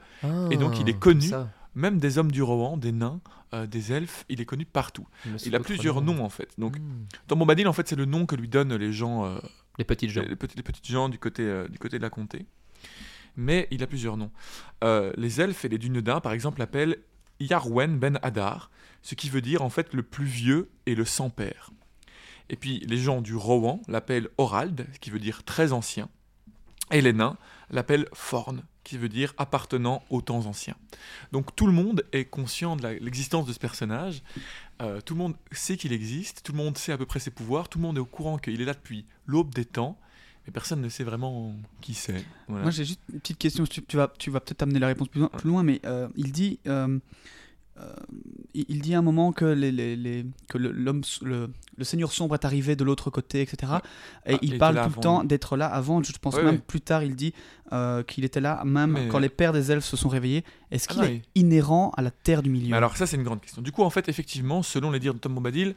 Et 0.52 0.58
donc, 0.58 0.80
il 0.80 0.88
est 0.90 0.94
Ah, 0.98 1.00
connu. 1.00 1.28
ça. 1.30 1.50
Même 1.80 1.98
des 1.98 2.18
hommes 2.18 2.32
du 2.32 2.44
Rohan, 2.44 2.78
des 2.78 2.92
nains, 2.92 3.20
euh, 3.54 3.66
des 3.66 3.92
elfes, 3.92 4.26
il 4.30 4.42
est 4.42 4.46
connu 4.46 4.66
partout. 4.66 5.08
Il 5.46 5.56
a 5.56 5.60
plusieurs 5.60 6.02
noms 6.02 6.24
en 6.24 6.30
fait. 6.30 6.50
Donc, 6.58 6.78
Hmm. 6.78 7.06
Tom 7.28 7.40
Bombadil, 7.40 7.68
en 7.68 7.74
fait, 7.74 7.88
c'est 7.88 7.96
le 7.96 8.06
nom 8.06 8.26
que 8.26 8.36
lui 8.36 8.48
donnent 8.48 8.76
les 8.76 8.94
gens, 8.94 9.26
euh, 9.26 9.40
Les 9.78 9.86
petites 9.86 10.12
gens. 10.12 10.22
les, 10.22 10.36
petits, 10.36 10.56
les 10.58 10.64
petites 10.64 10.86
gens 10.88 11.10
du 11.10 11.18
côté, 11.18 11.44
euh, 11.44 11.68
du 11.68 11.80
côté 11.80 11.98
de 11.98 12.04
la 12.04 12.10
comté. 12.10 12.46
Mais 13.36 13.68
il 13.72 13.82
a 13.82 13.88
plusieurs 13.88 14.18
noms. 14.18 14.32
Les 14.84 15.42
elfes 15.42 15.66
et 15.66 15.70
les 15.70 15.78
Dunedain, 15.78 16.20
par 16.20 16.34
exemple, 16.34 16.60
l'appellent 16.60 16.98
Yarwen 17.40 17.98
ben 17.98 18.20
Hadar, 18.22 18.70
ce 19.02 19.16
qui 19.16 19.30
veut 19.30 19.42
dire 19.42 19.62
en 19.62 19.70
fait 19.70 19.94
le 19.94 20.04
plus 20.04 20.26
vieux 20.26 20.70
et 20.86 20.94
le 20.96 21.06
sans 21.06 21.30
père. 21.30 21.72
Et 22.50 22.56
puis 22.56 22.80
les 22.88 22.98
gens 22.98 23.22
du 23.22 23.36
Rohan 23.36 23.82
l'appellent 23.88 24.28
Orald, 24.38 24.88
ce 24.94 25.00
qui 25.00 25.10
veut 25.10 25.20
dire 25.20 25.44
très 25.44 25.72
ancien. 25.72 26.10
Et 26.92 27.02
les 27.02 27.14
nains 27.14 27.38
l'appellent 27.70 28.08
Forn, 28.14 28.64
qui 28.90 28.98
veut 28.98 29.10
dire 29.10 29.34
appartenant 29.38 30.04
aux 30.10 30.22
temps 30.22 30.46
anciens. 30.48 30.76
Donc 31.32 31.56
tout 31.56 31.68
le 31.68 31.74
monde 31.74 32.04
est 32.12 32.26
conscient 32.26 32.76
de 32.76 32.88
l'existence 32.88 33.46
de 33.46 33.54
ce 33.54 33.60
personnage. 33.60 34.24
Euh, 34.82 35.00
tout 35.02 35.14
le 35.14 35.20
monde 35.20 35.36
sait 35.52 35.78
qu'il 35.78 35.94
existe, 35.94 36.42
tout 36.44 36.54
le 36.54 36.58
monde 36.58 36.78
sait 36.78 36.92
à 36.92 36.98
peu 36.98 37.06
près 37.06 37.20
ses 37.20 37.30
pouvoirs, 37.32 37.70
tout 37.70 37.78
le 37.78 37.84
monde 37.84 37.98
est 37.98 38.02
au 38.02 38.06
courant 38.06 38.38
qu'il 38.38 38.60
est 38.60 38.66
là 38.66 38.74
depuis 38.74 39.06
l'aube 39.28 39.54
des 39.54 39.66
temps, 39.66 39.98
mais 40.46 40.52
personne 40.52 40.82
ne 40.82 40.90
sait 40.90 41.04
vraiment 41.04 41.54
qui 41.82 41.94
c'est. 41.94 42.26
Voilà. 42.48 42.64
Moi, 42.64 42.72
j'ai 42.72 42.86
juste 42.86 43.02
une 43.14 43.20
petite 43.20 43.38
question. 43.38 43.64
Tu, 43.66 43.96
vas, 43.96 44.12
tu 44.18 44.32
vas 44.32 44.40
peut-être 44.40 44.64
amener 44.64 44.80
la 44.80 44.88
réponse 44.88 45.08
plus 45.10 45.20
loin, 45.20 45.30
plus 45.30 45.50
loin 45.50 45.64
mais 45.64 45.80
euh, 45.86 46.08
il 46.16 46.32
dit. 46.32 46.60
euh, 46.68 46.98
il 48.54 48.66
il 48.68 48.82
dit 48.82 48.94
à 48.96 49.00
un 49.00 49.02
moment 49.02 49.32
que, 49.32 49.46
les, 49.46 49.72
les- 49.72 49.96
les- 49.96 50.26
que 50.48 50.58
le, 50.58 50.72
l'homme, 50.72 51.02
le, 51.22 51.50
le 51.78 51.84
Seigneur 51.84 52.12
sombre 52.12 52.36
est 52.36 52.46
arrivé 52.46 52.76
de 52.76 52.84
l'autre 52.84 53.10
côté, 53.10 53.42
etc. 53.42 53.74
Et 54.26 54.34
Ah, 54.36 54.38
il 54.42 54.58
parle 54.58 54.76
tout 54.76 54.80
avant. 54.82 54.96
le 54.96 55.02
temps 55.02 55.24
d'être 55.24 55.56
là 55.58 55.68
avant. 55.68 56.02
Je 56.04 56.12
pense 56.20 56.36
Ouais, 56.36 56.44
même 56.44 56.60
plus 56.60 56.82
tard, 56.82 57.04
il 57.04 57.16
dit 57.16 57.34
euh, 57.72 58.04
qu'il 58.04 58.26
était 58.26 58.42
là 58.42 58.64
même 58.66 58.92
Mais- 58.94 59.08
quand 59.08 59.20
les 59.20 59.30
pères 59.30 59.54
des 59.54 59.72
elfes 59.72 59.86
se 59.86 59.96
sont 59.98 60.10
réveillés. 60.10 60.44
Est-ce 60.72 60.88
Ah 60.90 60.94
qu'il 60.94 61.04
est 61.06 61.22
inhérent 61.36 61.92
à 61.98 62.02
la 62.02 62.12
terre 62.12 62.42
du 62.44 62.50
milieu? 62.50 62.72
Mais 62.72 62.78
alors 62.78 62.98
ça 62.98 63.06
c'est 63.06 63.16
une 63.18 63.24
grande 63.24 63.42
question. 63.42 63.62
Du 63.62 63.72
coup 63.72 63.84
en 63.84 63.90
fait 63.90 64.10
effectivement 64.10 64.64
selon 64.64 64.92
les 64.92 65.00
dires 65.00 65.14
de 65.14 65.20
Tom 65.20 65.36
Bombadil, 65.36 65.76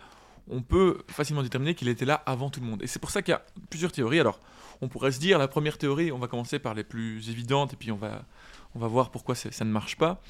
on 0.51 0.61
peut 0.63 0.99
facilement 1.09 1.43
déterminer 1.43 1.75
qu'il 1.75 1.89
était 1.89 2.05
là 2.05 2.15
avant 2.27 2.51
tout 2.51 2.61
le 2.61 2.67
monde. 2.67 2.83
Et 2.83 2.87
c'est 2.87 2.99
pour 2.99 3.11
ça 3.11 3.23
qu'il 3.23 3.33
y 3.33 3.35
a 3.35 3.43
plusieurs 3.71 3.93
théories. 3.93 4.19
Alors 4.21 4.41
on 4.81 4.89
pourrait 4.89 5.13
se 5.13 5.21
dire 5.21 5.39
la 5.39 5.47
première 5.49 5.79
théorie, 5.79 6.11
on 6.11 6.19
va 6.19 6.27
commencer 6.27 6.59
par 6.59 6.75
les 6.75 6.83
plus 6.85 7.29
évidentes 7.31 7.75
et 7.75 7.77
puis 7.77 7.93
on 7.93 7.97
va 7.97 8.25
on 8.75 8.79
va 8.79 8.87
voir 8.87 9.11
pourquoi 9.11 9.35
ça 9.35 9.65
ne 9.65 9.71
marche 9.71 9.97
pas. 9.97 10.21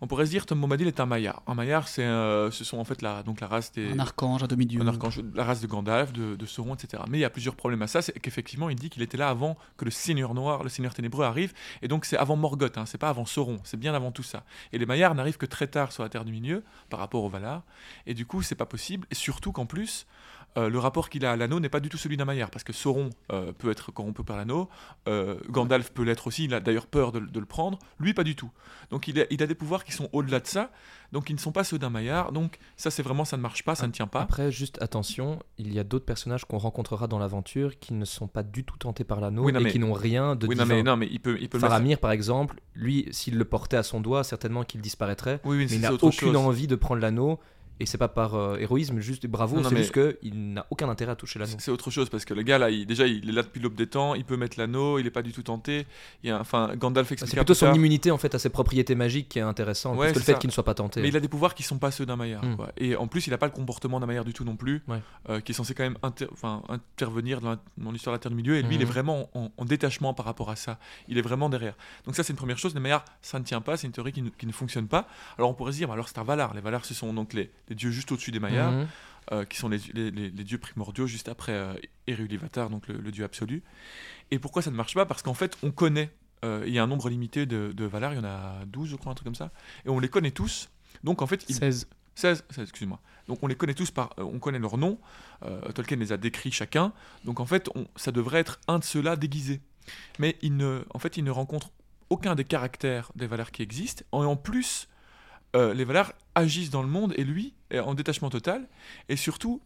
On 0.00 0.06
pourrait 0.06 0.26
se 0.26 0.30
dire 0.30 0.46
Tom 0.46 0.60
Bombadil 0.60 0.88
est 0.88 0.98
un 0.98 1.06
Maillard. 1.06 1.42
Un 1.46 1.54
Maillard 1.54 1.86
c'est 1.86 2.02
euh, 2.02 2.50
ce 2.50 2.64
sont 2.64 2.78
en 2.78 2.84
fait 2.84 3.02
la 3.02 3.22
donc 3.22 3.40
la 3.40 3.46
race 3.46 3.70
des 3.72 3.92
Un 3.92 3.98
archange, 3.98 4.42
un 4.42 4.46
demi-dieu. 4.46 4.80
un 4.80 4.88
archange, 4.88 5.20
la 5.34 5.44
race 5.44 5.60
de 5.60 5.66
Gandalf, 5.66 6.12
de, 6.12 6.34
de 6.34 6.46
Sauron, 6.46 6.74
etc. 6.74 7.02
Mais 7.08 7.18
il 7.18 7.20
y 7.20 7.24
a 7.24 7.30
plusieurs 7.30 7.54
problèmes 7.54 7.82
à 7.82 7.86
ça, 7.86 8.02
c'est 8.02 8.12
qu'effectivement, 8.18 8.68
il 8.68 8.76
dit 8.76 8.90
qu'il 8.90 9.02
était 9.02 9.16
là 9.16 9.28
avant 9.28 9.56
que 9.76 9.84
le 9.84 9.90
Seigneur 9.90 10.34
Noir, 10.34 10.62
le 10.62 10.68
Seigneur 10.68 10.94
Ténébreux 10.94 11.24
arrive, 11.24 11.52
et 11.82 11.88
donc 11.88 12.04
c'est 12.04 12.16
avant 12.16 12.36
Morgoth, 12.36 12.76
hein, 12.78 12.86
c'est 12.86 12.98
pas 12.98 13.08
avant 13.08 13.24
Sauron, 13.24 13.60
c'est 13.64 13.78
bien 13.78 13.94
avant 13.94 14.10
tout 14.10 14.22
ça. 14.22 14.44
Et 14.72 14.78
les 14.78 14.86
Maillards 14.86 15.14
n'arrivent 15.14 15.38
que 15.38 15.46
très 15.46 15.68
tard 15.68 15.92
sur 15.92 16.02
la 16.02 16.08
Terre 16.08 16.24
du 16.24 16.32
Milieu, 16.32 16.64
par 16.90 16.98
rapport 16.98 17.22
aux 17.22 17.28
Valar, 17.28 17.62
et 18.06 18.14
du 18.14 18.26
coup, 18.26 18.42
c'est 18.42 18.54
pas 18.54 18.66
possible, 18.66 19.06
et 19.10 19.14
surtout 19.14 19.52
qu'en 19.52 19.66
plus, 19.66 20.06
euh, 20.58 20.68
le 20.68 20.78
rapport 20.78 21.08
qu'il 21.08 21.24
a 21.24 21.32
à 21.32 21.36
l'anneau 21.36 21.60
n'est 21.60 21.68
pas 21.68 21.80
du 21.80 21.88
tout 21.88 21.96
celui 21.96 22.16
d'un 22.16 22.24
Maillard, 22.24 22.50
parce 22.50 22.62
que 22.64 22.72
Sauron 22.72 23.10
euh, 23.32 23.52
peut 23.52 23.70
être 23.70 23.90
corrompu 23.92 24.22
par 24.22 24.36
l'anneau, 24.36 24.68
euh, 25.08 25.36
Gandalf 25.48 25.90
peut 25.92 26.02
l'être 26.02 26.26
aussi, 26.26 26.44
il 26.44 26.54
a 26.54 26.60
d'ailleurs 26.60 26.86
peur 26.86 27.12
de, 27.12 27.20
de 27.20 27.40
le 27.40 27.46
prendre, 27.46 27.78
lui 27.98 28.12
pas 28.14 28.24
du 28.24 28.36
tout. 28.36 28.50
Donc 28.90 29.08
il 29.08 29.18
a, 29.20 29.24
il 29.30 29.42
a 29.42 29.46
des 29.46 29.54
pouvoirs 29.54 29.84
qui 29.84 29.92
sont 29.92 30.08
au-delà 30.12 30.40
de 30.40 30.46
ça, 30.46 30.70
donc 31.12 31.30
ils 31.30 31.34
ne 31.34 31.38
sont 31.40 31.52
pas 31.52 31.64
ceux 31.64 31.78
d'un 31.78 31.90
Maillard, 31.90 32.32
donc 32.32 32.58
ça 32.76 32.90
c'est 32.90 33.02
vraiment, 33.02 33.24
ça 33.24 33.36
ne 33.36 33.42
marche 33.42 33.64
pas, 33.64 33.74
ça 33.74 33.86
ne 33.86 33.92
tient 33.92 34.06
pas. 34.06 34.20
Après, 34.20 34.52
juste 34.52 34.80
attention, 34.82 35.38
il 35.58 35.72
y 35.72 35.78
a 35.78 35.84
d'autres 35.84 36.04
personnages 36.04 36.44
qu'on 36.44 36.58
rencontrera 36.58 37.06
dans 37.06 37.18
l'aventure 37.18 37.78
qui 37.78 37.94
ne 37.94 38.04
sont 38.04 38.26
pas 38.28 38.42
du 38.42 38.64
tout 38.64 38.76
tentés 38.76 39.04
par 39.04 39.20
l'anneau 39.20 39.44
Oui, 39.44 39.52
et 39.56 39.58
mais- 39.58 39.70
qui 39.70 39.78
n'ont 39.78 39.92
rien 39.94 40.36
de 40.36 40.46
Oui, 40.46 40.56
non 40.56 40.66
mais, 40.66 40.82
non, 40.82 40.96
mais 40.96 41.08
il 41.10 41.20
peut, 41.20 41.38
il 41.40 41.48
peut 41.48 41.58
mettre- 41.58 41.68
Faramir, 41.70 41.98
par 41.98 42.10
exemple, 42.10 42.60
lui, 42.74 43.08
s'il 43.10 43.38
le 43.38 43.44
portait 43.44 43.76
à 43.78 43.82
son 43.82 44.00
doigt, 44.00 44.22
certainement 44.24 44.64
qu'il 44.64 44.80
disparaîtrait. 44.80 45.40
Oui, 45.44 45.58
Mais 45.58 45.64
il 45.76 45.80
n'a 45.80 45.92
aucune 45.94 46.12
chose. 46.12 46.36
envie 46.36 46.66
de 46.66 46.76
prendre 46.76 47.00
l'anneau. 47.00 47.38
Et 47.82 47.86
c'est 47.86 47.98
pas 47.98 48.06
par 48.08 48.34
euh, 48.36 48.56
héroïsme, 48.58 49.00
juste 49.00 49.26
bravo, 49.26 49.60
c'est 49.64 49.76
juste 49.76 49.92
qu'il 49.92 50.52
n'a 50.54 50.66
aucun 50.70 50.88
intérêt 50.88 51.10
à 51.12 51.16
toucher 51.16 51.38
l'anneau. 51.40 51.50
C'est 51.58 51.60
c'est 51.62 51.70
autre 51.72 51.90
chose 51.90 52.08
parce 52.10 52.24
que 52.24 52.32
le 52.32 52.42
gars 52.42 52.58
là, 52.58 52.70
il- 52.70 52.86
déjà 52.86 53.06
il 53.08 53.28
est 53.28 53.32
là 53.32 53.42
depuis 53.42 53.60
l'aube 53.60 53.74
des 53.74 53.88
temps, 53.88 54.14
il 54.14 54.24
peut 54.24 54.36
mettre 54.36 54.56
l'anneau, 54.58 55.00
il 55.00 55.06
est 55.06 55.10
pas 55.10 55.22
du 55.22 55.32
tout 55.32 55.42
tenté. 55.42 55.84
Il 56.22 56.28
y 56.28 56.30
a, 56.32 56.38
enfin, 56.40 56.74
Gandalf 56.76 57.08
C'est 57.08 57.14
expliquera 57.14 57.40
plutôt 57.44 57.54
son 57.54 57.66
tard, 57.66 57.74
immunité 57.76 58.10
en 58.12 58.18
fait 58.18 58.34
à 58.34 58.38
ses 58.38 58.50
propriétés 58.50 58.94
magiques 58.94 59.28
qui 59.28 59.38
est 59.40 59.42
intéressante, 59.42 59.98
Ouais, 59.98 60.10
que 60.10 60.14
le 60.14 60.20
c'est 60.20 60.32
fait 60.34 60.38
qu'il 60.38 60.48
ne 60.48 60.52
soit 60.52 60.64
pas 60.64 60.74
tenté. 60.74 61.02
Mais 61.02 61.08
il 61.08 61.16
a 61.16 61.20
des 61.20 61.26
pouvoirs 61.28 61.54
qui 61.54 61.62
sont 61.64 61.78
pas 61.78 61.90
ceux 61.90 62.06
d'un 62.06 62.14
Maillard. 62.16 62.44
Hmm. 62.44 62.56
Et 62.76 62.94
en 62.94 63.08
plus, 63.08 63.26
il 63.26 63.34
a 63.34 63.38
pas 63.38 63.46
le 63.46 63.52
comportement 63.52 63.98
d'un 63.98 64.06
Maillard 64.06 64.24
du 64.24 64.32
tout 64.32 64.44
non 64.44 64.54
plus, 64.56 64.82
Ouais. 64.86 65.00
euh, 65.28 65.40
qui 65.40 65.50
est 65.50 65.54
censé 65.54 65.74
quand 65.74 65.82
même 65.82 65.98
inter- 66.04 66.28
intervenir 66.68 67.40
dans, 67.40 67.56
l'histoire 67.90 68.12
de 68.12 68.16
la 68.16 68.20
Terre 68.20 68.30
du 68.30 68.36
Milieu. 68.36 68.56
Et 68.56 68.62
lui, 68.62 68.76
il 68.76 68.82
est 68.82 68.84
Mhm. 68.84 68.90
vraiment 68.90 69.28
en, 69.34 69.50
en 69.56 69.64
détachement 69.64 70.14
par 70.14 70.26
rapport 70.26 70.50
à 70.50 70.56
ça. 70.56 70.78
Il 71.08 71.18
est 71.18 71.22
vraiment 71.22 71.48
derrière. 71.48 71.74
Donc 72.04 72.14
ça, 72.16 72.22
c'est 72.22 72.32
une 72.32 72.36
première 72.38 72.58
chose. 72.58 72.74
Les 72.74 72.80
Maillards, 72.80 73.04
ça 73.22 73.38
ne 73.38 73.44
tient 73.44 73.60
pas. 73.60 73.76
C'est 73.76 73.86
une 73.86 73.92
théorie 73.92 74.12
qui 74.12 74.22
ne, 74.22 74.30
qui 74.30 74.46
ne 74.46 74.52
fonctionne 74.52 74.88
pas. 74.88 75.06
Alors 75.38 75.50
on 75.50 75.54
pourrait 75.54 75.72
se 75.72 75.78
dire, 75.78 75.88
bah, 75.88 75.94
alors 75.94 76.08
c'est 76.08 76.18
un 76.18 76.24
Valar. 76.24 76.54
Les 76.54 76.60
Valars, 76.60 76.84
ce 76.84 76.94
sont 76.94 77.12
donc 77.12 77.32
les, 77.32 77.50
les 77.72 77.76
dieux 77.76 77.90
juste 77.90 78.12
au-dessus 78.12 78.30
des 78.30 78.40
Maillards. 78.40 78.72
Mhm. 78.72 78.86
euh, 79.30 79.44
qui 79.44 79.56
sont 79.56 79.68
les, 79.68 79.78
les- 79.94 80.10
les- 80.10 80.30
les 80.30 80.44
dieux 80.44 80.58
primordiaux 80.58 81.06
juste 81.06 81.28
après 81.28 81.52
euh, 81.52 81.74
Eru-Ilúvatar, 82.08 82.68
donc 82.70 82.88
le, 82.88 82.96
le 82.98 83.10
dieu 83.12 83.24
absolu. 83.24 83.62
Et 84.32 84.38
pourquoi 84.40 84.62
ça 84.62 84.70
ne 84.72 84.76
marche 84.76 84.94
pas? 84.94 85.06
Parce 85.06 85.22
qu'en 85.22 85.32
fait, 85.32 85.56
on 85.62 85.70
connaît, 85.70 86.10
euh, 86.44 86.64
il 86.66 86.72
y 86.74 86.78
a 86.80 86.82
un 86.82 86.88
nombre 86.88 87.08
limité 87.08 87.46
de, 87.46 87.70
de 87.72 87.84
Valar, 87.84 88.12
il 88.14 88.16
y 88.16 88.20
en 88.20 88.24
a 88.24 88.64
12, 88.66 88.88
je 88.90 88.96
crois, 88.96 89.12
un 89.12 89.14
truc 89.14 89.26
comme 89.26 89.36
ça, 89.36 89.52
et 89.86 89.90
on 89.90 90.00
les 90.00 90.08
connaît 90.08 90.32
tous. 90.32 90.70
Donc 91.04 91.22
en 91.22 91.28
fait, 91.28 91.44
ils- 91.48 91.54
16. 91.54 91.86
16, 92.16 92.44
16, 92.50 92.62
excuse-moi. 92.64 93.00
Donc 93.28 93.38
on 93.42 93.46
les 93.46 93.54
connaît 93.54 93.74
tous 93.74 93.92
par, 93.92 94.10
on 94.18 94.40
connaît 94.40 94.58
leurs 94.58 94.76
noms. 94.76 94.98
euh, 95.44 95.70
Tolkien 95.72 95.96
les 95.98 96.10
a 96.12 96.16
décrits 96.16 96.50
chacun. 96.52 96.92
Donc 97.24 97.38
en 97.38 97.46
fait, 97.46 97.68
on- 97.76 97.86
ça 97.96 98.10
devrait 98.10 98.40
être 98.40 98.58
un 98.66 98.80
de 98.80 98.84
ceux-là 98.84 99.14
déguisé. 99.14 99.60
Mais 100.18 100.36
il 100.42 100.56
ne, 100.56 100.82
en 100.92 100.98
fait, 100.98 101.16
il 101.16 101.22
ne 101.22 101.30
rencontre 101.30 101.70
aucun 102.10 102.34
des 102.34 102.44
caractères 102.44 103.12
des 103.14 103.28
Valar 103.28 103.52
qui 103.52 103.62
existent. 103.62 104.02
Et 104.12 104.16
en 104.16 104.36
plus, 104.36 104.88
euh, 105.54 105.74
les 105.74 105.84
Valar 105.84 106.12
agissent 106.34 106.70
dans 106.70 106.82
le 106.82 106.88
monde 106.88 107.14
et 107.16 107.24
lui 107.24 107.54
en 107.74 107.94
détachement 107.94 108.28
total. 108.28 108.68
Et 109.08 109.16
surtout, 109.16 109.60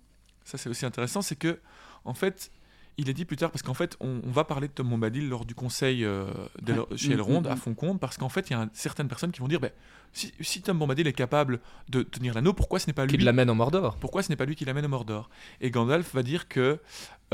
ça 0.44 0.58
c'est 0.58 0.68
aussi 0.68 0.86
intéressant, 0.86 1.22
c'est 1.22 1.36
que 1.36 1.60
en 2.04 2.14
fait, 2.14 2.50
il 2.98 3.10
est 3.10 3.14
dit 3.14 3.24
plus 3.26 3.36
tard 3.36 3.50
parce 3.50 3.62
qu'en 3.62 3.74
fait, 3.74 3.96
on, 4.00 4.20
on 4.26 4.30
va 4.30 4.44
parler 4.44 4.68
de 4.68 4.72
Tom 4.72 4.88
Bombadil 4.88 5.28
lors 5.28 5.44
du 5.44 5.54
conseil 5.54 6.04
euh, 6.04 6.26
Ouais. 6.66 6.96
chez 6.96 7.10
Mm, 7.10 7.12
Elrond 7.12 7.40
mm, 7.42 7.46
à 7.46 7.54
mm. 7.54 7.58
Foncombe 7.58 7.98
parce 7.98 8.16
qu'en 8.16 8.28
fait, 8.30 8.48
il 8.48 8.54
y 8.54 8.56
a 8.56 8.60
un- 8.62 8.70
certaines 8.72 9.08
personnes 9.08 9.32
qui 9.32 9.40
vont 9.40 9.48
dire, 9.48 9.60
ben, 9.60 9.70
si, 10.14 10.32
si 10.40 10.62
Tom 10.62 10.78
Bombadil 10.78 11.06
est 11.06 11.12
capable 11.12 11.60
de 11.90 12.02
tenir 12.02 12.32
l'anneau, 12.34 12.54
pourquoi 12.54 12.78
ce 12.78 12.86
n'est 12.86 12.94
pas 12.94 13.04
lui 13.04 13.12
Qu'il 13.16 13.24
l'amène 13.24 13.50
en 13.50 13.54
Mordor. 13.54 13.96
pourquoi 13.98 14.22
ce 14.22 14.30
n'est 14.30 14.36
pas 14.36 14.46
lui 14.46 14.54
qui 14.56 14.64
l'amène 14.64 14.86
au 14.86 14.88
Mordor? 14.88 15.28
Et 15.60 15.70
Gandalf 15.70 16.14
va 16.14 16.22
dire 16.22 16.48
que 16.48 16.78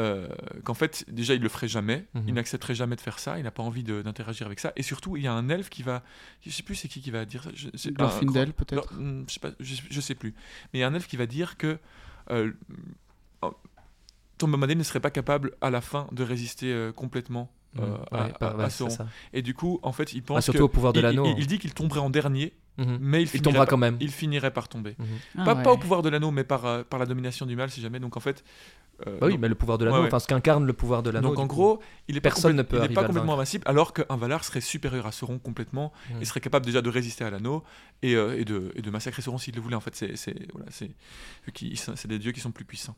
euh, 0.00 0.26
qu'en 0.64 0.72
fait 0.74 1.04
déjà 1.08 1.34
il 1.34 1.42
le 1.42 1.48
ferait 1.50 1.68
jamais, 1.68 2.06
Mhm. 2.14 2.24
il 2.28 2.34
n'accepterait 2.34 2.74
jamais 2.74 2.96
de 2.96 3.00
faire 3.02 3.18
ça, 3.18 3.38
il 3.38 3.44
n'a 3.44 3.50
pas 3.50 3.62
envie 3.62 3.84
d'interagir 3.84 4.46
avec 4.46 4.58
ça, 4.58 4.72
et 4.74 4.82
surtout 4.82 5.18
il 5.18 5.22
y 5.22 5.26
a 5.26 5.32
un 5.34 5.48
elfe 5.50 5.68
qui 5.68 5.82
va, 5.82 6.02
je 6.40 6.48
sais 6.50 6.62
plus 6.62 6.74
c'est 6.76 6.88
qui 6.88 7.02
qui 7.02 7.10
va 7.10 7.26
dire 7.26 7.42
ça, 7.44 7.50
je, 7.54 7.90
Glorfindel, 7.90 8.54
peut-être. 8.54 8.94
Je 9.60 10.00
sais 10.00 10.14
plus, 10.14 10.30
mais 10.72 10.78
il 10.78 10.80
y 10.80 10.84
a 10.84 10.88
un 10.88 10.94
elfe 10.94 11.06
qui 11.06 11.18
va 11.18 11.26
dire 11.26 11.56
que 11.58 11.78
euh, 12.30 12.52
Tom 14.42 14.50
Bombadil 14.52 14.76
ne 14.76 14.82
serait 14.82 15.00
pas 15.00 15.10
capable 15.10 15.52
à 15.60 15.70
la 15.70 15.80
fin 15.80 16.06
de 16.12 16.22
résister 16.24 16.72
euh, 16.72 16.92
complètement 16.92 17.50
euh, 17.78 17.86
Mhm. 17.86 17.94
à, 18.10 18.24
Ouais, 18.26 18.32
pas- 18.38 18.48
à- 18.48 18.56
ouais, 18.56 18.64
à 18.64 18.70
c'est 18.70 18.78
Sauron. 18.78 18.90
ça. 18.90 19.06
Et 19.32 19.40
du 19.40 19.54
coup 19.54 19.78
en 19.82 19.92
fait 19.92 20.12
il 20.12 20.22
pense 20.22 20.36
Ah, 20.38 20.40
surtout 20.42 20.58
que 20.58 20.64
au 20.64 20.68
pouvoir 20.68 20.92
de 20.92 20.98
il- 21.00 21.02
l'anneau. 21.02 21.24
il, 21.26 21.38
il 21.38 21.46
dit 21.46 21.58
qu'il 21.58 21.72
tomberait 21.72 22.00
en 22.00 22.10
dernier, 22.10 22.52
Mhm. 22.78 22.98
mais 23.00 23.22
il, 23.22 23.40
tombera 23.40 23.64
quand 23.66 23.76
même. 23.78 23.96
il 24.00 24.10
finirait 24.10 24.50
par 24.50 24.68
tomber. 24.68 24.94
Mhm. 24.98 25.06
Ah 25.38 25.44
Pas, 25.44 25.54
ouais. 25.54 25.62
pas 25.62 25.72
au 25.72 25.78
pouvoir 25.78 26.02
de 26.02 26.08
l'anneau, 26.10 26.30
mais 26.32 26.44
par, 26.44 26.66
euh, 26.66 26.82
par 26.82 26.98
la 27.00 27.06
domination 27.06 27.46
du 27.46 27.56
mal, 27.56 27.70
si 27.70 27.80
jamais. 27.80 27.98
Donc 28.00 28.16
en 28.16 28.20
fait. 28.20 28.44
euh, 29.06 29.18
Bah 29.18 29.26
oui, 29.26 29.32
donc, 29.32 29.40
mais 29.40 29.48
le 29.48 29.54
pouvoir 29.54 29.78
de 29.78 29.84
l'anneau, 29.86 29.96
Ouais, 29.96 30.02
ouais. 30.02 30.08
enfin 30.08 30.18
ce 30.20 30.28
qu'incarne 30.28 30.64
le 30.66 30.72
pouvoir 30.74 31.02
de 31.02 31.10
l'anneau. 31.10 31.30
donc, 31.30 31.38
en 31.38 31.48
coup. 31.48 31.54
gros, 31.56 31.82
il 32.08 32.16
est 32.16 32.20
pas, 32.20 32.28
personne 32.28 32.54
ne 32.54 32.62
peut 32.62 32.78
il 32.84 32.90
est 32.90 32.94
pas 32.94 33.04
complètement 33.04 33.32
invincible, 33.34 33.64
alors 33.66 33.92
qu'un 33.94 34.16
Valar 34.16 34.44
serait 34.44 34.60
supérieur 34.60 35.06
à 35.06 35.12
Sauron 35.12 35.38
complètement 35.38 35.92
et 36.20 36.24
serait 36.26 36.40
capable 36.40 36.66
déjà 36.66 36.82
de 36.82 36.90
résister 36.90 37.24
à 37.24 37.30
l'anneau 37.30 37.64
et, 38.02 38.14
euh, 38.16 38.38
et, 38.38 38.44
de, 38.44 38.70
et 38.76 38.82
de 38.82 38.90
massacrer 38.90 39.22
Sauron 39.22 39.38
s'il 39.38 39.54
le 39.54 39.60
voulait. 39.62 39.74
En 39.76 39.80
fait, 39.80 39.94
voilà, 40.52 40.66
c'est 40.70 42.06
des 42.06 42.18
dieux 42.18 42.32
qui 42.32 42.40
sont 42.40 42.52
plus 42.52 42.64
puissants. 42.66 42.96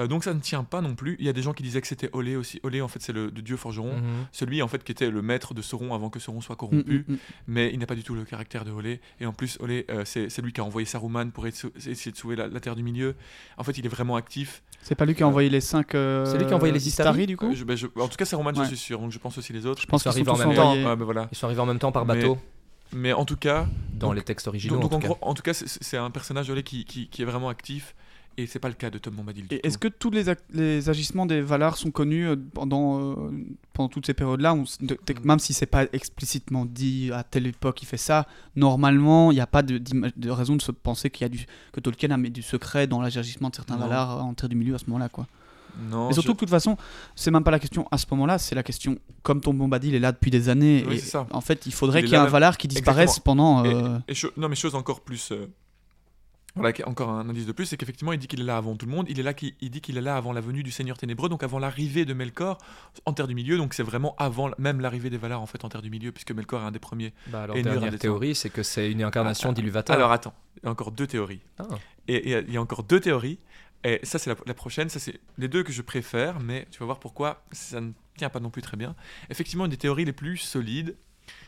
Euh, 0.00 0.06
donc 0.06 0.24
ça 0.24 0.32
ne 0.32 0.40
tient 0.40 0.64
pas 0.64 0.80
non 0.80 0.94
plus. 0.94 1.16
Il 1.18 1.26
y 1.26 1.28
a 1.28 1.34
des 1.34 1.42
gens 1.42 1.52
qui 1.52 1.62
disaient 1.62 1.82
que 1.82 1.86
c'était 1.86 2.08
Olé 2.14 2.34
aussi. 2.34 2.58
Olé, 2.62 2.80
en 2.80 2.88
fait, 2.88 3.02
c'est 3.02 3.12
le, 3.12 3.26
le 3.26 3.42
dieu 3.42 3.58
forgeron. 3.58 3.94
Mhm. 3.96 4.26
Celui 4.32 4.62
en 4.62 4.68
fait 4.68 4.82
qui 4.82 4.90
était 4.90 5.10
le 5.10 5.20
maître 5.20 5.52
de 5.52 5.60
Sauron 5.60 5.92
avant 5.94 6.08
que 6.08 6.18
Sauron 6.18 6.40
soit 6.40 6.54
Mm, 6.54 6.58
corrompu 6.58 7.04
mm, 7.06 7.12
mm. 7.12 7.18
mais 7.48 7.70
il 7.74 7.78
n'a 7.78 7.84
pas 7.86 7.94
du 7.94 8.02
tout 8.02 8.14
le 8.14 8.24
caractère 8.24 8.64
de 8.64 8.70
Olé. 8.70 9.00
Et 9.20 9.26
en 9.26 9.32
plus, 9.34 9.58
Olé, 9.60 9.84
euh, 9.90 10.02
c'est 10.06 10.30
c'est 10.30 10.40
lui 10.40 10.52
qui 10.54 10.60
a 10.62 10.64
envoyé 10.64 10.86
Saruman 10.86 11.30
pour 11.30 11.46
essa- 11.46 11.68
essayer 11.76 12.10
de 12.10 12.16
sauver 12.16 12.36
la, 12.36 12.48
la 12.48 12.58
Terre 12.60 12.74
du 12.74 12.82
Milieu. 12.82 13.14
En 13.58 13.64
fait, 13.64 13.76
il 13.76 13.84
est 13.84 13.88
vraiment 13.90 14.16
actif. 14.16 14.62
C'est 14.80 14.94
pas 14.94 15.04
lui 15.04 15.14
qui 15.14 15.22
a 15.22 15.28
envoyé 15.28 15.50
les 15.50 15.60
5 15.60 15.88
C'est 15.92 16.38
lui 16.38 16.46
qui 16.46 16.52
a 16.52 16.56
envoyé 16.56 16.72
les 16.72 16.88
Istari 16.88 17.26
du 17.26 17.36
coup 17.36 17.50
Euh, 17.50 17.54
je- 17.54 17.64
ben, 17.64 17.76
je- 17.76 17.86
en 17.96 18.08
tout 18.08 18.16
cas, 18.16 18.24
Saruman, 18.24 18.52
Ouais. 18.56 18.64
je 18.64 18.68
suis 18.68 18.76
sûr. 18.78 18.98
Donc, 18.98 19.12
je 19.12 19.18
pense 19.18 19.36
aussi 19.36 19.52
les 19.52 19.66
autres. 19.66 19.82
Je 19.82 19.86
pense 19.86 20.02
sont 20.02 20.10
qu'ils 20.10 20.24
sont 20.24 20.30
arrivés 20.32 20.44
en 20.44 20.48
même 20.48 20.56
temps. 20.84 20.96
ben 20.96 21.04
voilà. 21.04 21.28
Ils 21.30 21.36
sont 21.36 21.46
arrivés 21.46 21.60
en 21.60 21.66
même 21.66 21.78
temps 21.78 21.92
par 21.92 22.06
Mais- 22.06 22.14
bateau, 22.16 22.38
Mais 22.94 23.12
en 23.12 23.24
tout 23.24 23.36
cas, 23.36 23.66
dans 23.94 24.08
donc- 24.08 24.16
les 24.16 24.22
textes 24.22 24.48
originaux. 24.48 24.74
donc, 24.80 24.90
donc, 24.90 24.92
en 24.92 24.96
en, 24.96 25.00
tout 25.00 25.06
gros, 25.06 25.14
cas. 25.16 25.26
en 25.26 25.34
tout 25.34 25.42
cas, 25.42 25.54
c'est- 25.54 25.82
c'est 25.82 25.96
un 25.96 26.10
personnage 26.10 26.50
Olé 26.50 26.62
qui, 26.62 26.84
qui, 26.84 27.08
qui 27.08 27.22
est 27.22 27.24
vraiment 27.26 27.48
actif. 27.48 27.94
Et 28.38 28.46
c'est 28.46 28.58
pas 28.58 28.68
le 28.68 28.74
cas 28.74 28.88
de 28.90 28.98
Tom 28.98 29.14
Bombadil. 29.14 29.46
Et 29.50 29.66
est-ce 29.66 29.76
que 29.78 29.88
tous 29.88 30.10
les, 30.10 30.28
agissements 30.88 31.26
des 31.26 31.40
Valar 31.40 31.76
sont 31.76 31.90
connus 31.90 32.26
euh, 32.28 32.36
pendant, 32.54 33.00
euh, 33.00 33.30
pendant 33.72 33.88
toutes 33.88 34.06
ces 34.06 34.14
périodes-là 34.14 34.56
de- 34.80 34.98
Même 35.24 35.38
si 35.38 35.52
c'est 35.52 35.66
pas 35.66 35.84
explicitement 35.92 36.64
dit 36.64 37.10
à 37.12 37.22
telle 37.24 37.46
époque 37.46 37.82
il 37.82 37.86
fait 37.86 37.96
ça, 37.96 38.26
normalement 38.56 39.30
il 39.30 39.34
n'y 39.34 39.40
a 39.40 39.46
pas 39.46 39.62
de, 39.62 39.80
raison 40.30 40.56
de 40.56 40.62
se 40.62 40.72
penser 40.72 41.10
qu'il 41.10 41.24
y 41.24 41.26
a 41.26 41.28
du, 41.28 41.46
que 41.72 41.80
Tolkien 41.80 42.10
a 42.10 42.16
mis 42.16 42.30
du 42.30 42.42
secret 42.42 42.86
dans 42.86 43.00
l'agissement 43.02 43.50
de 43.50 43.54
certains 43.56 43.76
Non. 43.76 43.86
Valar 43.88 44.24
en 44.24 44.34
Terre 44.34 44.48
du 44.48 44.56
Milieu 44.56 44.74
à 44.74 44.78
ce 44.78 44.84
moment-là. 44.86 45.08
quoi. 45.08 45.26
Non, 45.90 46.10
Et 46.10 46.12
surtout 46.12 46.32
je- 46.32 46.32
que 46.32 46.36
de 46.36 46.38
toute 46.40 46.50
façon, 46.50 46.76
c'est 47.16 47.30
même 47.30 47.44
pas 47.44 47.50
la 47.50 47.58
question 47.58 47.88
à 47.90 47.96
ce 47.96 48.04
moment-là, 48.10 48.38
c'est 48.38 48.54
la 48.54 48.62
question 48.62 48.98
comme 49.22 49.40
ton 49.40 49.54
Bombadil 49.54 49.94
est 49.94 50.00
là 50.00 50.12
depuis 50.12 50.30
des 50.30 50.50
années. 50.50 50.84
Oui, 50.86 50.96
et 50.96 50.98
ça. 50.98 51.26
En 51.30 51.40
fait, 51.40 51.64
il 51.64 51.72
faudrait 51.72 52.02
qu'il 52.02 52.12
y 52.12 52.14
ait 52.14 52.18
un 52.18 52.24
même- 52.24 52.30
Valar 52.32 52.58
qui 52.58 52.68
disparaisse 52.68 53.18
pendant. 53.18 53.64
Euh, 53.64 53.98
Et, 54.06 54.12
non, 54.36 54.48
mais 54.50 54.54
chose 54.54 54.74
encore 54.74 55.00
plus. 55.00 55.32
euh, 55.32 55.46
Voilà, 56.54 56.74
encore 56.86 57.08
un 57.08 57.28
indice 57.28 57.46
de 57.46 57.52
plus, 57.52 57.64
c'est 57.66 57.76
qu'effectivement, 57.78 58.12
il 58.12 58.18
dit 58.18 58.26
qu'il 58.26 58.40
est 58.40 58.44
là 58.44 58.58
avant 58.58 58.76
tout 58.76 58.84
le 58.84 58.92
monde. 58.92 59.06
Il 59.08 59.18
est 59.18 59.22
là, 59.22 59.32
il 59.60 59.70
dit 59.70 59.80
qu'il 59.80 59.96
est 59.96 60.02
là 60.02 60.16
avant 60.16 60.32
la 60.32 60.42
venue 60.42 60.62
du 60.62 60.70
Seigneur 60.70 60.98
Ténébreux, 60.98 61.30
donc 61.30 61.42
avant 61.42 61.58
l'arrivée 61.58 62.04
de 62.04 62.12
Melkor 62.12 62.58
en 63.06 63.12
Terre 63.14 63.26
du 63.26 63.34
Milieu. 63.34 63.56
Donc 63.56 63.72
c'est 63.72 63.82
vraiment 63.82 64.14
avant 64.18 64.50
même 64.58 64.80
l'arrivée 64.80 65.08
des 65.08 65.16
Valar 65.16 65.40
en 65.40 65.46
fait 65.46 65.64
en 65.64 65.70
Terre 65.70 65.82
du 65.82 65.88
Milieu, 65.90 66.12
puisque 66.12 66.32
Melkor 66.32 66.60
est 66.62 66.66
un 66.66 66.70
des 66.70 66.78
premiers. 66.78 67.14
Bah, 67.28 67.44
alors, 67.44 67.56
et 67.56 67.62
dernière 67.62 67.90
des 67.90 67.98
théorie, 67.98 68.34
c'est 68.34 68.50
que 68.50 68.62
c'est 68.62 68.90
une 68.90 69.02
incarnation 69.02 69.50
Ah, 69.50 69.54
d'Iluvatar. 69.54 69.96
Alors 69.96 70.12
attends, 70.12 70.34
il 70.56 70.66
y 70.66 70.68
a 70.68 70.70
encore 70.70 70.92
deux 70.92 71.06
théories. 71.06 71.40
Ah. 71.58 71.64
Et 72.08 72.32
et 72.32 72.44
il 72.46 72.52
y 72.52 72.56
a 72.56 72.60
encore 72.60 72.82
deux 72.82 73.00
théories. 73.00 73.38
Et 73.84 73.98
ça, 74.04 74.18
c'est 74.18 74.30
la, 74.30 74.36
la 74.46 74.54
prochaine. 74.54 74.88
Ça, 74.90 75.00
c'est 75.00 75.18
les 75.38 75.48
deux 75.48 75.62
que 75.64 75.72
je 75.72 75.82
préfère, 75.82 76.38
mais 76.38 76.68
tu 76.70 76.78
vas 76.80 76.84
voir 76.86 77.00
pourquoi 77.00 77.42
ça 77.50 77.80
ne 77.80 77.92
tient 78.16 78.30
pas 78.30 78.38
non 78.40 78.50
plus 78.50 78.62
très 78.62 78.76
bien. 78.76 78.94
Effectivement, 79.30 79.64
une 79.64 79.70
des 79.70 79.76
théories 79.76 80.04
les 80.04 80.12
plus 80.12 80.36
solides, 80.36 80.96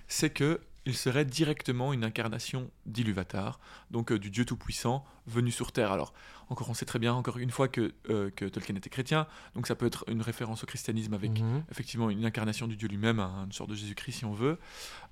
c'est 0.09 0.31
que 0.31 0.61
il 0.87 0.95
serait 0.95 1.25
directement 1.25 1.93
une 1.93 2.05
incarnation 2.05 2.71
d'Iluvatar, 2.87 3.59
donc 3.91 4.13
euh, 4.13 4.19
du 4.19 4.31
Dieu 4.31 4.45
Tout-Puissant 4.45 5.05
venu 5.27 5.51
sur 5.51 5.73
Terre. 5.73 5.93
Alors, 5.93 6.13
encore, 6.51 6.69
on 6.69 6.75
sait 6.75 6.85
très 6.85 6.99
bien, 6.99 7.15
encore 7.15 7.39
une 7.39 7.51
fois, 7.51 7.69
que, 7.69 7.95
euh, 8.11 8.31
que 8.31 8.45
Tolkien 8.45 8.77
était 8.77 8.91
chrétien, 8.91 9.27
donc 9.55 9.67
ça 9.67 9.75
peut 9.75 9.87
être 9.87 10.05
une 10.09 10.21
référence 10.21 10.63
au 10.63 10.67
christianisme 10.67 11.15
avec 11.15 11.41
Mhm. 11.41 11.65
effectivement 11.71 12.11
une 12.11 12.25
incarnation 12.27 12.67
du 12.69 12.77
Dieu 12.77 12.89
lui-même, 12.89 13.19
un- 13.19 13.45
une 13.47 13.53
sorte 13.53 13.71
de 13.71 13.75
Jésus-Christ 13.75 14.19
si 14.19 14.25
on 14.27 14.35
veut. 14.35 14.59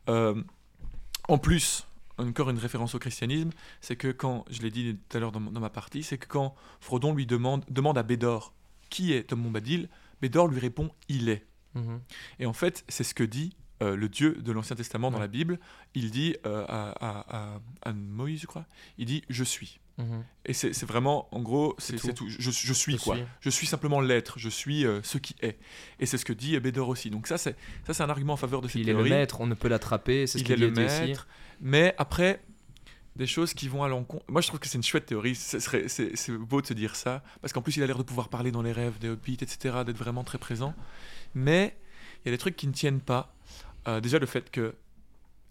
Euh, 0.09 0.43
en 1.29 1.39
plus, 1.39 1.87
encore 2.19 2.51
une 2.51 2.59
référence 2.59 2.95
au 2.95 2.99
christianisme, 2.99 3.51
c'est 3.81 3.97
que 3.97 4.09
quand, 4.13 4.45
je 4.51 4.61
l'ai 4.61 4.71
dit 4.71 4.99
tout 5.09 5.17
à 5.17 5.21
l'heure 5.21 5.33
dans, 5.33 5.41
dans 5.41 5.61
ma 5.61 5.71
partie, 5.71 6.03
c'est 6.03 6.19
que 6.19 6.27
quand 6.27 6.55
Frodon 6.81 7.15
lui 7.15 7.25
demande, 7.27 7.65
demande 7.71 7.97
à 7.97 8.03
Bédor 8.03 8.53
qui 8.91 9.15
est 9.15 9.25
Tom 9.31 9.43
Bombadil, 9.43 9.89
Bédor 10.21 10.49
lui 10.49 10.61
répond 10.61 10.91
il 11.09 11.31
est. 11.31 11.47
Mhm. 11.75 12.01
Et 12.41 12.45
en 12.47 12.53
fait, 12.53 12.85
c'est 12.89 13.05
ce 13.05 13.15
que 13.15 13.25
dit 13.25 13.57
euh, 13.83 13.97
le 13.97 14.09
Dieu 14.09 14.35
de 14.41 14.53
l'Ancien 14.53 14.77
Testament 14.77 15.11
dans 15.11 15.17
Ouais. 15.19 15.25
la 15.25 15.29
Bible. 15.29 15.59
Il 15.95 16.11
dit 16.11 16.37
euh, 16.47 16.65
à, 16.69 16.91
à- 16.91 17.37
à- 17.55 17.61
à 17.83 17.93
Moïse, 17.93 18.41
je 18.41 18.47
crois, 18.47 18.65
il 18.99 19.05
dit 19.07 19.23
je 19.29 19.45
suis. 19.45 19.79
Mhm. 19.99 20.25
Et 20.47 20.55
c'est 20.55 20.85
vraiment, 20.87 21.29
en 21.35 21.41
gros, 21.43 21.75
c'est 21.79 21.97
tout. 21.97 22.13
tout. 22.13 22.27
Je, 22.29 22.51
je 22.51 22.73
suis 22.73 22.95
Je 22.97 23.03
quoi. 23.03 23.17
suis. 23.17 23.25
Je 23.41 23.51
suis 23.51 23.67
simplement 23.67 24.01
l'être. 24.01 24.39
Je 24.39 24.49
suis 24.49 24.87
euh, 24.87 25.01
ce 25.03 25.19
qui 25.19 25.37
est. 25.43 25.59
Et 26.01 26.07
c'est 26.07 26.17
ce 26.17 26.25
que 26.25 26.33
dit 26.33 26.59
Bédor 26.61 26.89
aussi. 26.89 27.11
Donc 27.11 27.27
ça, 27.27 27.37
c'est 27.37 27.55
un 28.01 28.09
argument 28.09 28.33
en 28.33 28.39
faveur 28.39 28.63
de 28.63 28.69
cette 28.69 28.77
Il 28.81 28.89
est 28.89 28.93
le 28.93 28.99
théorie. 29.01 29.11
maître, 29.11 29.41
on 29.43 29.47
ne 29.47 29.55
peut 29.55 29.69
l'attraper, 29.69 30.27
c'est 30.27 30.39
ce 30.39 30.43
Il 30.43 30.47
qu'il 30.47 30.55
est 30.63 30.67
le 30.67 30.73
aussi. 30.87 31.01
maître. 31.03 31.27
Mais 31.61 31.95
après, 31.99 32.43
des 33.17 33.27
choses 33.27 33.53
qui 33.53 33.69
vont 33.69 33.83
à 33.85 33.89
l'encontre. 33.89 34.25
Moi, 34.29 34.41
je 34.41 34.47
trouve 34.49 34.59
que 34.61 34.67
c'est 34.67 34.79
une 34.79 34.83
chouette 34.83 35.05
théorie. 35.05 35.35
C'est 35.35 36.33
beau 36.39 36.63
de 36.63 36.67
se 36.67 36.73
dire 36.75 36.97
ça. 36.97 37.23
Parce 37.43 37.53
qu'en 37.53 37.61
plus, 37.61 37.77
il 37.77 37.83
a 37.83 37.87
l'air 37.87 37.99
de 37.99 38.03
pouvoir 38.03 38.31
parler 38.31 38.51
dans 38.51 38.63
les 38.63 38.73
rêves 38.73 38.99
des 38.99 39.11
hobbits, 39.11 39.39
etc., 39.43 39.77
d'être 39.85 39.99
vraiment 39.99 40.25
très 40.25 40.39
présent. 40.39 40.75
Mais 41.35 41.77
il 42.25 42.29
y 42.29 42.31
a 42.31 42.33
des 42.33 42.39
trucs 42.39 42.57
qui 42.57 42.67
ne 42.67 42.73
tiennent 42.73 43.01
pas. 43.01 43.35
Euh, 43.89 44.01
déjà, 44.01 44.19
le 44.19 44.27
fait 44.27 44.51
que 44.51 44.75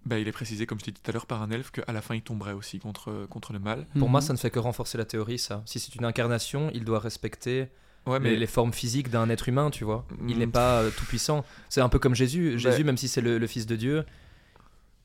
bah, 0.06 0.18
il 0.18 0.28
est 0.28 0.32
précisé, 0.32 0.66
comme 0.66 0.80
je 0.80 0.86
t'ai 0.86 0.92
dit 0.92 1.00
tout 1.02 1.10
à 1.12 1.14
l'heure, 1.14 1.26
par 1.28 1.42
un 1.44 1.52
elfe 1.52 1.70
qu'à 1.72 1.92
la 1.92 2.02
fin 2.02 2.16
il 2.16 2.22
tomberait 2.24 2.54
aussi 2.54 2.80
contre, 2.80 3.28
contre 3.30 3.54
le 3.54 3.60
mal. 3.60 3.86
Pour 4.00 4.10
moi, 4.10 4.20
Mhm. 4.22 4.28
ça 4.28 4.34
ne 4.34 4.38
fait 4.40 4.50
que 4.50 4.58
renforcer 4.60 4.98
la 4.98 5.06
théorie, 5.06 5.38
ça. 5.38 5.62
Si 5.66 5.80
c'est 5.80 5.94
une 5.96 6.06
incarnation, 6.06 6.72
il 6.74 6.84
doit 6.86 7.00
respecter 7.00 7.68
Ouais, 8.08 8.20
les, 8.20 8.36
les 8.36 8.48
formes 8.48 8.74
physiques 8.74 9.12
d'un 9.12 9.30
être 9.30 9.48
humain, 9.48 9.70
tu 9.70 9.84
vois. 9.84 10.08
Il 10.28 10.36
Mm. 10.36 10.40
n'est 10.40 10.48
pas 10.48 10.82
euh, 10.82 10.90
tout 10.90 11.06
puissant. 11.06 11.46
C'est 11.70 11.82
un 11.82 11.90
peu 11.90 12.00
comme 12.00 12.16
Jésus. 12.16 12.58
Jésus, 12.58 12.78
Ouais. 12.80 12.84
même 12.84 12.98
si 12.98 13.08
c'est 13.08 13.22
le, 13.22 13.38
le 13.38 13.46
Fils 13.46 13.68
de 13.68 13.76
Dieu, 13.76 14.04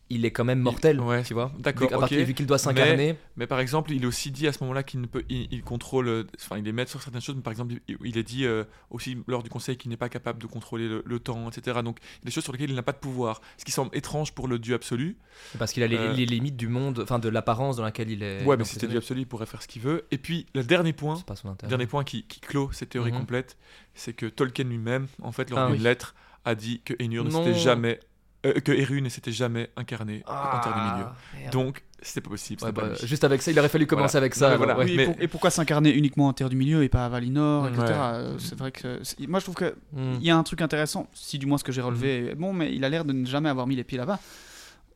il 0.09 0.25
est 0.25 0.31
quand 0.31 0.45
même 0.45 0.61
mortel, 0.61 1.01
ouais, 1.01 1.23
tu 1.25 1.35
vois. 1.35 1.51
d'accord, 1.59 1.83
Vu, 1.83 1.89
qu'à 1.89 1.95
ok. 1.97 2.01
partir- 2.01 2.25
vu 2.25 2.33
qu'il 2.35 2.47
doit 2.47 2.59
s'incarner. 2.59 3.17
Mais 3.37 3.47
par 3.49 3.59
exemple, 3.59 3.91
il 3.93 4.05
est 4.05 4.07
aussi 4.07 4.31
dit 4.31 4.47
à 4.47 4.53
ce 4.53 4.63
moment-là 4.63 4.83
qu'il 4.85 5.01
ne 5.01 5.07
peut, 5.07 5.25
il, 5.29 5.49
il 5.51 5.63
contrôle, 5.63 6.27
enfin, 6.41 6.59
il 6.59 6.69
est 6.69 6.73
maître 6.73 6.91
sur 6.91 7.03
certaines 7.03 7.21
choses. 7.21 7.35
Mais 7.35 7.43
par 7.43 7.51
exemple, 7.51 7.75
il, 7.89 7.97
il 8.05 8.17
est 8.17 8.23
dit 8.23 8.45
euh, 8.45 8.63
aussi 8.91 9.19
lors 9.27 9.43
du 9.43 9.51
conseil 9.51 9.77
qu'il 9.77 9.91
n'est 9.91 9.97
pas 9.97 10.09
capable 10.09 10.41
de 10.41 10.47
contrôler 10.47 10.87
le, 10.89 11.03
le 11.05 11.19
temps, 11.19 11.49
etc. 11.51 11.81
Donc, 11.83 11.99
des 12.23 12.31
choses 12.31 12.45
sur 12.45 12.53
lesquelles 12.53 12.71
il 12.71 12.77
n'a 12.77 12.83
pas 12.85 12.93
de 12.93 12.99
pouvoir, 12.99 13.41
ce 13.59 13.65
qui 13.65 13.73
semble 13.73 13.91
étrange 13.97 14.33
pour 14.33 14.47
le 14.47 14.59
Dieu 14.61 14.75
absolu. 14.77 15.17
Parce 15.59 15.73
qu'il 15.73 15.83
a 15.83 15.89
les, 15.89 15.97
Euh, 15.97 16.13
les 16.13 16.25
limites 16.27 16.57
du 16.57 16.69
monde, 16.69 17.01
enfin 17.03 17.19
de 17.19 17.29
l'apparence 17.29 17.77
dans 17.77 17.83
laquelle 17.83 18.11
il 18.11 18.23
est. 18.23 18.45
ouais, 18.45 18.57
mais 18.57 18.65
si 18.65 18.75
c'était. 18.75 18.87
Dieu 18.87 18.99
absolu, 18.99 19.23
il 19.23 19.27
pourrait 19.27 19.47
faire 19.47 19.61
ce 19.63 19.67
qu'il 19.69 19.83
veut. 19.83 20.05
Et 20.13 20.19
puis, 20.19 20.47
le 20.55 20.63
dernier 20.63 20.93
point, 20.93 21.21
pas 21.27 21.35
son 21.37 21.55
dernier 21.69 21.87
point 21.87 22.05
qui, 22.05 22.23
qui 22.23 22.39
clôt 22.41 22.71
cette 22.73 22.91
théorie 22.91 23.11
Mhm. 23.13 23.19
complète, 23.19 23.57
c'est 23.95 24.13
que 24.13 24.27
Tolkien 24.27 24.65
lui-même, 24.67 25.09
en 25.23 25.33
fait, 25.33 25.51
lors 25.51 25.59
Ah 25.59 25.67
d'une 25.67 25.77
oui. 25.79 25.83
lettre, 25.83 26.15
a 26.45 26.55
dit 26.55 26.81
que 26.85 26.95
Ainur 27.03 27.25
ne 27.25 27.31
s'était 27.31 27.55
jamais, 27.55 27.99
euh, 28.47 28.61
que 28.61 28.73
Eru 28.73 29.01
ne 29.03 29.09
s'était 29.09 29.33
jamais 29.33 29.71
incarné 29.77 30.23
en 30.27 30.61
Terre 30.61 30.75
du 30.75 30.81
Milieu. 30.81 31.05
Ah, 31.07 31.15
merde. 31.39 31.53
Donc, 31.53 31.83
c'était 32.03 32.21
pas 32.21 32.31
possible. 32.31 32.63
Ouais, 32.63 32.69
c'était 32.69 32.81
pas 32.81 32.89
bah, 32.89 32.95
juste 33.03 33.25
avec 33.25 33.43
ça, 33.43 33.51
il 33.51 33.59
aurait 33.59 33.69
fallu 33.69 33.87
commencer 33.87 34.13
Voilà. 34.13 34.23
avec 34.25 34.35
ça. 34.35 34.49
mais 34.49 34.55
alors, 34.55 34.59
voilà. 34.67 34.79
ouais. 34.79 34.85
Oui, 34.85 34.93
et, 34.93 34.97
mais- 34.97 35.05
pour- 35.07 35.17
et 35.23 35.29
pourquoi 35.29 35.51
s'incarner 35.51 35.91
uniquement 35.93 36.29
en 36.29 36.33
Terre 36.33 36.49
du 36.49 36.57
Milieu 36.57 36.83
et 36.83 36.89
pas 36.89 37.05
à 37.07 37.09
Valinor, 37.09 37.69
etc. 37.69 37.83
Ouais. 37.85 37.93
Euh, 37.95 38.39
C'est 38.39 38.59
vrai 38.59 38.71
que 38.73 39.01
moi 39.29 39.41
je 39.41 39.45
trouve 39.45 39.55
que 39.57 39.75
Mm. 39.93 40.15
il 40.21 40.25
y 40.27 40.31
a 40.31 40.37
un 40.37 40.43
truc 40.43 40.61
intéressant, 40.63 41.09
si 41.15 41.39
du 41.39 41.47
moins 41.47 41.59
ce 41.59 41.65
que 41.65 41.73
j'ai 41.73 41.81
relevé 41.83 42.29
est 42.31 42.35
bon, 42.35 42.53
mais 42.53 42.73
il 42.75 42.85
a 42.85 42.89
l'air 42.89 43.05
de 43.05 43.13
ne 43.13 43.27
jamais 43.27 43.49
avoir 43.49 43.67
mis 43.67 43.77
les 43.77 43.85
pieds 43.85 43.99
là-bas. 43.99 44.19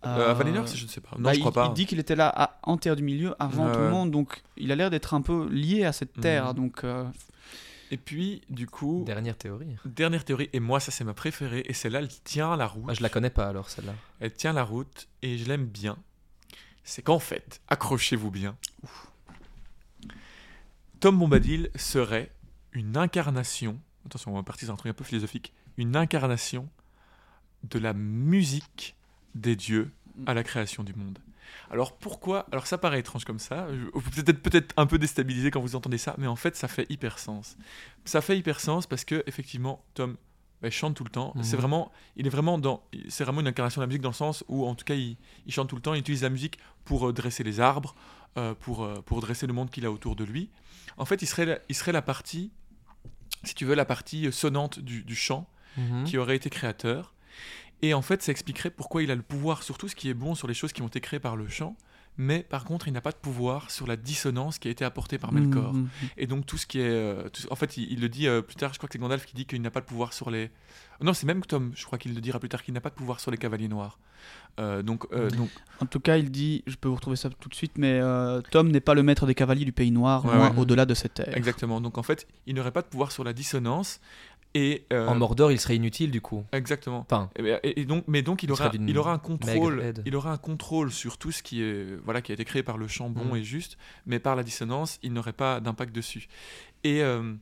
Euh, 0.06 0.30
à 0.30 0.32
Valinor, 0.34 0.66
si 0.66 0.78
je 0.78 0.84
ne 0.84 0.88
sais 0.88 1.00
pas. 1.02 1.10
Non, 1.16 1.24
bah, 1.24 1.32
je 1.32 1.38
il, 1.38 1.40
crois 1.40 1.52
pas. 1.52 1.66
il 1.68 1.74
dit 1.74 1.84
qu'il 1.84 1.98
était 1.98 2.16
là 2.16 2.32
à- 2.34 2.58
en 2.62 2.78
Terre 2.78 2.96
du 2.96 3.02
Milieu 3.02 3.34
avant 3.38 3.70
tout 3.70 3.78
le 3.80 3.90
monde, 3.90 4.10
donc 4.10 4.42
il 4.56 4.72
a 4.72 4.76
l'air 4.76 4.88
d'être 4.90 5.12
un 5.12 5.20
peu 5.20 5.46
lié 5.50 5.84
à 5.84 5.92
cette 5.92 6.18
terre. 6.20 6.46
Mhm. 6.48 6.52
Donc 6.54 6.84
euh, 6.84 7.04
Et 7.92 7.96
puis, 7.96 8.42
du 8.48 8.66
coup, 8.68 9.02
Dernière 9.04 9.36
théorie. 9.36 9.76
dernière 9.84 10.24
théorie, 10.24 10.48
et 10.52 10.60
moi, 10.60 10.78
ça 10.78 10.92
c'est 10.92 11.02
ma 11.04 11.12
préférée, 11.14 11.64
et 11.66 11.72
celle-là, 11.72 11.98
elle 12.00 12.08
tient 12.08 12.56
la 12.56 12.66
route. 12.66 12.84
Ah, 12.88 12.94
je 12.94 13.02
la 13.02 13.08
connais 13.08 13.30
pas 13.30 13.48
alors 13.48 13.68
celle-là. 13.68 13.94
Elle 14.20 14.32
tient 14.32 14.52
la 14.52 14.62
route, 14.62 15.08
et 15.22 15.36
je 15.38 15.44
l'aime 15.46 15.66
bien. 15.66 15.98
C'est 16.84 17.02
qu'en 17.02 17.18
fait, 17.18 17.60
accrochez-vous 17.68 18.30
bien, 18.30 18.56
Tom 21.00 21.18
Bombadil 21.18 21.70
serait 21.76 22.30
une 22.72 22.96
incarnation, 22.96 23.80
attention, 24.06 24.32
on 24.32 24.36
va 24.36 24.42
partir 24.42 24.66
sur 24.66 24.74
un 24.74 24.76
truc 24.76 24.90
un 24.90 24.94
peu 24.94 25.04
philosophique, 25.04 25.52
une 25.76 25.96
incarnation 25.96 26.68
de 27.64 27.78
la 27.78 27.92
musique 27.92 28.96
des 29.34 29.56
dieux 29.56 29.90
à 30.26 30.34
la 30.34 30.42
création 30.44 30.84
du 30.84 30.94
monde. 30.94 31.18
Alors 31.70 31.96
pourquoi 31.96 32.46
Alors 32.52 32.66
ça 32.66 32.78
paraît 32.78 33.00
étrange 33.00 33.24
comme 33.24 33.38
ça, 33.38 33.66
vous 33.94 34.00
peut-être 34.10 34.42
peut-être 34.42 34.74
un 34.76 34.86
peu 34.86 34.98
déstabilisé 34.98 35.50
quand 35.50 35.60
vous 35.60 35.76
entendez 35.76 35.98
ça, 35.98 36.14
mais 36.18 36.26
en 36.26 36.36
fait 36.36 36.56
ça 36.56 36.68
fait 36.68 36.86
hyper 36.90 37.18
sens. 37.18 37.56
Ça 38.04 38.20
fait 38.20 38.36
hyper 38.38 38.60
sens 38.60 38.86
parce 38.86 39.04
que 39.04 39.22
effectivement 39.26 39.84
Tom 39.94 40.16
bah, 40.62 40.70
chante 40.70 40.94
tout 40.94 41.04
le 41.04 41.10
temps. 41.10 41.32
Mhm. 41.36 41.42
C'est 41.42 41.56
vraiment, 41.56 41.90
il 42.16 42.26
est 42.26 42.30
vraiment 42.30 42.58
dans, 42.58 42.82
c'est 43.08 43.24
vraiment 43.24 43.40
une 43.40 43.48
incarnation 43.48 43.80
de 43.80 43.84
la 43.84 43.86
musique 43.86 44.02
dans 44.02 44.10
le 44.10 44.14
sens 44.14 44.44
où 44.48 44.66
en 44.66 44.74
tout 44.74 44.84
cas 44.84 44.94
il, 44.94 45.16
il 45.46 45.52
chante 45.52 45.68
tout 45.68 45.76
le 45.76 45.82
temps, 45.82 45.94
il 45.94 46.00
utilise 46.00 46.22
la 46.22 46.28
musique 46.30 46.58
pour 46.84 47.08
euh, 47.08 47.12
dresser 47.12 47.42
les 47.44 47.60
arbres, 47.60 47.94
euh, 48.36 48.54
pour 48.54 48.84
euh, 48.84 49.00
pour 49.06 49.20
dresser 49.20 49.46
le 49.46 49.52
monde 49.54 49.70
qu'il 49.70 49.86
a 49.86 49.90
autour 49.90 50.16
de 50.16 50.24
lui. 50.24 50.50
En 50.98 51.04
fait 51.06 51.22
il 51.22 51.26
serait 51.26 51.46
la, 51.46 51.58
il 51.68 51.74
serait 51.74 51.92
la 51.92 52.02
partie, 52.02 52.50
si 53.44 53.54
tu 53.54 53.64
veux 53.64 53.74
la 53.74 53.84
partie 53.86 54.30
sonnante 54.32 54.78
du, 54.80 55.02
du 55.04 55.14
chant 55.16 55.48
Mhm. 55.76 56.02
qui 56.02 56.18
aurait 56.18 56.34
été 56.34 56.50
créateur. 56.50 57.14
Et 57.82 57.94
en 57.94 58.02
fait, 58.02 58.22
ça 58.22 58.30
expliquerait 58.32 58.70
pourquoi 58.70 59.02
il 59.02 59.10
a 59.10 59.14
le 59.14 59.22
pouvoir 59.22 59.62
sur 59.62 59.78
tout 59.78 59.88
ce 59.88 59.96
qui 59.96 60.08
est 60.10 60.14
bon, 60.14 60.34
sur 60.34 60.46
les 60.48 60.54
choses 60.54 60.72
qui 60.72 60.82
ont 60.82 60.86
été 60.88 61.00
créées 61.00 61.20
par 61.20 61.36
le 61.36 61.48
chant, 61.48 61.76
mais 62.18 62.40
par 62.42 62.64
contre, 62.64 62.88
il 62.88 62.92
n'a 62.92 63.00
pas 63.00 63.12
de 63.12 63.16
pouvoir 63.16 63.70
sur 63.70 63.86
la 63.86 63.96
dissonance 63.96 64.58
qui 64.58 64.68
a 64.68 64.70
été 64.70 64.84
apportée 64.84 65.16
par 65.16 65.32
Melkor. 65.32 65.72
mhm. 65.72 65.88
Et 66.18 66.26
donc, 66.26 66.44
tout 66.44 66.58
ce 66.58 66.66
qui 66.66 66.78
est. 66.80 66.88
euh, 66.90 67.28
tout- 67.30 67.46
en 67.50 67.56
fait, 67.56 67.76
il, 67.78 67.90
il 67.92 68.00
le 68.00 68.08
dit 68.10 68.26
euh, 68.28 68.42
plus 68.42 68.56
tard, 68.56 68.72
je 68.74 68.78
crois 68.78 68.88
que 68.88 68.92
c'est 68.92 68.98
Gandalf 68.98 69.24
qui 69.24 69.34
dit 69.34 69.46
qu'il 69.46 69.62
n'a 69.62 69.70
pas 69.70 69.80
de 69.80 69.86
pouvoir 69.86 70.12
sur 70.12 70.30
les. 70.30 70.50
Non, 71.00 71.14
c'est 71.14 71.24
même 71.24 71.40
Tom, 71.42 71.72
je 71.74 71.82
crois 71.86 71.96
qu'il 71.96 72.14
le 72.14 72.20
dira 72.20 72.38
plus 72.38 72.50
tard, 72.50 72.62
qu'il 72.62 72.74
n'a 72.74 72.80
pas 72.82 72.90
de 72.90 72.94
pouvoir 72.94 73.20
sur 73.20 73.30
les 73.30 73.38
cavaliers 73.38 73.68
noirs. 73.68 73.98
Euh, 74.58 74.82
donc, 74.82 75.06
euh, 75.14 75.30
donc, 75.30 75.48
En 75.80 75.86
tout 75.86 76.00
cas, 76.00 76.18
il 76.18 76.30
dit, 76.30 76.62
je 76.66 76.76
peux 76.76 76.88
vous 76.88 76.96
retrouver 76.96 77.16
ça 77.16 77.30
tout 77.30 77.48
de 77.48 77.54
suite, 77.54 77.78
mais 77.78 77.98
euh, 78.02 78.42
Tom 78.50 78.68
n'est 78.70 78.80
pas 78.82 78.92
le 78.92 79.02
maître 79.02 79.24
des 79.24 79.34
cavaliers 79.34 79.64
du 79.64 79.72
Pays 79.72 79.90
Noir, 79.92 80.26
Ouais, 80.26 80.34
loin 80.34 80.50
ouais. 80.50 80.58
au-delà 80.58 80.84
de 80.84 80.92
cette 80.92 81.14
terre. 81.14 81.34
exactement. 81.34 81.80
Donc, 81.80 81.96
en 81.96 82.02
fait, 82.02 82.26
il 82.46 82.54
n'aurait 82.54 82.72
pas 82.72 82.82
de 82.82 82.88
pouvoir 82.88 83.12
sur 83.12 83.24
la 83.24 83.32
dissonance. 83.32 84.00
Et. 84.54 84.84
euh, 84.92 85.06
En 85.06 85.14
Mordor, 85.14 85.52
il 85.52 85.60
serait 85.60 85.76
inutile 85.76 86.10
du 86.10 86.20
coup. 86.20 86.44
Exactement. 86.52 87.06
Enfin, 87.08 87.30
Et, 87.36 87.42
ben, 87.42 87.60
et- 87.62 87.80
et 87.80 87.84
donc, 87.84 88.04
mais 88.08 88.22
donc 88.22 88.42
il 88.42 88.46
Il 88.46 88.52
aura, 88.52 88.70
il 88.74 88.98
un 88.98 89.18
contrôle, 89.18 89.92
il 90.04 90.16
aura 90.16 90.32
un 90.32 90.36
contrôle 90.38 90.90
sur 90.90 91.18
tout 91.18 91.30
ce 91.32 91.42
qui 91.42 91.62
est, 91.62 91.96
voilà, 92.04 92.20
qui 92.22 92.32
a 92.32 92.34
été 92.34 92.44
créé 92.44 92.62
par 92.62 92.76
le 92.78 92.88
chant 92.88 93.10
bon 93.10 93.34
Mm. 93.34 93.36
et 93.36 93.44
juste, 93.44 93.78
mais 94.06 94.18
par 94.18 94.34
la 94.36 94.42
dissonance, 94.42 94.98
il 95.02 95.12
n'aurait 95.12 95.32
pas 95.32 95.60
d'impact 95.60 95.94
dessus. 95.94 96.26
Et, 96.82 97.02
euh, 97.02 97.32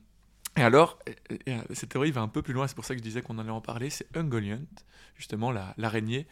et 0.57 0.61
alors, 0.61 0.99
euh, 1.47 1.57
cette 1.73 1.89
théorie 1.89 2.11
va 2.11 2.21
un 2.21 2.27
peu 2.27 2.41
plus 2.41 2.53
loin. 2.53 2.67
C'est 2.67 2.75
pour 2.75 2.85
ça 2.85 2.93
que 2.93 2.99
je 2.99 3.03
disais 3.03 3.21
qu'on 3.21 3.39
allait 3.39 3.49
en 3.49 3.61
parler. 3.61 3.89
C'est 3.89 4.05
Ungoliant, 4.15 4.59
justement 5.15 5.51
la- 5.51 5.73
l'araignée, 5.77 6.27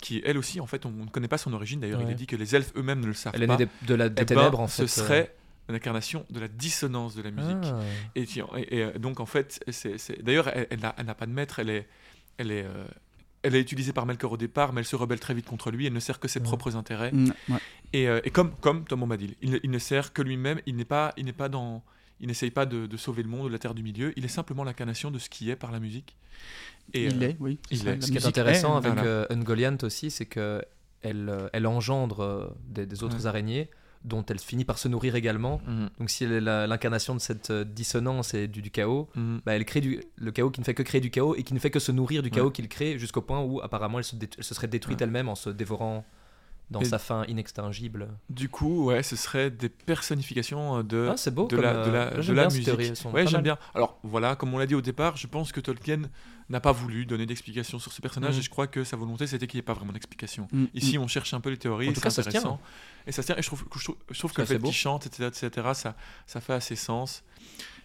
qui 0.00 0.22
elle 0.24 0.38
aussi, 0.38 0.60
en 0.60 0.66
fait, 0.66 0.86
on 0.86 0.90
ne 0.90 1.06
connaît 1.10 1.28
pas 1.28 1.38
son 1.38 1.52
origine. 1.52 1.80
D'ailleurs, 1.80 2.00
il 2.02 2.10
est 2.10 2.14
dit 2.14 2.26
que 2.26 2.36
les 2.36 2.56
elfes 2.56 2.72
eux-mêmes 2.76 3.00
ne 3.00 3.06
le 3.06 3.12
savent 3.14 3.32
elle 3.36 3.42
est 3.44 3.46
pas. 3.46 3.56
née 3.58 3.68
de 3.82 3.94
la 3.94 4.08
des 4.08 4.22
Eh 4.22 4.24
ben, 4.24 4.34
ténèbres 4.36 4.60
en 4.60 4.66
fait. 4.66 4.86
Ce 4.86 5.00
serait 5.00 5.34
une 5.68 5.74
incarnation 5.76 6.26
de 6.30 6.40
la 6.40 6.48
dissonance 6.48 7.14
de 7.14 7.22
la 7.22 7.30
musique. 7.30 7.64
Ah. 7.64 7.80
Et, 8.14 8.26
qui- 8.26 8.40
et- 8.56 8.78
et, 8.80 8.98
donc 8.98 9.20
en 9.20 9.26
fait, 9.26 9.62
c'est, 9.70 10.22
d'ailleurs, 10.22 10.48
elle, 10.48 10.66
elle 10.70 10.80
n'a, 11.06 11.14
pas 11.14 11.26
de 11.26 11.32
maître, 11.32 11.58
elle 11.60 11.70
est, 11.70 11.88
elle 12.38 12.50
est, 12.50 12.64
euh, 12.64 12.84
elle 13.42 13.54
est 13.54 13.60
utilisée 13.60 13.92
par 13.92 14.04
Melkor 14.06 14.32
au 14.32 14.36
départ, 14.36 14.72
mais 14.72 14.80
elle 14.80 14.86
se 14.86 14.96
rebelle 14.96 15.20
très 15.20 15.34
vite 15.34 15.46
contre 15.46 15.70
lui. 15.70 15.86
Elle 15.86 15.92
ne 15.92 16.00
sert 16.00 16.18
que 16.20 16.28
ses 16.28 16.40
Ouais. 16.40 16.44
propres 16.44 16.76
intérêts. 16.76 17.12
Mm, 17.12 17.28
ouais. 17.50 17.58
Et, 17.92 18.08
euh, 18.08 18.20
et 18.24 18.30
comme, 18.30 18.52
comme 18.60 18.84
Tom 18.84 19.00
Bombadil, 19.00 19.34
il, 19.42 19.50
ne- 19.52 19.58
il 19.62 19.70
ne 19.70 19.78
sert 19.78 20.12
que 20.12 20.22
lui-même. 20.22 20.60
Il 20.66 20.76
n'est 20.76 20.84
pas, 20.84 21.12
il 21.16 21.24
n'est 21.24 21.32
pas 21.32 21.48
dans, 21.48 21.82
il 22.20 22.26
n'essaye 22.28 22.50
pas 22.50 22.66
de, 22.66 22.86
de 22.86 22.96
sauver 22.96 23.22
le 23.22 23.28
monde, 23.28 23.46
de 23.48 23.52
la 23.52 23.58
terre 23.58 23.74
du 23.74 23.82
milieu. 23.82 24.12
Il 24.16 24.24
est 24.24 24.28
simplement 24.28 24.64
l'incarnation 24.64 25.10
de 25.10 25.18
ce 25.18 25.28
qui 25.28 25.50
est 25.50 25.56
par 25.56 25.70
la 25.72 25.80
musique. 25.80 26.16
Et, 26.94 27.06
il 27.06 27.22
euh, 27.22 27.28
est, 27.30 27.36
oui. 27.40 27.58
il 27.70 27.86
est. 27.88 28.00
Ce 28.02 28.10
qui 28.10 28.16
est 28.18 28.26
intéressant 28.26 28.76
avec 28.76 28.92
voilà. 28.94 29.08
euh, 29.08 29.26
Ungoliant 29.30 29.76
aussi, 29.82 30.10
c'est 30.10 30.26
que 30.26 30.62
elle, 31.02 31.48
elle 31.52 31.66
engendre 31.66 32.52
des, 32.68 32.86
des 32.86 33.02
autres 33.02 33.16
Ouais. 33.20 33.26
araignées 33.26 33.68
dont 34.04 34.24
elle 34.28 34.38
finit 34.38 34.64
par 34.64 34.78
se 34.78 34.88
nourrir 34.88 35.14
également. 35.14 35.60
mhm, 35.66 35.88
Donc 35.98 36.10
si 36.10 36.24
elle 36.24 36.32
est 36.32 36.40
l'incarnation 36.66 37.14
de 37.14 37.20
cette 37.20 37.50
euh, 37.50 37.64
dissonance 37.64 38.34
et 38.34 38.48
du, 38.48 38.62
du 38.62 38.70
chaos, 38.70 39.08
mhm. 39.14 39.40
bah, 39.46 39.54
elle 39.54 39.64
crée 39.64 39.80
du, 39.80 40.00
le 40.16 40.30
chaos 40.32 40.50
qui 40.50 40.60
ne 40.60 40.64
fait 40.64 40.74
que 40.74 40.82
créer 40.82 41.00
du 41.00 41.10
chaos 41.10 41.34
et 41.36 41.42
qui 41.42 41.54
ne 41.54 41.58
fait 41.58 41.70
que 41.70 41.78
se 41.80 41.92
nourrir 41.92 42.22
du 42.22 42.28
Ouais. 42.30 42.36
chaos 42.36 42.50
qu'il 42.50 42.68
crée 42.68 42.98
jusqu'au 42.98 43.20
point 43.22 43.40
où 43.40 43.60
apparemment 43.60 43.98
elle 43.98 44.04
se, 44.04 44.16
dé- 44.16 44.28
elle 44.38 44.44
se 44.44 44.54
serait 44.54 44.66
détruite 44.68 44.98
Ouais. 45.00 45.04
elle-même 45.04 45.28
en 45.28 45.34
se 45.34 45.50
dévorant 45.50 46.04
dans 46.72 46.80
Et- 46.80 46.84
sa 46.86 46.98
fin 46.98 47.24
inextinguible. 47.26 48.08
Du 48.30 48.48
coup, 48.48 48.86
ouais, 48.86 49.02
ce 49.02 49.14
serait 49.14 49.50
des 49.50 49.68
personnifications 49.68 50.78
euh, 50.78 50.82
de, 50.82 51.08
Ah, 51.12 51.16
c'est 51.16 51.32
beau 51.32 51.46
de 51.46 51.56
la, 51.56 51.84
de 51.86 51.90
la, 51.90 52.00
euh, 52.14 52.22
de 52.22 52.32
la 52.32 52.44
musique. 52.46 52.96
sont 52.96 53.12
Ouais, 53.12 53.26
j'aime 53.26 53.42
bien. 53.42 53.58
Alors 53.74 53.98
voilà, 54.02 54.34
comme 54.36 54.52
on 54.54 54.58
l'a 54.58 54.66
dit 54.66 54.74
au 54.74 54.80
départ, 54.80 55.16
je 55.16 55.26
pense 55.26 55.52
que 55.52 55.60
Tolkien 55.60 56.02
n'a 56.48 56.60
pas 56.60 56.72
voulu 56.72 57.06
donner 57.06 57.24
d'explication 57.26 57.78
sur 57.78 57.92
ce 57.92 58.00
personnage 58.00 58.34
Mhm. 58.34 58.40
et 58.40 58.42
je 58.42 58.50
crois 58.50 58.66
que 58.66 58.84
sa 58.84 58.96
volonté 58.96 59.26
c'était 59.26 59.46
qu'il 59.46 59.58
n'y 59.58 59.60
ait 59.60 59.62
pas 59.64 59.74
vraiment 59.74 59.92
d'explication. 59.92 60.48
Mm, 60.52 60.64
Ici, 60.74 60.98
on 60.98 61.06
cherche 61.06 61.32
un 61.34 61.40
peu 61.40 61.50
les 61.50 61.56
théories, 61.56 61.88
En 61.90 61.92
tout 61.92 62.00
cas, 62.00 62.10
ça 62.10 62.22
se 62.22 62.28
tient. 62.30 62.40
intéressant. 62.40 62.60
Et 63.06 63.12
ça 63.12 63.22
se 63.22 63.26
tient. 63.26 63.36
Et 63.36 63.42
je 63.42 63.46
trouve, 63.46 63.64
je 63.76 63.84
trouve, 63.84 63.96
je 64.10 64.18
trouve 64.18 64.32
que 64.32 64.44
C'est 64.44 64.54
le 64.54 64.60
fait 64.60 64.64
qu'il 64.66 64.74
chante, 64.74 65.06
etc., 65.06 65.28
etc., 65.28 65.68
ça, 65.74 65.94
ça 66.26 66.40
fait 66.40 66.52
assez 66.52 66.76
sens. 66.76 67.22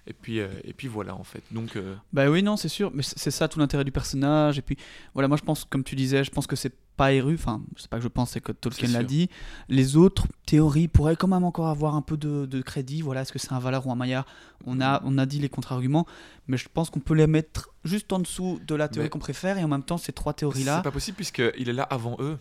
Et 0.07 0.13
puis, 0.13 0.39
euh, 0.39 0.47
et 0.63 0.73
puis 0.73 0.87
voilà, 0.87 1.15
en 1.15 1.23
fait. 1.23 1.43
Donc, 1.51 1.75
euh, 1.75 1.95
Bah 2.13 2.29
oui, 2.29 2.41
non, 2.41 2.55
c'est 2.57 2.69
sûr, 2.69 2.91
mais 2.93 3.03
c'est 3.03 3.19
c'est 3.19 3.31
ça 3.31 3.47
tout 3.47 3.59
l'intérêt 3.59 3.83
du 3.83 3.91
personnage. 3.91 4.57
Et 4.57 4.61
puis, 4.61 4.77
voilà, 5.13 5.27
moi 5.27 5.37
je 5.37 5.43
pense, 5.43 5.65
comme 5.65 5.83
tu 5.83 5.95
disais, 5.95 6.23
je 6.23 6.31
pense 6.31 6.47
que 6.47 6.55
c'est 6.55 6.73
pas 6.95 7.13
Eru, 7.13 7.35
enfin, 7.35 7.61
c'est 7.75 7.89
pas 7.89 7.97
que 7.97 8.03
je 8.03 8.07
pense, 8.07 8.31
c'est 8.31 8.41
que 8.41 8.51
Tolkien 8.53 8.87
C'est 8.87 8.93
l'a 8.93 9.03
dit. 9.03 9.29
Les 9.69 9.97
autres 9.97 10.25
théories 10.47 10.87
pourraient 10.87 11.15
quand 11.15 11.27
même 11.27 11.43
encore 11.43 11.67
avoir 11.67 11.93
un 11.95 12.01
peu 12.01 12.17
de, 12.17 12.45
de 12.47 12.61
crédit. 12.61 13.01
Voilà, 13.01 13.21
est-ce 13.21 13.31
que 13.31 13.37
c'est 13.37 13.53
un 13.53 13.59
Valar 13.59 13.85
ou 13.85 13.91
un 13.91 13.95
Maillard 13.95 14.25
on 14.65 14.81
a, 14.81 15.01
on 15.05 15.17
a 15.19 15.25
dit 15.27 15.39
les 15.39 15.49
contre-arguments, 15.49 16.07
mais 16.47 16.57
je 16.57 16.67
pense 16.73 16.89
qu'on 16.89 16.99
peut 16.99 17.13
les 17.13 17.27
mettre 17.27 17.69
juste 17.83 18.11
en 18.13 18.19
dessous 18.19 18.59
de 18.65 18.73
la 18.75 18.87
théorie 18.87 19.05
Mais- 19.05 19.09
qu'on 19.09 19.19
préfère, 19.19 19.57
et 19.59 19.63
en 19.63 19.67
même 19.67 19.83
temps, 19.83 19.97
ces 19.97 20.11
trois 20.13 20.31
c'est 20.33 20.37
théories-là. 20.39 20.81
pas 20.81 20.91
possible 20.91 21.15
puisqu'il 21.17 21.69
est 21.69 21.73
là 21.73 21.83
avant 21.83 22.15
eux. 22.19 22.37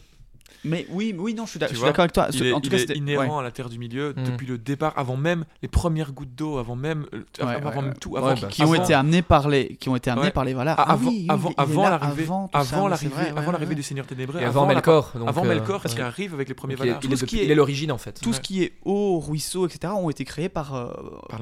Mais 0.65 0.87
oui, 0.91 1.15
oui, 1.17 1.35
non, 1.35 1.45
je 1.47 1.51
suis 1.51 1.59
d'accord 1.59 2.01
avec 2.01 2.13
toi. 2.13 2.29
Il 2.33 2.47
est, 2.47 2.53
en 2.53 2.61
tout 2.61 2.71
il 2.73 2.85
cas, 2.87 2.93
est 2.93 2.97
inhérent 2.97 3.35
ouais. 3.35 3.41
à 3.41 3.43
la 3.43 3.51
Terre 3.51 3.69
du 3.69 3.79
Milieu 3.79 4.15
Mm. 4.17 4.25
depuis 4.25 4.47
le 4.47 4.59
départ, 4.59 4.93
avant 4.97 5.17
même 5.17 5.45
les 5.63 5.69
premières 5.69 6.13
gouttes 6.13 6.35
d'eau, 6.35 6.59
avant 6.59 6.77
même, 6.77 7.07
euh, 7.13 7.19
Ouais, 7.45 7.55
avant 7.55 7.69
ouais, 7.71 7.75
même 7.77 7.85
ouais. 7.87 7.95
tout, 8.01 8.11
Ouais, 8.11 8.19
avant, 8.19 8.35
bah, 8.41 8.49
qui 8.49 8.63
ont 8.63 8.73
avant- 8.73 8.83
été 8.85 8.95
amenés 8.95 9.23
par 9.23 9.49
les 9.49 9.77
qui 9.77 9.89
ont 9.89 9.97
été 9.97 10.11
amenés 10.11 10.27
Ouais. 10.27 10.31
par 10.33 10.45
les 10.45 10.55
Valar. 10.55 10.77
Ah, 10.79 10.85
Ah 10.89 10.93
avant, 10.93 11.09
oui, 11.09 11.17
oui, 11.21 11.27
avant, 11.29 11.49
il 11.51 11.53
est 11.53 11.61
avant 11.61 11.83
là 11.85 11.91
l'arrivée, 11.91 12.25
avant 12.53 12.89
l'arrivée, 12.89 12.97
c'est 12.97 13.15
vrai, 13.15 13.25
ouais, 13.25 13.31
avant 13.31 13.47
ouais, 13.47 13.53
l'arrivée 13.53 13.69
ouais. 13.71 13.75
des 13.77 13.83
Seigneurs 13.83 14.07
Ténébreux, 14.07 14.41
avant 14.41 14.67
Melkor. 14.67 15.13
donc, 15.15 15.29
avant 15.29 15.45
euh, 15.45 15.49
Melkor, 15.49 15.81
parce 15.81 15.95
qu'il 15.95 16.03
arrive 16.03 16.35
avec 16.35 16.49
les 16.49 16.55
premiers 16.55 16.75
Donc, 16.77 16.85
il, 16.85 16.89
est, 16.89 16.93
Valar. 16.93 17.05
il 17.05 17.13
est 17.13 17.27
qui 17.49 17.55
l'origine 17.55 17.93
en 17.93 17.99
fait. 17.99 18.21
tout 18.21 18.33
ce 18.33 18.41
qui 18.41 18.63
est 18.63 18.73
eau, 18.85 19.19
ruisseau, 19.21 19.67
etc. 19.67 19.93
ont 19.97 20.11
été 20.11 20.25
créés 20.25 20.49
par, 20.49 20.75
euh, 20.75 20.89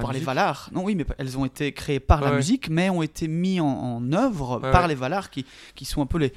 Par 0.00 0.12
les. 0.12 0.20
Valar. 0.20 0.68
Non, 0.72 0.84
oui, 0.84 0.94
mais 0.94 1.04
elles 1.18 1.36
ont 1.38 1.44
été 1.44 1.72
créées 1.72 2.00
par 2.00 2.20
la 2.20 2.32
musique, 2.32 2.68
mais 2.70 2.90
ont 2.90 3.02
été 3.02 3.28
mis 3.28 3.60
en, 3.60 4.02
œuvre 4.12 4.58
par 4.58 4.88
les 4.88 4.94
Valar, 4.94 5.30
qui, 5.30 5.44
qui 5.74 5.84
sont 5.84 6.02
un 6.02 6.06
peu 6.06 6.18
les 6.18 6.32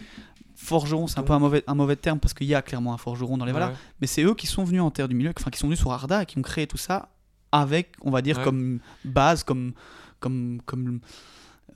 forgerons. 0.67 1.07
C'est 1.07 1.17
un 1.17 1.21
Donc- 1.21 1.27
peu 1.27 1.33
un 1.33 1.39
mauvais, 1.39 1.63
un 1.67 1.75
mauvais 1.75 1.95
terme 1.95 2.19
parce 2.19 2.33
qu'il 2.33 2.47
y 2.47 2.53
a 2.55 2.61
clairement 2.61 2.93
un 2.93 2.97
forgeron 2.97 3.37
dans 3.37 3.45
les 3.45 3.51
Valar, 3.53 3.69
Ouais. 3.69 3.75
mais 4.01 4.07
c'est 4.07 4.23
eux 4.23 4.35
qui 4.35 4.47
sont 4.47 4.63
venus 4.63 4.81
en 4.81 4.91
Terre 4.91 5.07
du 5.07 5.15
Milieu, 5.15 5.33
enfin 5.37 5.49
qui 5.49 5.57
sont 5.59 5.67
venus 5.67 5.79
sur 5.79 5.91
Arda 5.91 6.23
et 6.23 6.25
qui 6.25 6.37
ont 6.37 6.41
créé 6.41 6.67
tout 6.67 6.77
ça 6.77 7.09
avec, 7.51 7.93
on 8.01 8.11
va 8.11 8.21
dire, 8.21 8.37
Ouais. 8.39 8.43
comme 8.43 8.79
base, 9.05 9.43
comme, 9.43 9.71
comme, 10.19 10.59
comme 10.65 10.99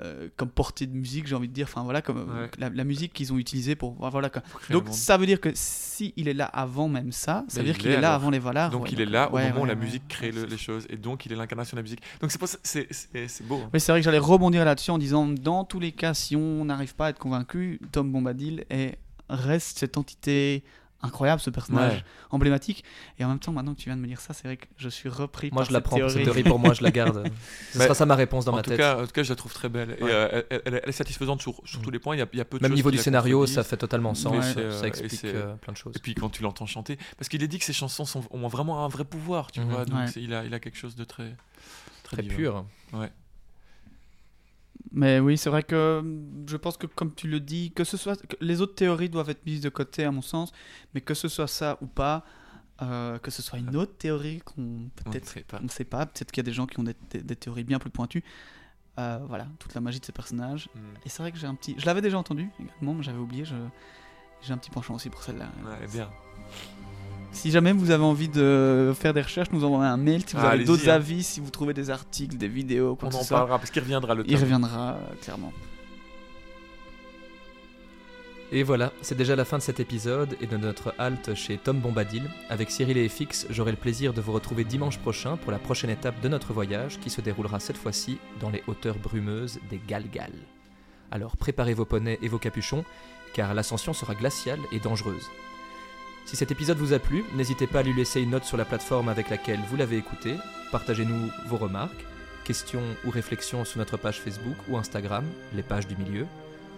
euh, 0.04 0.30
comme 0.38 0.49
portée 0.49 0.86
de 0.88 0.93
musique, 0.95 1.28
j'ai 1.28 1.36
envie 1.36 1.47
de 1.47 1.54
dire. 1.54 1.68
Enfin 1.70 1.84
voilà, 1.84 2.02
comme 2.02 2.18
euh, 2.18 2.43
Ouais. 2.43 2.52
la, 2.58 2.70
la 2.70 2.84
musique 2.84 3.14
qu'ils 3.14 3.32
ont 3.34 3.38
utilisée 3.38 3.76
pour. 3.76 3.93
Voilà. 4.10 4.30
Donc 4.70 4.86
ça 4.91 5.18
veut 5.18 5.26
dire 5.26 5.39
que 5.41 5.49
si 5.54 6.14
il 6.18 6.28
est 6.28 6.34
là 6.34 6.45
avant 6.45 6.88
même 6.88 7.12
ça, 7.12 7.45
ça 7.47 7.60
Mais 7.62 7.68
veut 7.68 7.74
dire 7.74 7.76
il 7.76 7.82
qu'il 7.82 7.91
est 7.91 8.02
là 8.02 8.14
avant 8.16 8.30
les 8.30 8.39
Valar. 8.39 8.70
Donc 8.72 8.91
il 8.91 8.99
est 9.02 9.06
là 9.06 9.30
au 9.32 9.38
moment 9.38 9.62
où 9.62 9.66
la 9.66 9.76
musique 9.76 10.08
crée 10.08 10.32
le- 10.32 10.45
les 10.45 10.58
choses 10.58 10.86
et 10.89 10.97
donc 10.97 11.26
il 11.26 11.32
est 11.32 11.36
l'incarnation 11.36 11.76
de 11.76 11.80
la 11.80 11.84
musique. 11.84 12.02
Donc 12.22 12.32
c'est 12.64 12.88
c'est 12.91 13.47
beau. 13.47 13.62
hein. 13.64 13.70
Oui, 13.74 13.80
c'est 13.80 13.91
vrai 13.91 14.02
que 14.02 14.06
j'allais 14.06 14.18
rebondir 14.18 14.66
là-dessus 14.66 14.91
en 14.91 14.97
disant 14.97 15.28
dans 15.28 15.64
tous 15.64 15.80
les 15.80 15.91
cas, 15.91 16.14
si 16.14 16.36
on 16.36 16.66
n'arrive 16.66 16.95
pas 16.95 17.08
à 17.08 17.10
être 17.10 17.20
convaincu, 17.20 17.80
Tom 17.91 18.12
Bombadil 18.12 18.66
est, 18.70 18.97
reste 19.30 19.78
cette 19.80 19.97
entité 19.97 20.64
incroyable, 21.04 21.41
ce 21.41 21.49
personnage 21.49 21.93
Ouais. 21.97 22.04
emblématique. 22.30 22.84
Et 23.20 23.26
en 23.26 23.30
même 23.30 23.39
temps, 23.39 23.52
maintenant 23.52 23.74
que 23.74 23.80
tu 23.80 23.86
viens 23.89 23.95
de 23.95 24.02
me 24.02 24.08
dire 24.08 24.20
ça, 24.22 24.34
c'est 24.34 24.47
vrai 24.47 24.58
que 24.58 24.66
je 24.78 24.89
suis 24.89 25.10
repris 25.10 25.49
Moi, 25.52 25.62
par 25.64 25.70
je 25.70 25.74
la 25.74 25.82
prends. 25.82 25.97
Cette 26.10 26.24
théorie. 26.24 26.43
pour 26.43 26.60
moi, 26.60 26.74
je 26.74 26.84
la 26.84 26.91
garde. 26.91 27.24
Ce 27.72 27.78
Mais 27.78 27.86
sera 27.86 27.95
ça 27.95 28.06
ma 28.06 28.16
réponse 28.16 28.45
dans 28.45 28.56
ma 28.56 28.62
tête. 28.62 28.78
cas, 28.78 28.97
en 29.02 29.06
tout 29.06 29.12
cas, 29.12 29.24
je 29.24 29.30
la 29.30 29.36
trouve 29.36 29.54
très 29.54 29.70
belle. 29.70 29.91
Et 29.99 30.04
euh, 30.04 30.41
elle, 30.49 30.62
elle- 30.66 30.82
elle 30.84 30.89
est 30.89 30.91
satisfaisante 30.91 31.41
sur, 31.41 31.62
sur 31.66 31.80
Mm. 31.80 31.84
tous 31.84 31.91
les 31.91 31.99
points. 31.99 32.16
Il 32.16 32.20
y 32.20 32.22
a, 32.22 32.28
il 32.34 32.38
y 32.38 32.41
a 32.41 32.45
peu 32.45 32.58
de 32.60 32.64
Même 32.64 32.74
niveau 32.74 32.91
du 32.91 32.97
scénario, 32.97 33.45
ça 33.45 33.64
fait 33.64 33.78
totalement 33.78 34.14
sens. 34.14 34.56
Ouais, 34.56 34.62
euh, 34.62 34.72
ça 34.80 34.86
et 34.86 34.89
explique 34.89 35.24
euh, 35.26 35.56
plein 35.56 35.74
de 35.74 35.78
choses. 35.78 35.93
Et 35.95 35.99
puis 35.99 36.14
quand 36.16 36.30
tu 36.30 36.43
l'entends 36.43 36.66
chanter, 36.66 36.97
parce 37.18 37.30
qu'il 37.30 37.41
est 37.43 37.47
dit 37.47 37.60
que 37.60 37.66
ses 37.66 37.74
chansons 37.74 38.06
sont, 38.06 38.24
ont 38.32 38.47
vraiment 38.47 38.86
un 38.86 38.88
vrai 38.88 39.04
pouvoir, 39.06 39.52
tu 39.52 39.60
Mhm. 39.62 39.70
vois. 39.70 39.86
Donc 39.86 40.16
il, 40.16 40.34
a, 40.34 40.43
il 40.45 40.54
a 40.54 40.60
quelque 40.60 40.78
chose 40.78 40.95
de 40.95 41.04
très, 41.04 41.36
très, 42.04 42.24
pur. 42.24 42.66
Mais 44.91 45.19
oui, 45.19 45.38
c'est 45.38 45.49
vrai 45.49 45.63
que 45.63 46.03
je 46.47 46.57
pense 46.57 46.77
que 46.77 46.88
comme 46.88 47.13
tu 47.13 47.27
le 47.27 47.39
dis, 47.39 47.71
que 47.71 47.84
ce 47.84 47.97
soit 47.97 48.15
que 48.25 48.36
les 48.41 48.61
autres 48.61 48.75
théories 48.75 49.09
doivent 49.09 49.29
être 49.29 49.45
mises 49.45 49.61
de 49.61 49.69
côté 49.69 50.03
à 50.05 50.11
mon 50.11 50.21
sens, 50.21 50.51
mais 50.93 51.01
que 51.01 51.13
ce 51.13 51.27
soit 51.27 51.47
ça 51.47 51.77
ou 51.82 51.88
pas, 51.88 52.25
euh, 52.82 53.19
que 53.19 53.29
ce 53.32 53.41
soit 53.41 53.59
une 53.59 53.75
autre 53.75 53.95
théorie 53.97 54.39
qu'on 54.43 54.89
peut-être 54.95 55.27
sait 55.27 55.41
pas. 55.43 55.59
on 55.59 55.63
ne 55.65 55.69
sait 55.69 55.84
pas, 55.86 56.05
peut-être 56.05 56.32
qu'il 56.32 56.41
y 56.43 56.45
a 56.45 56.49
des 56.49 56.53
gens 56.53 56.65
qui 56.65 56.79
ont 56.79 56.84
des, 56.84 56.95
des- 57.11 57.21
des 57.21 57.36
théories 57.36 57.63
bien 57.63 57.79
plus 57.79 57.91
pointues. 57.91 58.23
Euh, 58.99 59.19
voilà, 59.27 59.47
toute 59.59 59.73
la 59.73 59.82
magie 59.82 59.99
de 59.99 60.05
ces 60.05 60.11
personnages. 60.11 60.67
Mm. 60.75 60.79
Et 61.05 61.09
c'est 61.09 61.21
vrai 61.23 61.32
que 61.32 61.38
j'ai 61.38 61.47
un 61.47 61.55
petit, 61.55 61.75
je 61.77 61.86
l'avais 61.86 62.01
déjà 62.01 62.17
entendu 62.17 62.49
également, 62.59 62.93
mais 62.95 63.03
j'avais 63.03 63.19
oublié. 63.19 63.45
Je... 63.45 63.55
J'ai 64.41 64.53
un 64.53 64.57
petit 64.57 64.71
penchant 64.71 64.95
aussi 64.95 65.09
pour 65.11 65.21
celle-là. 65.21 65.51
Ouais, 65.63 65.88
bien. 65.93 66.09
Si 67.32 67.49
jamais 67.49 67.71
vous 67.71 67.91
avez 67.91 68.03
envie 68.03 68.27
de 68.27 68.93
faire 68.99 69.13
des 69.13 69.21
recherches, 69.21 69.49
nous 69.51 69.63
envoyez 69.63 69.89
un 69.89 69.97
mail. 69.97 70.21
Si 70.27 70.36
vous 70.36 70.41
Ah, 70.43 70.49
avez 70.51 70.65
d'autres 70.65 70.89
hein. 70.89 70.93
avis, 70.95 71.23
si 71.23 71.39
vous 71.39 71.49
trouvez 71.49 71.73
des 71.73 71.89
articles, 71.89 72.36
des 72.38 72.47
vidéos, 72.49 72.95
quoi 72.95 73.07
On 73.07 73.11
que 73.11 73.15
en 73.17 73.21
ce 73.21 73.27
soit, 73.27 73.38
parlera 73.38 73.57
parce 73.57 73.71
qu'il 73.71 73.82
reviendra 73.82 74.13
le 74.15 74.23
il 74.27 74.36
temps. 74.36 74.41
reviendra 74.41 74.91
euh, 74.95 75.15
clairement. 75.21 75.51
Et 78.53 78.63
voilà, 78.63 78.91
c'est 79.01 79.15
déjà 79.15 79.38
la 79.38 79.45
fin 79.45 79.57
de 79.57 79.63
cet 79.63 79.79
épisode 79.79 80.36
et 80.41 80.45
de 80.45 80.57
notre 80.57 80.93
halte 80.97 81.34
chez 81.36 81.57
Tom 81.57 81.79
Bombadil. 81.79 82.29
Avec 82.49 82.69
Cyril 82.69 82.97
et 82.97 83.07
FX, 83.07 83.47
j'aurai 83.49 83.71
le 83.71 83.77
plaisir 83.77 84.13
de 84.13 84.19
vous 84.19 84.34
retrouver 84.34 84.65
dimanche 84.65 84.97
prochain 84.99 85.38
pour 85.38 85.53
la 85.53 85.57
prochaine 85.59 85.89
étape 85.89 86.19
de 86.19 86.27
notre 86.27 86.51
voyage 86.51 86.99
qui 86.99 87.09
se 87.09 87.21
déroulera 87.21 87.61
cette 87.61 87.77
fois-ci 87.77 88.17
dans 88.41 88.49
les 88.49 88.61
hauteurs 88.67 88.97
brumeuses 88.97 89.59
des 89.69 89.79
Galgal. 89.88 90.34
Alors 91.11 91.38
préparez 91.38 91.73
vos 91.73 91.86
poneys 91.86 92.19
et 92.21 92.27
vos 92.27 92.39
capuchons, 92.39 92.84
car 93.34 93.53
l'ascension 93.53 93.93
sera 93.93 94.15
glaciale 94.15 94.59
et 94.73 94.79
dangereuse. 94.82 95.29
Si 96.32 96.38
cet 96.38 96.49
épisode 96.49 96.77
vous 96.77 96.93
a 96.93 96.99
plu, 96.99 97.25
n'hésitez 97.36 97.67
pas 97.67 97.79
à 97.79 97.84
lui 97.84 97.93
laisser 97.93 98.21
une 98.21 98.29
note 98.29 98.45
sur 98.45 98.55
la 98.55 98.63
plateforme 98.63 99.09
avec 99.09 99.29
laquelle 99.29 99.59
vous 99.67 99.75
l'avez 99.75 99.97
écouté, 99.97 100.38
partagez-nous 100.71 101.29
vos 101.47 101.57
remarques, 101.57 102.05
questions 102.45 102.79
ou 103.05 103.09
réflexions 103.09 103.65
sur 103.65 103.79
notre 103.79 103.97
page 103.97 104.21
Facebook 104.21 104.55
ou 104.69 104.77
Instagram, 104.77 105.25
les 105.53 105.61
pages 105.61 105.88
du 105.88 105.97
milieu, 105.97 106.25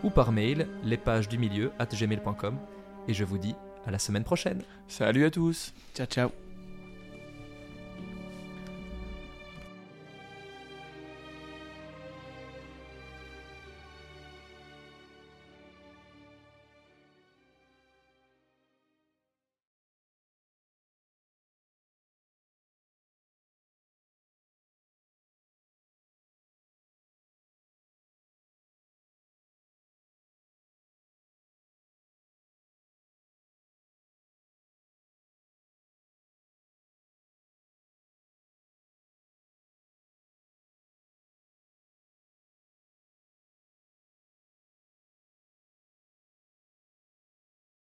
ou 0.02 0.10
par 0.10 0.32
mail, 0.32 0.66
les 0.84 0.98
pages 0.98 1.30
du 1.30 1.38
milieu 1.38 1.70
at 1.78 1.86
gmail.com. 1.86 2.58
Et 3.08 3.14
je 3.14 3.24
vous 3.24 3.38
dis 3.38 3.54
à 3.86 3.92
la 3.92 4.00
semaine 4.00 4.24
prochaine. 4.24 4.64
Salut 4.88 5.24
à 5.24 5.30
tous. 5.30 5.72
Ciao, 5.94 6.08
ciao. 6.08 6.43